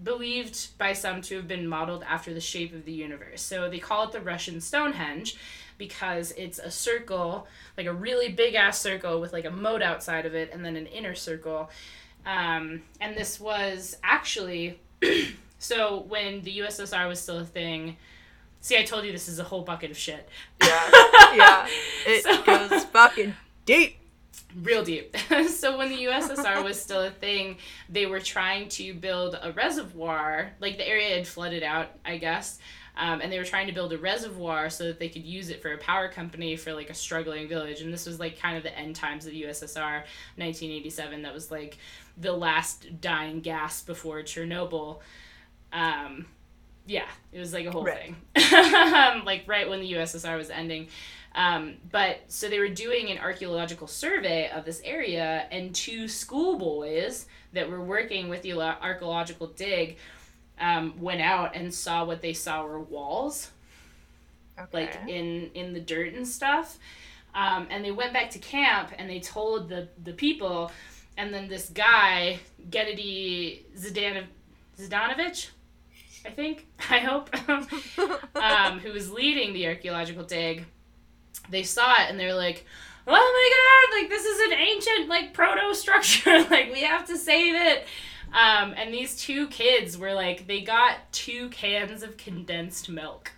[0.00, 3.42] believed by some to have been modeled after the shape of the universe.
[3.42, 5.36] So they call it the Russian Stonehenge
[5.80, 10.26] because it's a circle, like a really big ass circle with like a moat outside
[10.26, 11.68] of it and then an inner circle.
[12.24, 14.78] Um, and this was actually
[15.58, 17.96] so when the USSR was still a thing.
[18.60, 20.28] See, I told you this is a whole bucket of shit.
[20.62, 20.90] Yeah,
[21.34, 21.66] yeah.
[22.06, 23.34] It So- goes fucking
[23.64, 23.96] deep.
[24.62, 25.16] real deep.
[25.48, 27.56] so when the USSR was still a thing,
[27.88, 30.50] they were trying to build a reservoir.
[30.60, 32.58] Like the area had flooded out, I guess.
[32.96, 35.62] Um, and they were trying to build a reservoir so that they could use it
[35.62, 37.80] for a power company for like a struggling village.
[37.80, 40.02] And this was like kind of the end times of the USSR,
[40.36, 41.22] 1987.
[41.22, 41.78] That was like
[42.18, 44.98] the last dying gasp before Chernobyl.
[45.72, 46.26] Um,
[46.86, 48.14] yeah, it was like a whole Right.
[48.34, 49.24] thing.
[49.24, 50.88] like right when the USSR was ending.
[51.32, 57.26] Um, but so they were doing an archaeological survey of this area, and two schoolboys
[57.52, 59.96] that were working with the archaeological dig
[60.60, 63.50] um, went out and saw what they saw were walls,
[64.58, 64.68] Okay.
[64.72, 66.78] like in in the dirt and stuff.
[67.34, 70.70] Um, and they went back to camp and they told the the people,
[71.16, 74.26] and then this guy Gennady Zdanov-
[74.78, 75.48] Zdanovich,
[76.26, 77.30] I think I hope,
[78.36, 80.64] um, who was leading the archaeological dig,
[81.48, 82.66] they saw it and they're like,
[83.06, 84.00] "Oh my god!
[84.02, 86.44] Like this is an ancient like proto structure.
[86.50, 87.86] like we have to save it."
[88.32, 93.32] Um, and these two kids were like, they got two cans of condensed milk.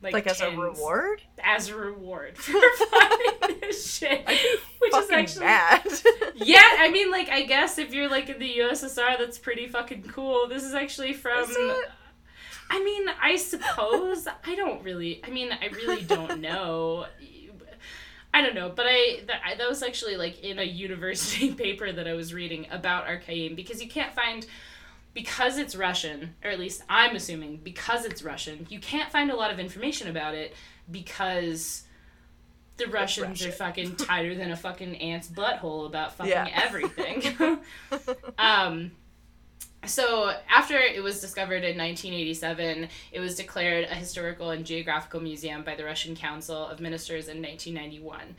[0.00, 1.22] like as a reward?
[1.42, 4.24] As a reward for finding this shit.
[4.78, 5.82] Which is actually mad.
[6.36, 10.04] yeah, I mean, like, I guess if you're like in the USSR, that's pretty fucking
[10.04, 10.46] cool.
[10.48, 11.50] This is actually from.
[11.50, 11.56] Is?
[12.70, 15.20] I mean, I suppose I don't really.
[15.24, 17.06] I mean, I really don't know.
[18.34, 21.90] I don't know, but I that, I that was actually like in a university paper
[21.92, 24.44] that I was reading about Arkaim because you can't find
[25.14, 29.36] because it's Russian, or at least I'm assuming because it's Russian, you can't find a
[29.36, 30.52] lot of information about it
[30.90, 31.84] because
[32.76, 36.48] the Russians are fucking tighter than a fucking ant's butthole about fucking Yeah.
[36.52, 37.58] everything.
[38.38, 38.90] um,
[39.86, 45.62] so after it was discovered in 1987, it was declared a historical and geographical museum
[45.62, 48.36] by the Russian Council of Ministers in 1991.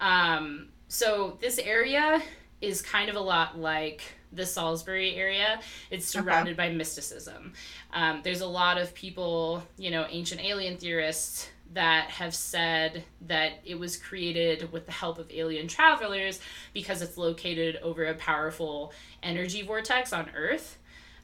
[0.00, 2.22] Um, so this area
[2.60, 4.02] is kind of a lot like
[4.32, 5.60] the Salisbury area.
[5.90, 7.52] It's surrounded by mysticism.
[7.92, 13.52] Um, there's a lot of people, you know, ancient alien theorists that have said that
[13.64, 16.40] it was created with the help of alien travelers
[16.72, 18.92] because it's located over a powerful
[19.22, 20.78] energy vortex on Earth.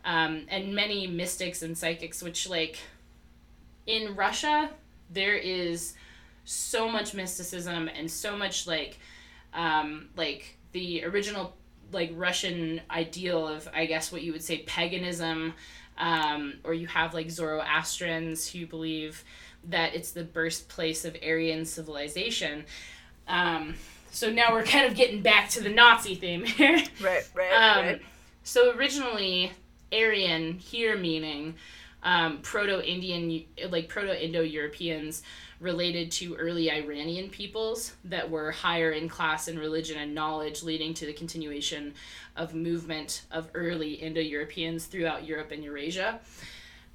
[0.05, 2.78] Um, and many mystics and psychics, which, like,
[3.86, 4.70] in Russia,
[5.10, 5.94] there is
[6.44, 8.98] so much mysticism and so much, like,
[9.55, 11.55] um, like the original,
[11.93, 15.55] like, Russian ideal of, I guess, what you would say paganism.
[15.98, 19.22] Um, or you have, like, Zoroastrians who believe
[19.69, 22.65] that it's the birthplace of Aryan civilization.
[23.28, 23.74] Um,
[24.11, 26.82] so now we're kind of getting back to the Nazi theme here.
[27.03, 28.03] right, right, Um, right.
[28.43, 29.53] So originally,
[29.93, 31.55] Aryan here meaning
[32.03, 35.23] um, Proto-Indian, like Proto-Indo-Europeans
[35.61, 40.95] related to early Iranian peoples that were higher in class and religion and knowledge, leading
[40.95, 41.95] to the continuation
[42.37, 46.20] of movement of early Indo-Europeans throughout Europe and Eurasia.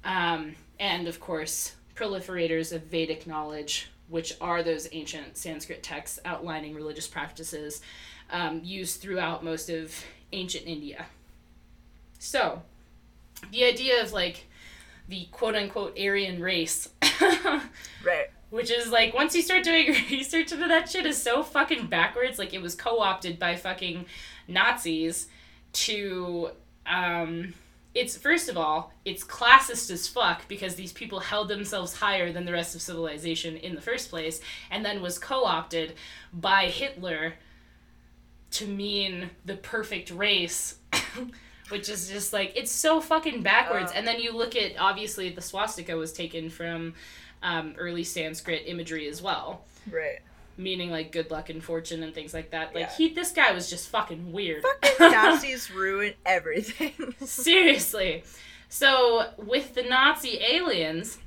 [0.04, 6.74] Um, and of course, proliferators of Vedic knowledge, which are those ancient Sanskrit texts outlining
[6.74, 7.80] religious practices
[8.30, 11.06] um, used throughout most of ancient India.
[12.18, 12.62] So,
[13.50, 14.46] the idea of like
[15.08, 16.88] the quote unquote Aryan race,
[18.04, 18.26] Right.
[18.50, 22.38] which is like once you start doing research into that shit, is so fucking backwards.
[22.38, 24.06] Like it was co opted by fucking
[24.48, 25.28] Nazis
[25.72, 26.50] to
[26.86, 27.54] um,
[27.96, 32.44] it's first of all, it's classist as fuck because these people held themselves higher than
[32.44, 34.40] the rest of civilization in the first place,
[34.70, 35.94] and then was co-opted
[36.32, 37.34] by Hitler
[38.52, 40.76] to mean the perfect race.
[41.68, 43.90] Which is just like it's so fucking backwards.
[43.92, 43.98] Oh.
[43.98, 46.94] And then you look at obviously the swastika was taken from
[47.42, 50.20] um, early Sanskrit imagery as well Right.
[50.56, 52.74] Meaning like good luck and fortune and things like that.
[52.74, 52.92] Like Yeah.
[52.96, 54.62] he, this guy was just fucking weird.
[54.62, 57.14] Fucking Nazis ruin everything.
[57.24, 58.24] Seriously.
[58.68, 61.18] So with the Nazi aliens,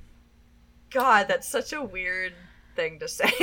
[0.89, 2.33] God, that's such a weird
[2.75, 3.25] thing to say.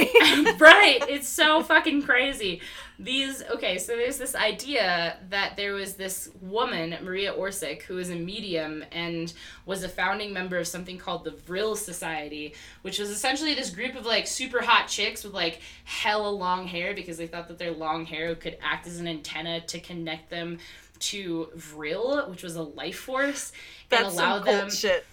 [0.58, 0.98] right?
[1.08, 2.60] It's so fucking crazy.
[2.98, 8.08] These okay, so there's this idea that there was this woman, Maria Orsic, who was
[8.08, 9.32] a medium and
[9.66, 13.96] was a founding member of something called the Vril Society, which was essentially this group
[13.96, 17.72] of like super hot chicks with like hella long hair because they thought that their
[17.72, 20.58] long hair could act as an antenna to connect them
[20.98, 23.52] to Vril, which was a life force,
[23.90, 25.04] and That's allow some cult them shit.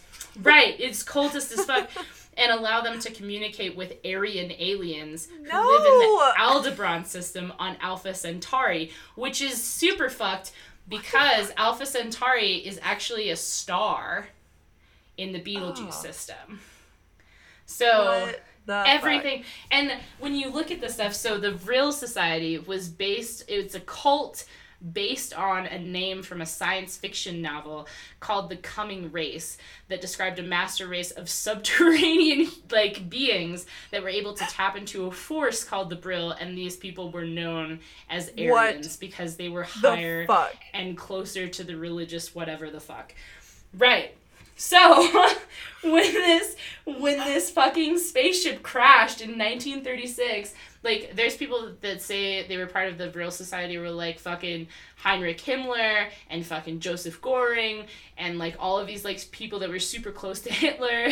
[0.41, 1.89] Right, it's cultist as fuck.
[2.37, 5.61] and allow them to communicate with Aryan aliens who No!
[5.67, 10.51] live in the Aldebaran system on Alpha Centauri, which is super fucked
[10.87, 14.27] because Alpha Centauri is actually a star
[15.17, 16.01] in the Betelgeuse Oh.
[16.01, 16.59] system.
[17.65, 18.33] So
[18.87, 23.75] everything and when you look at the stuff so the vril society was based it's
[23.75, 24.45] a cult
[24.91, 27.87] based on a name from a science fiction novel
[28.19, 29.57] called the coming race
[29.87, 35.05] that described a master race of subterranean like beings that were able to tap into
[35.05, 37.79] a force called the Vril and these people were known
[38.09, 40.55] as What aryans because they were higher fuck.
[40.73, 43.13] and closer to the religious whatever the fuck.
[43.75, 44.15] Right.
[44.55, 45.27] So
[45.83, 46.55] when this
[46.85, 50.53] when this fucking spaceship crashed in 1936,
[50.83, 54.67] like there's people that say they were part of the Vril Society were like fucking
[54.97, 57.85] Heinrich Himmler and fucking Joseph Goring
[58.17, 61.09] and like all of these like people that were super close to Hitler.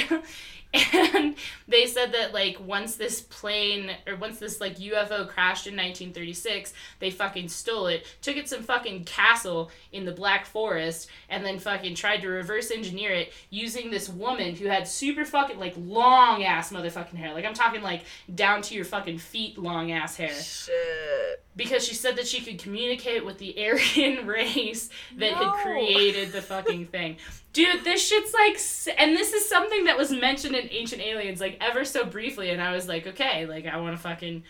[0.73, 1.35] And
[1.67, 6.73] they said that like once this plane or once this like UFO crashed in 1936,
[6.99, 11.45] they fucking stole it, took it to some fucking castle in the Black Forest, and
[11.45, 15.73] then fucking tried to reverse engineer it using this woman who had super fucking like
[15.77, 17.33] long ass motherfucking hair.
[17.33, 18.03] Like I'm talking like
[18.33, 21.43] down to your fucking feet long ass hair Shit.
[21.55, 25.51] because she said that she could communicate with the Aryan race that No.
[25.51, 27.17] had created the fucking thing.
[27.53, 31.57] Dude, this shit's like, and this is something that was mentioned in Ancient Aliens, like
[31.59, 34.43] ever so briefly, and I was like, okay, like I want to fucking,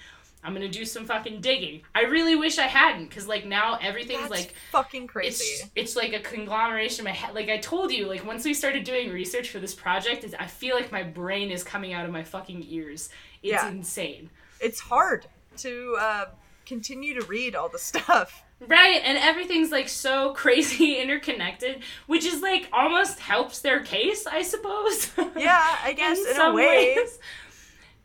[0.43, 1.81] I'm gonna do some fucking digging.
[1.95, 5.63] I really wish I hadn't, cause like now everything's That's like, fucking crazy.
[5.75, 7.33] it's like a conglomeration of my head.
[7.33, 10.75] Like I told you, like once we started doing research for this project, I feel
[10.75, 13.09] like my brain is coming out of my fucking ears.
[13.41, 13.67] It's Yeah.
[13.69, 14.29] insane.
[14.59, 15.25] It's hard
[15.57, 16.25] to uh,
[16.67, 18.43] continue to read all the stuff.
[18.67, 24.43] Right, and everything's like so crazy interconnected, which is like almost helps their case, I
[24.43, 25.11] suppose.
[25.35, 26.95] Yeah, I guess in, a some way.
[26.97, 27.19] ways.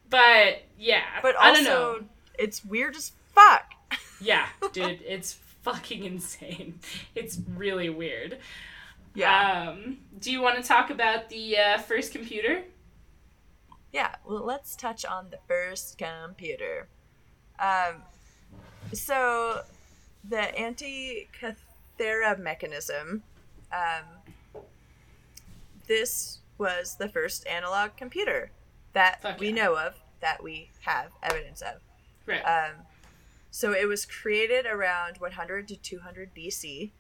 [0.09, 2.01] But yeah, But I don't know.
[2.39, 3.73] it's weird as fuck.
[4.21, 6.79] Yeah, dude, it's fucking insane.
[7.15, 8.39] It's really weird.
[9.15, 9.69] Yeah.
[9.71, 12.63] Um, do you want to talk about the uh, first computer?
[13.93, 16.89] Yeah, well, let's touch on the first computer.
[17.59, 18.03] Um,
[18.93, 19.63] so,
[20.29, 23.23] the Antikythera mechanism,
[23.73, 24.63] um,
[25.87, 28.51] this was the first analog computer
[28.93, 29.55] that Fuck we yeah.
[29.55, 31.81] know of, that we have evidence of.
[32.27, 32.41] Right.
[32.41, 32.77] Um,
[33.51, 36.91] so it was created around 100 to 200 BC,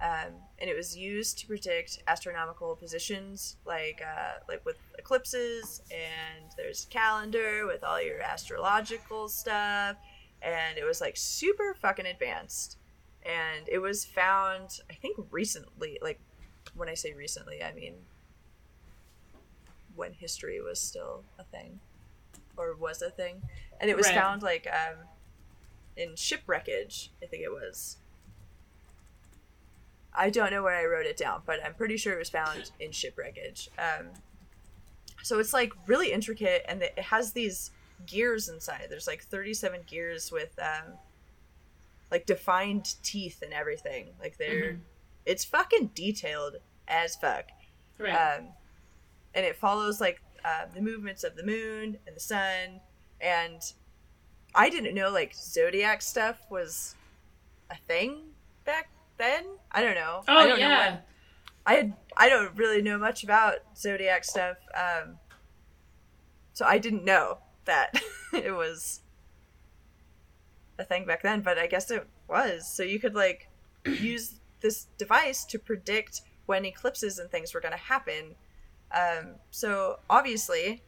[0.00, 5.82] um, and it was used to predict astronomical positions, like uh, like with eclipses.
[5.90, 9.96] And there's a calendar with all your astrological stuff,
[10.42, 12.76] and it was like super fucking advanced.
[13.24, 15.98] And it was found, I think, recently.
[16.02, 16.20] Like
[16.74, 17.94] when I say recently, I mean
[19.94, 21.78] when history was still a thing,
[22.56, 23.42] or was a thing,
[23.80, 24.14] and it was Right.
[24.14, 24.96] found like um,
[25.96, 27.10] in shipwreckage.
[27.22, 27.98] I think it was.
[30.14, 32.70] I don't know where I wrote it down, but I'm pretty sure it was found
[32.80, 33.70] in shipwreckage.
[33.78, 34.08] Um,
[35.22, 37.70] so it's like really intricate, and it has these
[38.06, 38.86] gears inside.
[38.90, 40.94] There's like 37 gears with um,
[42.10, 44.10] like defined teeth and everything.
[44.20, 44.80] Like they're, Mhm.
[45.26, 46.56] it's fucking detailed
[46.88, 47.46] as fuck
[47.98, 48.10] right.
[48.12, 48.48] um,
[49.34, 52.80] and it follows like uh, the movements of the moon and the sun
[53.20, 53.72] and
[54.54, 56.96] i didn't know like zodiac stuff was
[57.70, 58.18] a thing
[58.64, 60.90] back then i don't know oh i don't know yeah.
[60.90, 60.98] when
[61.66, 65.16] i had i don't really know much about zodiac stuff um,
[66.52, 67.94] so i didn't know that
[68.32, 69.00] it was
[70.78, 73.48] a thing back then but i guess it was so you could like
[73.86, 78.34] use this device to predict when eclipses and things were going to happen.
[78.92, 80.82] Um, so obviously,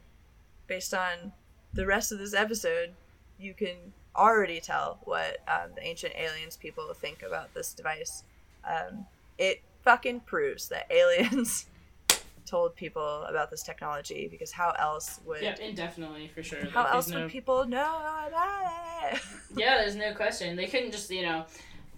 [0.67, 1.33] based on
[1.73, 2.93] the rest of this episode,
[3.37, 8.23] you can already tell what um, the ancient aliens people think about this device.
[8.63, 9.05] Um,
[9.37, 11.67] it fucking proves that aliens
[12.45, 16.65] told people about this technology because how else would Yeah, indefinitely for sure.
[16.69, 17.97] how Like, else there's would no- people know
[18.27, 19.21] about it?
[19.57, 20.55] Yeah, there's no question.
[20.55, 21.45] They couldn't just, you know,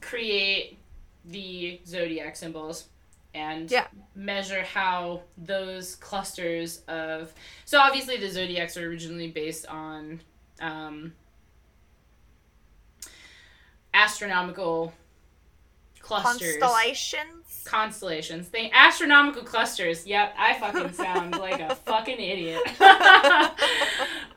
[0.01, 0.77] create
[1.25, 2.85] the zodiac symbols
[3.33, 3.87] and Yeah.
[4.15, 7.33] measure how those clusters of.
[7.65, 10.21] So obviously, the zodiacs are originally based on
[10.61, 11.13] um,
[13.93, 14.93] astronomical
[15.99, 16.57] clusters.
[16.59, 17.36] Constellations.
[17.67, 18.47] Constellations.
[18.47, 20.07] They astronomical clusters.
[20.07, 22.61] Yep, I fucking sound like a fucking idiot.
[22.81, 22.87] um,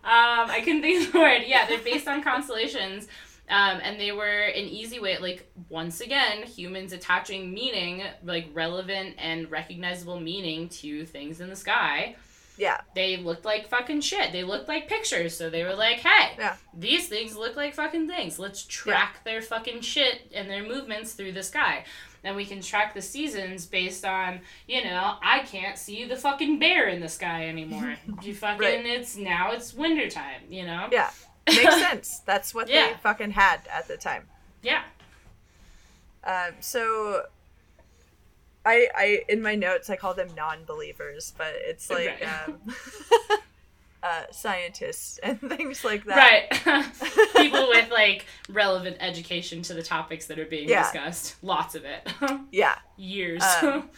[0.02, 1.42] I couldn't think of the word.
[1.46, 3.06] Yeah, they're based on constellations.
[3.48, 9.14] Um, and they were an easy way, like, once again, humans attaching meaning, like, relevant
[9.18, 12.16] and recognizable meaning to things in the sky.
[12.60, 14.32] Yeah, They looked like fucking shit.
[14.32, 15.34] They looked like pictures.
[15.34, 16.56] So they were like, hey, Yeah.
[16.74, 18.38] these things look like fucking things.
[18.38, 21.84] Let's track their fucking shit and their movements through the sky.
[22.22, 26.58] And we can track the seasons based on, you know, I can't see the fucking
[26.58, 27.96] bear in the sky anymore.
[28.22, 28.84] You fucking, Right.
[28.84, 30.88] it's now it's wintertime, you know?
[30.92, 31.08] yeah,
[31.46, 32.18] makes sense.
[32.26, 32.88] That's what Yeah.
[32.88, 34.28] they fucking had at the time.
[34.62, 34.82] Yeah.
[36.24, 37.22] Um, so,
[38.64, 42.48] I, I in my notes I call them non-believers, but it's like Right.
[42.48, 42.60] um,
[44.02, 46.48] uh, scientists and things like that.
[46.66, 46.86] Right.
[47.36, 50.82] People with like relevant education to the topics that are being Yeah.
[50.82, 51.36] discussed.
[51.42, 52.06] Lots of it.
[52.50, 52.76] Yeah.
[52.96, 53.42] Years.
[53.62, 53.88] Um,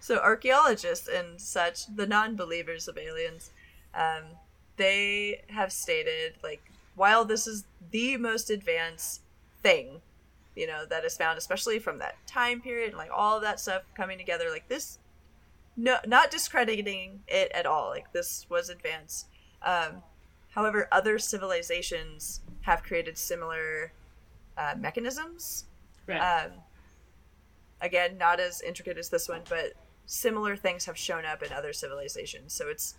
[0.00, 3.50] so archaeologists and such, the non-believers of aliens,
[3.94, 4.22] um,
[4.76, 6.62] they have stated like
[6.94, 9.20] while this is the most advanced
[9.62, 10.00] thing,
[10.56, 13.60] you know, that is found, especially from that time period, and like all of that
[13.60, 14.98] stuff coming together, like this,
[15.76, 17.90] no, not discrediting it at all.
[17.90, 19.26] Like this was advanced.
[19.62, 20.02] Um,
[20.50, 23.92] however, other civilizations have created similar
[24.56, 25.66] uh, mechanisms
[26.06, 26.44] right.
[26.46, 26.52] um,
[27.80, 29.72] again, not as intricate as this one, but
[30.06, 32.52] similar things have shown up in other civilizations.
[32.52, 32.94] So it's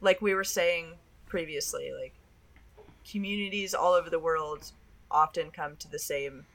[0.00, 0.94] like we were saying
[1.26, 2.14] previously, like
[3.10, 4.72] communities all over the world
[5.10, 6.46] often come to the same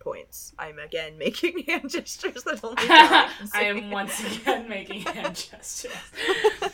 [0.00, 0.52] points.
[0.58, 2.82] I'm again making hand gestures that only
[3.46, 3.58] see.
[3.58, 5.92] I am once again making hand gestures.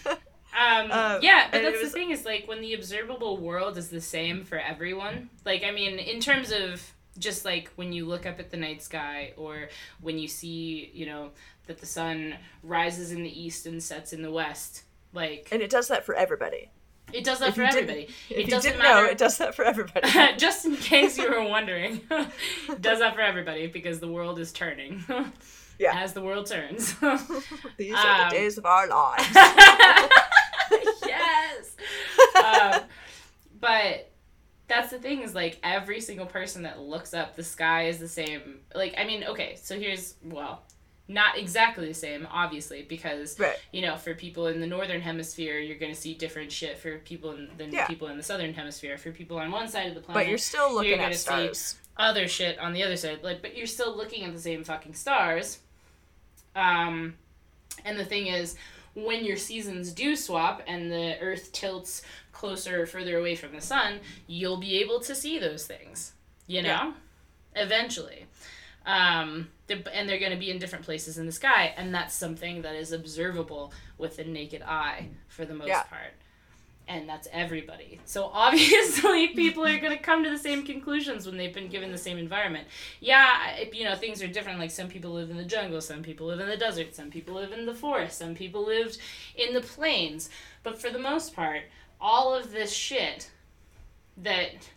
[0.07, 3.90] Um, Um, yeah, but that's was- the thing is like when the observable world is
[3.90, 5.28] the same for everyone.
[5.44, 6.82] Like I mean, in terms of
[7.19, 9.69] just like when you look up at the night sky or
[10.01, 11.31] when you see, you know,
[11.66, 14.82] that the sun rises in the east and sets in the west.
[15.12, 16.70] Like and it does that for everybody.
[17.12, 18.08] It does that if for everybody.
[18.30, 19.04] It doesn't matter.
[19.04, 20.08] know, it does that for everybody.
[20.38, 24.52] just in case you were wondering, it does that for everybody because the world is
[24.52, 25.04] turning.
[25.78, 25.92] Yeah.
[26.02, 26.94] As the world turns.
[27.76, 29.26] These are Um, the days of our lives.
[31.06, 31.76] yes.
[32.44, 32.80] um,
[33.60, 34.10] but
[34.68, 38.08] that's the thing is like every single person that looks up the sky is the
[38.08, 38.60] same.
[38.74, 40.62] Like I mean, okay, so here's well,
[41.08, 43.56] not exactly the same, obviously, because right.
[43.72, 47.30] you know, for people in the northern hemisphere, you're gonna see different shit for people
[47.32, 47.86] in, than Yeah.
[47.86, 48.98] people in the southern hemisphere.
[48.98, 51.14] For people on one side of the planet, But you're still looking you're at gonna
[51.14, 51.76] see- stars.
[51.96, 53.22] other shit on the other side.
[53.22, 55.60] Like, but you're still looking at the same fucking stars.
[56.54, 57.14] Um,
[57.84, 58.56] and the thing is,
[58.94, 62.02] when your seasons do swap and the Earth tilts
[62.32, 66.12] closer or further away from the sun, you'll be able to see those things.
[66.46, 66.94] You know,
[67.54, 68.26] eventually.
[68.86, 72.14] Um, they're- and they're going to be in different places in the sky, and that's
[72.14, 75.82] something that is observable with the naked eye for the most Yeah.
[75.82, 76.12] part.
[76.88, 77.98] And that's everybody.
[78.04, 81.90] So obviously, people are going to come to the same conclusions when they've been given
[81.90, 82.68] the same environment.
[83.00, 84.60] Yeah, you know, things are different.
[84.60, 87.34] Like some people live in the jungle, some people live in the desert, some people
[87.34, 88.98] live in the forest, some people lived
[89.34, 90.30] in the plains.
[90.62, 91.62] But for the most part,
[92.00, 93.30] all of this shit
[94.18, 94.68] that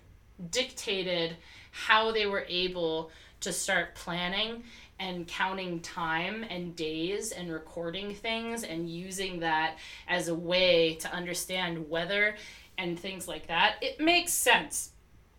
[0.50, 1.38] dictated
[1.72, 3.12] how they were able
[3.42, 4.64] to start planning
[5.00, 11.12] and counting time and days and recording things and using that as a way to
[11.14, 12.36] understand weather
[12.78, 14.92] and things like that it makes sense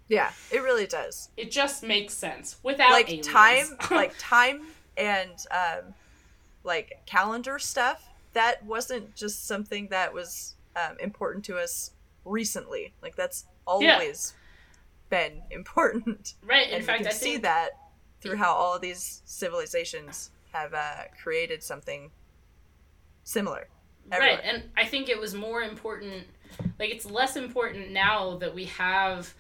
[0.09, 1.29] Yeah, it really does.
[1.37, 3.27] it just makes sense without like aliens.
[3.27, 4.63] time like time
[4.97, 5.95] and um
[6.65, 11.93] like calendar stuff that wasn't just something that was um, important to us
[12.25, 14.35] recently like that's always
[15.09, 17.71] been important right in and fact i see that
[18.21, 22.11] through how all of these civilizations have uh, created something
[23.23, 23.69] similar
[24.11, 24.37] everywhere.
[24.37, 26.25] Right, and I think it was more important.
[26.79, 29.35] Like it's less important now that we have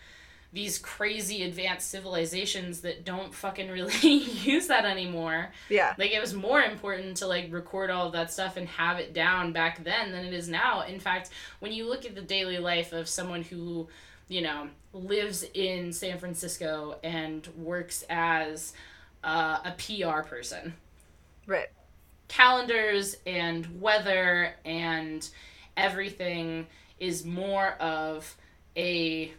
[0.52, 5.51] these crazy advanced civilizations that don't fucking really use that anymore.
[5.69, 5.94] Yeah.
[5.97, 9.15] Like it was more important to like record all of that stuff and have it
[9.15, 10.82] down back then than it is now.
[10.82, 11.31] In fact,
[11.61, 13.89] when you look at the daily life of someone who,
[14.31, 18.73] you know, lives in San Francisco and works as
[19.24, 20.73] uh, a PR person,
[21.47, 21.66] Right.
[22.28, 25.28] calendars and weather and
[25.77, 26.69] everything
[27.01, 28.36] is more of
[28.77, 29.32] a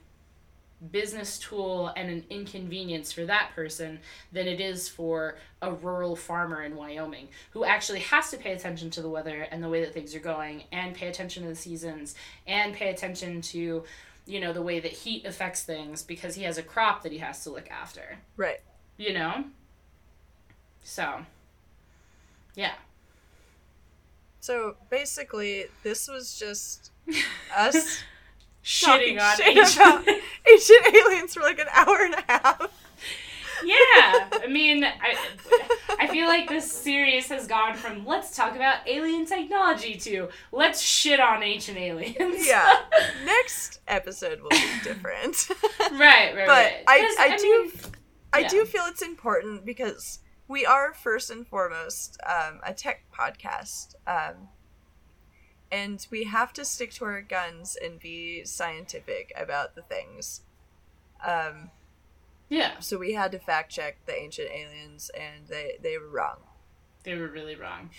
[0.92, 4.00] business tool and an inconvenience for that person
[4.32, 8.90] than it is for a rural farmer in Wyoming who actually has to pay attention
[8.92, 11.56] to the weather and the way that things are going and pay attention to the
[11.56, 12.16] seasons
[12.48, 13.84] and pay attention to
[14.26, 17.18] you know the way that heat affects things because he has a crop that he
[17.20, 18.60] has to look after Right.
[18.98, 19.46] you know
[20.84, 21.26] so
[22.56, 22.74] yeah
[24.40, 26.92] So basically, this was just
[27.56, 28.00] us
[28.64, 30.08] shitting on ancient
[30.52, 32.72] ancient aliens for like an hour and a half.
[33.64, 35.16] Yeah, I mean, I,
[36.00, 40.82] I feel like this series has gone from let's talk about alien technology to let's
[40.82, 42.48] shit on ancient aliens.
[42.48, 42.82] Yeah.
[43.26, 45.48] Next episode will be different.
[45.92, 46.84] right, right, but right.
[46.88, 47.72] I, 'Cause, I, do mean,
[48.34, 48.48] I yeah.
[48.48, 54.50] do feel it's important because we are first and foremost um, a tech podcast, um,
[55.72, 60.42] and we have to stick to our guns and be scientific about the things.
[61.26, 61.70] Um,
[62.52, 66.38] yeah, so we had to fact check the ancient aliens, and they they were wrong.
[67.04, 67.90] they were really wrong.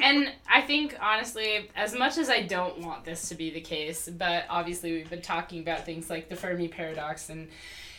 [0.00, 4.08] And I think, honestly, as much as I don't want this to be the case,
[4.08, 7.48] but obviously we've been talking about things like the Fermi paradox and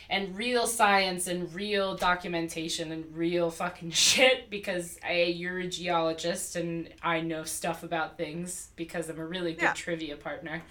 [0.10, 6.56] and real science and real documentation and real fucking shit because I you're a geologist
[6.56, 9.73] and I know stuff about things because I'm a really good Yeah.
[9.73, 10.61] trivia partner.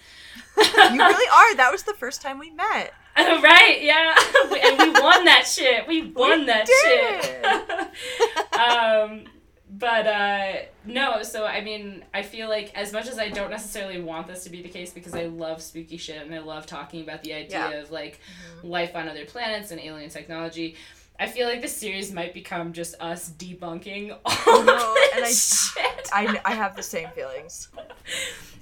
[0.57, 1.55] You really are.
[1.57, 2.93] That was the first time we met.
[3.17, 4.15] right, yeah.
[4.65, 5.87] And we won that shit.
[5.87, 8.59] We won that shit.
[8.59, 9.25] um
[9.69, 10.53] but uh
[10.85, 14.43] no, so I mean, I feel like as much as I don't necessarily want this
[14.43, 17.33] to be the case because I love spooky shit and I love talking about the
[17.33, 17.79] idea Yeah.
[17.81, 18.19] of like
[18.63, 20.75] life on other planets and alien technology.
[21.17, 25.31] I feel like this series might become just us debunking all No, this and I-
[25.31, 26.09] shit.
[26.13, 27.69] I, I have the same feelings.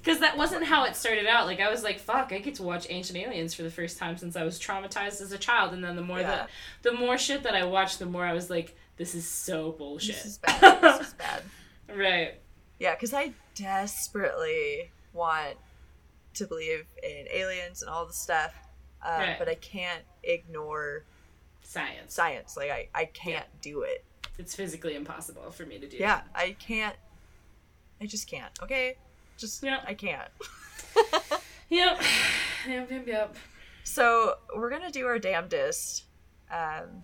[0.03, 1.45] Because that wasn't how it started out.
[1.47, 4.17] Like I was like, "Fuck, I get to watch Ancient Aliens for the first time
[4.17, 6.27] since I was traumatized as a child." And then the more Yeah.
[6.27, 6.49] that,
[6.81, 10.15] the more shit that I watched, the more I was like, "This is so bullshit."
[10.15, 10.81] This is bad.
[10.81, 11.43] This is bad.
[11.95, 12.35] right.
[12.79, 15.55] Yeah, because I desperately want
[16.35, 18.53] to believe in aliens and all the stuff,
[19.05, 19.35] uh, Right.
[19.39, 21.05] but I can't ignore
[21.61, 22.13] Science.
[22.13, 22.57] science.
[22.57, 24.03] Like I, I can't do it.
[24.39, 25.97] It's physically impossible for me to do.
[25.97, 26.95] Yeah, I can't.
[28.01, 28.51] I just can't.
[28.63, 28.97] Okay,
[29.37, 29.81] just Yeah.
[29.85, 30.29] I can't.
[31.69, 32.01] Yep.
[32.67, 32.91] Yep.
[32.91, 33.07] Yep.
[33.07, 33.35] Yep.
[33.83, 36.03] So we're gonna do our damnedest
[36.51, 37.03] um,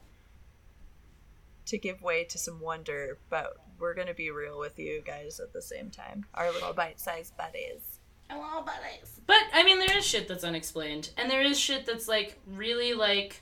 [1.70, 5.54] to give way to some wonder, but we're gonna be real with you guys at
[5.54, 6.26] the same time.
[6.34, 8.00] Our little bite-sized buddies.
[8.30, 9.22] Hello, buddies.
[9.26, 12.94] But I mean, there is shit that's unexplained, and there is shit that's like really
[12.94, 13.42] like,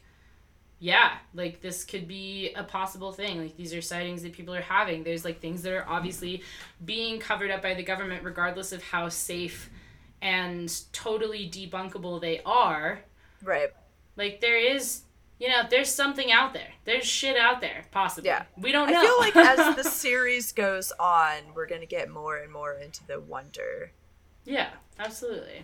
[0.80, 3.42] yeah, like this could be a possible thing.
[3.42, 5.04] Like these are sightings that people are having.
[5.04, 6.44] There's like things that are obviously
[6.86, 9.70] being covered up by the government, regardless of how safe
[10.22, 13.02] and totally debunkable they are.
[13.44, 13.70] Right.
[14.16, 15.02] Like there is,
[15.40, 16.70] you know, there's something out there.
[16.86, 18.30] There's shit out there, possibly.
[18.30, 18.44] Yeah.
[18.58, 19.00] we don't know.
[19.00, 23.06] I feel like as the series goes on, we're gonna get more and more into
[23.06, 23.92] the wonder.
[24.46, 24.70] yeah,
[25.00, 25.64] absolutely.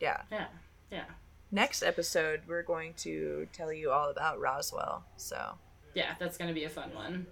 [0.00, 0.22] Yeah.
[0.30, 0.46] Yeah,
[0.90, 1.04] yeah.
[1.52, 5.04] Next episode, we're going to tell you all about Roswell.
[5.16, 5.58] So
[5.94, 7.26] Yeah, that's gonna be a fun one.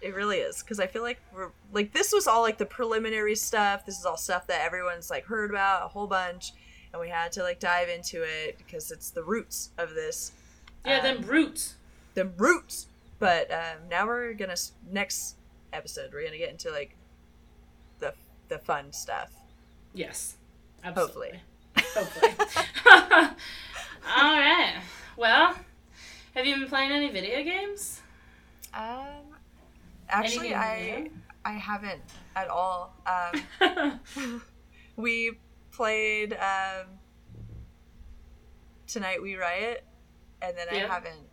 [0.00, 3.34] it really is because I feel like we're like this was all like the preliminary
[3.34, 3.84] stuff.
[3.84, 6.52] This is all stuff that everyone's like heard about a whole bunch,
[6.96, 10.32] and we had to like dive into it because it's the roots of this.
[10.84, 11.74] Yeah, Um, them brutes.
[12.14, 12.86] the roots.
[13.18, 14.56] But um, now we're gonna
[14.90, 15.36] next
[15.72, 16.96] episode we're gonna get into like
[17.98, 18.14] the
[18.48, 19.30] the fun stuff.
[19.94, 20.36] Yes.
[20.84, 21.40] Absolutely.
[21.94, 22.34] Hopefully.
[22.34, 22.34] Hopefully.
[24.06, 24.80] All right.
[25.16, 25.54] Well,
[26.34, 28.00] have you been playing any video games?
[28.72, 29.06] Um,
[30.08, 32.00] actually, Anything I I haven't
[32.36, 32.94] at all.
[33.06, 34.00] Um,
[34.96, 35.38] we
[35.76, 36.86] played um,
[38.86, 39.22] tonight.
[39.22, 39.84] We riot,
[40.42, 40.84] and then Yeah.
[40.84, 41.26] I haven't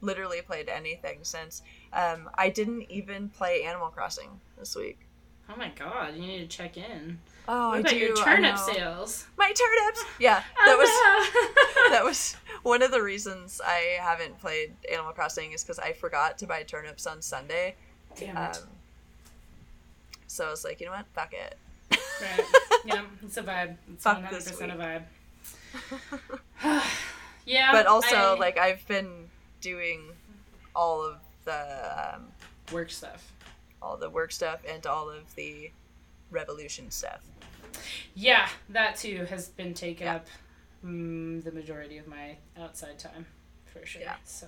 [0.00, 1.62] literally played anything since.
[1.92, 4.98] Um, I didn't even play Animal Crossing this week.
[5.50, 7.18] oh my god, you need to check in.
[7.50, 7.96] Oh, what I about do.
[7.96, 9.26] your turnip sales?
[9.38, 10.04] My turnips.
[10.20, 15.52] Yeah, that was Oh, that was one of the reasons I haven't played Animal Crossing
[15.52, 17.76] is because I forgot to buy turnips on Sunday.
[18.16, 18.52] Damn Um,
[20.26, 21.06] so I was like, you know what?
[21.14, 21.56] Fuck it.
[22.20, 22.44] Right.
[22.84, 23.76] Yeah, it's a vibe.
[23.92, 25.02] It's Fuck 100% this a vibe.
[27.46, 27.72] yeah.
[27.72, 29.28] but also, I- like, I've been
[29.60, 30.02] doing
[30.74, 32.26] all of the um,
[32.72, 33.32] work stuff.
[33.82, 35.70] all the work stuff and all of the
[36.30, 37.20] revolution stuff.
[38.14, 40.16] Yeah, that too has been taken Yeah.
[40.16, 40.26] up
[40.84, 43.26] mm, the majority of my outside time,
[43.66, 44.02] for sure.
[44.02, 44.16] Yeah.
[44.24, 44.46] So.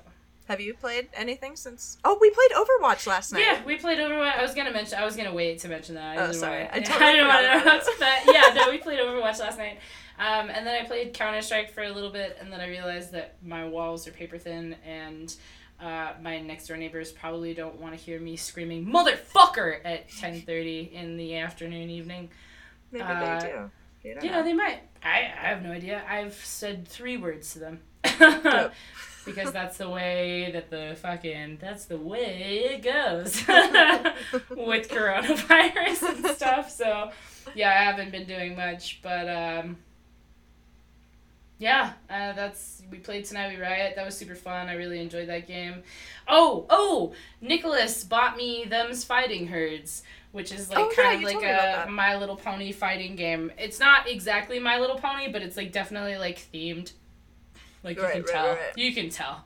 [0.51, 1.97] Have you played anything since?
[2.05, 3.43] Oh, we played Overwatch last night.
[3.47, 4.37] Yeah, we played Overwatch.
[4.37, 4.99] I was gonna mention.
[4.99, 6.19] I was gonna wait to mention that.
[6.19, 6.65] Oh, didn't sorry.
[6.73, 8.25] I totally didn't wanna about announce that.
[8.27, 9.79] Yeah, no, we played Overwatch last night.
[10.19, 13.13] Um, and then I played Counter Strike for a little bit, and then I realized
[13.13, 15.33] that my walls are paper thin, and
[15.81, 20.41] uh, my next door neighbors probably don't want to hear me screaming "motherfucker" at ten
[20.43, 22.29] thirty in the afternoon, evening.
[22.91, 23.71] Maybe Uh, they do.
[24.03, 24.31] You don't know.
[24.33, 24.81] know, they might.
[25.05, 26.03] I, I have no idea.
[26.09, 27.81] I've said three words to them.
[29.25, 33.47] Because that's the way that the fucking that's the way it goes
[34.51, 36.71] with coronavirus and stuff.
[36.71, 37.11] So
[37.55, 39.77] yeah, I haven't been doing much, but um
[41.61, 43.55] yeah, uh, that's we played tonight.
[43.55, 43.95] We Riot.
[43.95, 44.69] That was super fun.
[44.69, 45.83] I really enjoyed that game.
[46.27, 50.03] Oh, oh, Nicholas bought me them's fighting herds,
[50.33, 51.91] which is like Oh, yeah, kind of like told me about a.
[51.91, 53.53] My Little Pony fighting game.
[53.59, 56.93] It's not exactly My Little Pony, but it's like definitely like themed.
[57.83, 58.47] Like you Right, can right, tell.
[58.49, 58.77] right.
[58.77, 59.45] You can tell.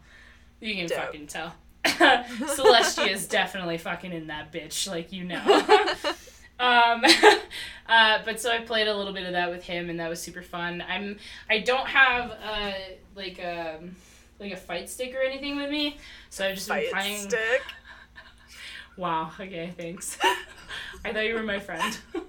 [0.61, 0.98] You can Dope.
[0.98, 1.55] fucking tell.
[1.85, 5.43] Celestia is definitely fucking in that bitch, like you know.
[6.59, 7.05] um,
[7.89, 10.20] uh, but so I played a little bit of that with him, and that was
[10.23, 10.82] super fun.
[10.89, 11.19] I'm
[11.51, 12.73] I don't have uh
[13.15, 13.81] like a
[14.40, 15.98] like a fight stick or anything with me,
[16.31, 17.28] so I've just been Fight playing.
[17.28, 17.62] stick.
[18.97, 19.31] Wow.
[19.39, 19.73] Okay.
[19.77, 20.16] Thanks.
[21.05, 21.98] I thought you were my friend.
[22.15, 22.20] I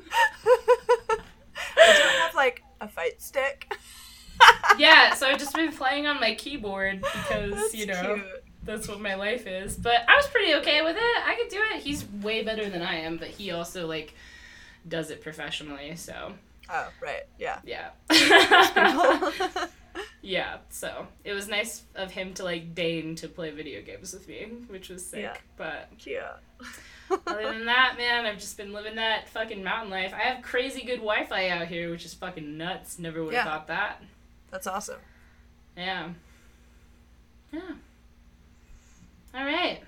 [1.86, 3.72] don't have like a fight stick.
[4.78, 5.14] Yeah.
[5.14, 8.16] So I've just been playing on my keyboard because That's you know.
[8.16, 8.26] cute.
[8.64, 9.76] that's what my life is.
[9.76, 11.02] But I was pretty okay with it.
[11.28, 11.82] I could do it.
[11.82, 14.14] He's way better than I am, but he also like
[14.88, 15.96] does it professionally.
[15.96, 16.34] So
[16.70, 17.22] Oh, right.
[17.38, 17.60] Yeah.
[17.64, 17.90] yeah,
[20.22, 20.58] yeah.
[20.70, 24.48] So it was nice of him to like deign to play video games with me,
[24.68, 25.22] which was sick.
[25.22, 25.36] Yeah.
[25.58, 26.24] But Cute.
[27.28, 30.12] other than that, man, I've just been living that fucking mountain life.
[30.14, 32.98] I have crazy good Wi-Fi out here, which is fucking nuts.
[32.98, 33.52] Never would have Yeah.
[33.52, 34.02] thought that.
[34.56, 35.02] That's awesome.
[35.76, 36.12] Yeah.
[37.52, 37.60] Yeah.
[39.34, 39.80] All right.
[39.84, 39.88] Oh,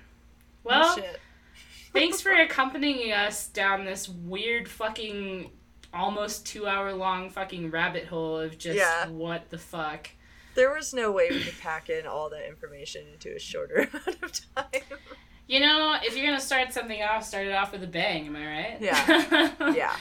[0.66, 0.96] Well.
[0.96, 1.22] shit.
[1.94, 5.52] Thanks for accompanying us down this weird fucking
[5.94, 9.08] almost two hour long fucking rabbit hole of just Yeah.
[9.08, 10.10] what the fuck.
[10.56, 14.22] There was no way we could pack in all that information into a shorter amount
[14.22, 14.82] of time.
[15.48, 18.36] You know, if you're gonna start something off, start it off with a bang, am
[18.36, 18.78] I right?
[18.82, 19.54] Yeah.
[19.74, 19.96] Yeah.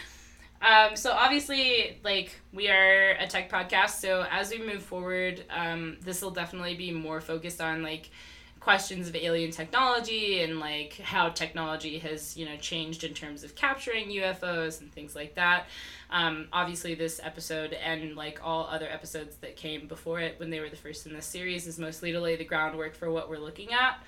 [0.67, 5.97] Um, so obviously, like we are a tech podcast, so as we move forward, um,
[6.01, 8.11] this will definitely be more focused on like
[8.59, 13.55] questions of alien technology and like how technology has you know changed in terms of
[13.55, 15.67] capturing UFOs and things like that.
[16.11, 20.59] Um, obviously, this episode and like all other episodes that came before it when they
[20.59, 23.39] were the first in this series is mostly to lay the groundwork for what we're
[23.39, 24.01] looking at.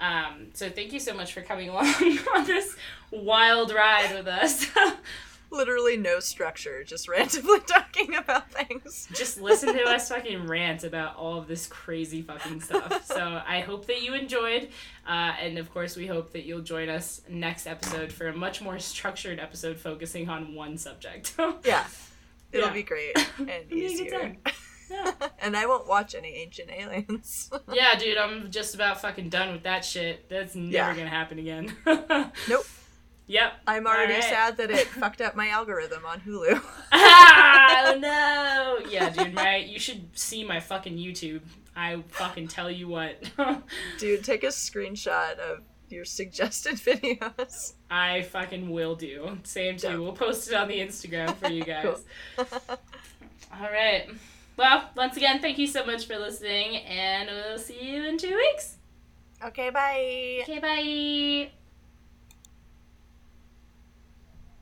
[0.00, 1.94] Um, so thank you so much for coming along
[2.34, 2.74] on this
[3.12, 4.66] wild ride with us.
[5.50, 9.08] Literally no structure, just randomly talking about things.
[9.14, 13.04] just listen to us fucking rant about all of this crazy fucking stuff.
[13.06, 14.70] So I hope that you enjoyed,
[15.08, 18.60] uh, and of course we hope that you'll join us next episode for a much
[18.60, 21.34] more structured episode focusing on one subject.
[21.64, 21.84] Yeah.
[22.52, 22.72] It'll Yeah.
[22.72, 24.36] be great and It'll be a good easier.
[24.90, 25.12] Yeah.
[25.40, 27.50] and I won't watch any ancient aliens.
[27.72, 30.28] yeah, dude, I'm just about fucking done with that shit.
[30.28, 30.96] That's never Yeah.
[30.96, 31.74] gonna happen again.
[32.48, 32.64] Nope.
[33.28, 33.52] Yep.
[33.66, 34.28] I'm already Alright.
[34.28, 36.60] sad that it fucked up my algorithm on Hulu.
[36.92, 38.88] ah, oh no!
[38.90, 39.66] Yeah, dude, right?
[39.66, 41.40] You should see my fucking YouTube.
[41.74, 43.22] I fucking tell you what.
[43.98, 47.74] Dude, take a screenshot of your suggested videos.
[47.90, 49.38] I fucking will do.
[49.42, 50.02] Same too.
[50.02, 51.98] We'll post it on the Instagram for you guys.
[52.36, 52.46] Cool.
[53.60, 54.08] All right.
[54.56, 58.34] Well, once again, thank you so much for listening, and we'll see you in two
[58.34, 58.76] weeks.
[59.44, 60.38] okay, bye.
[60.44, 61.50] Okay, bye.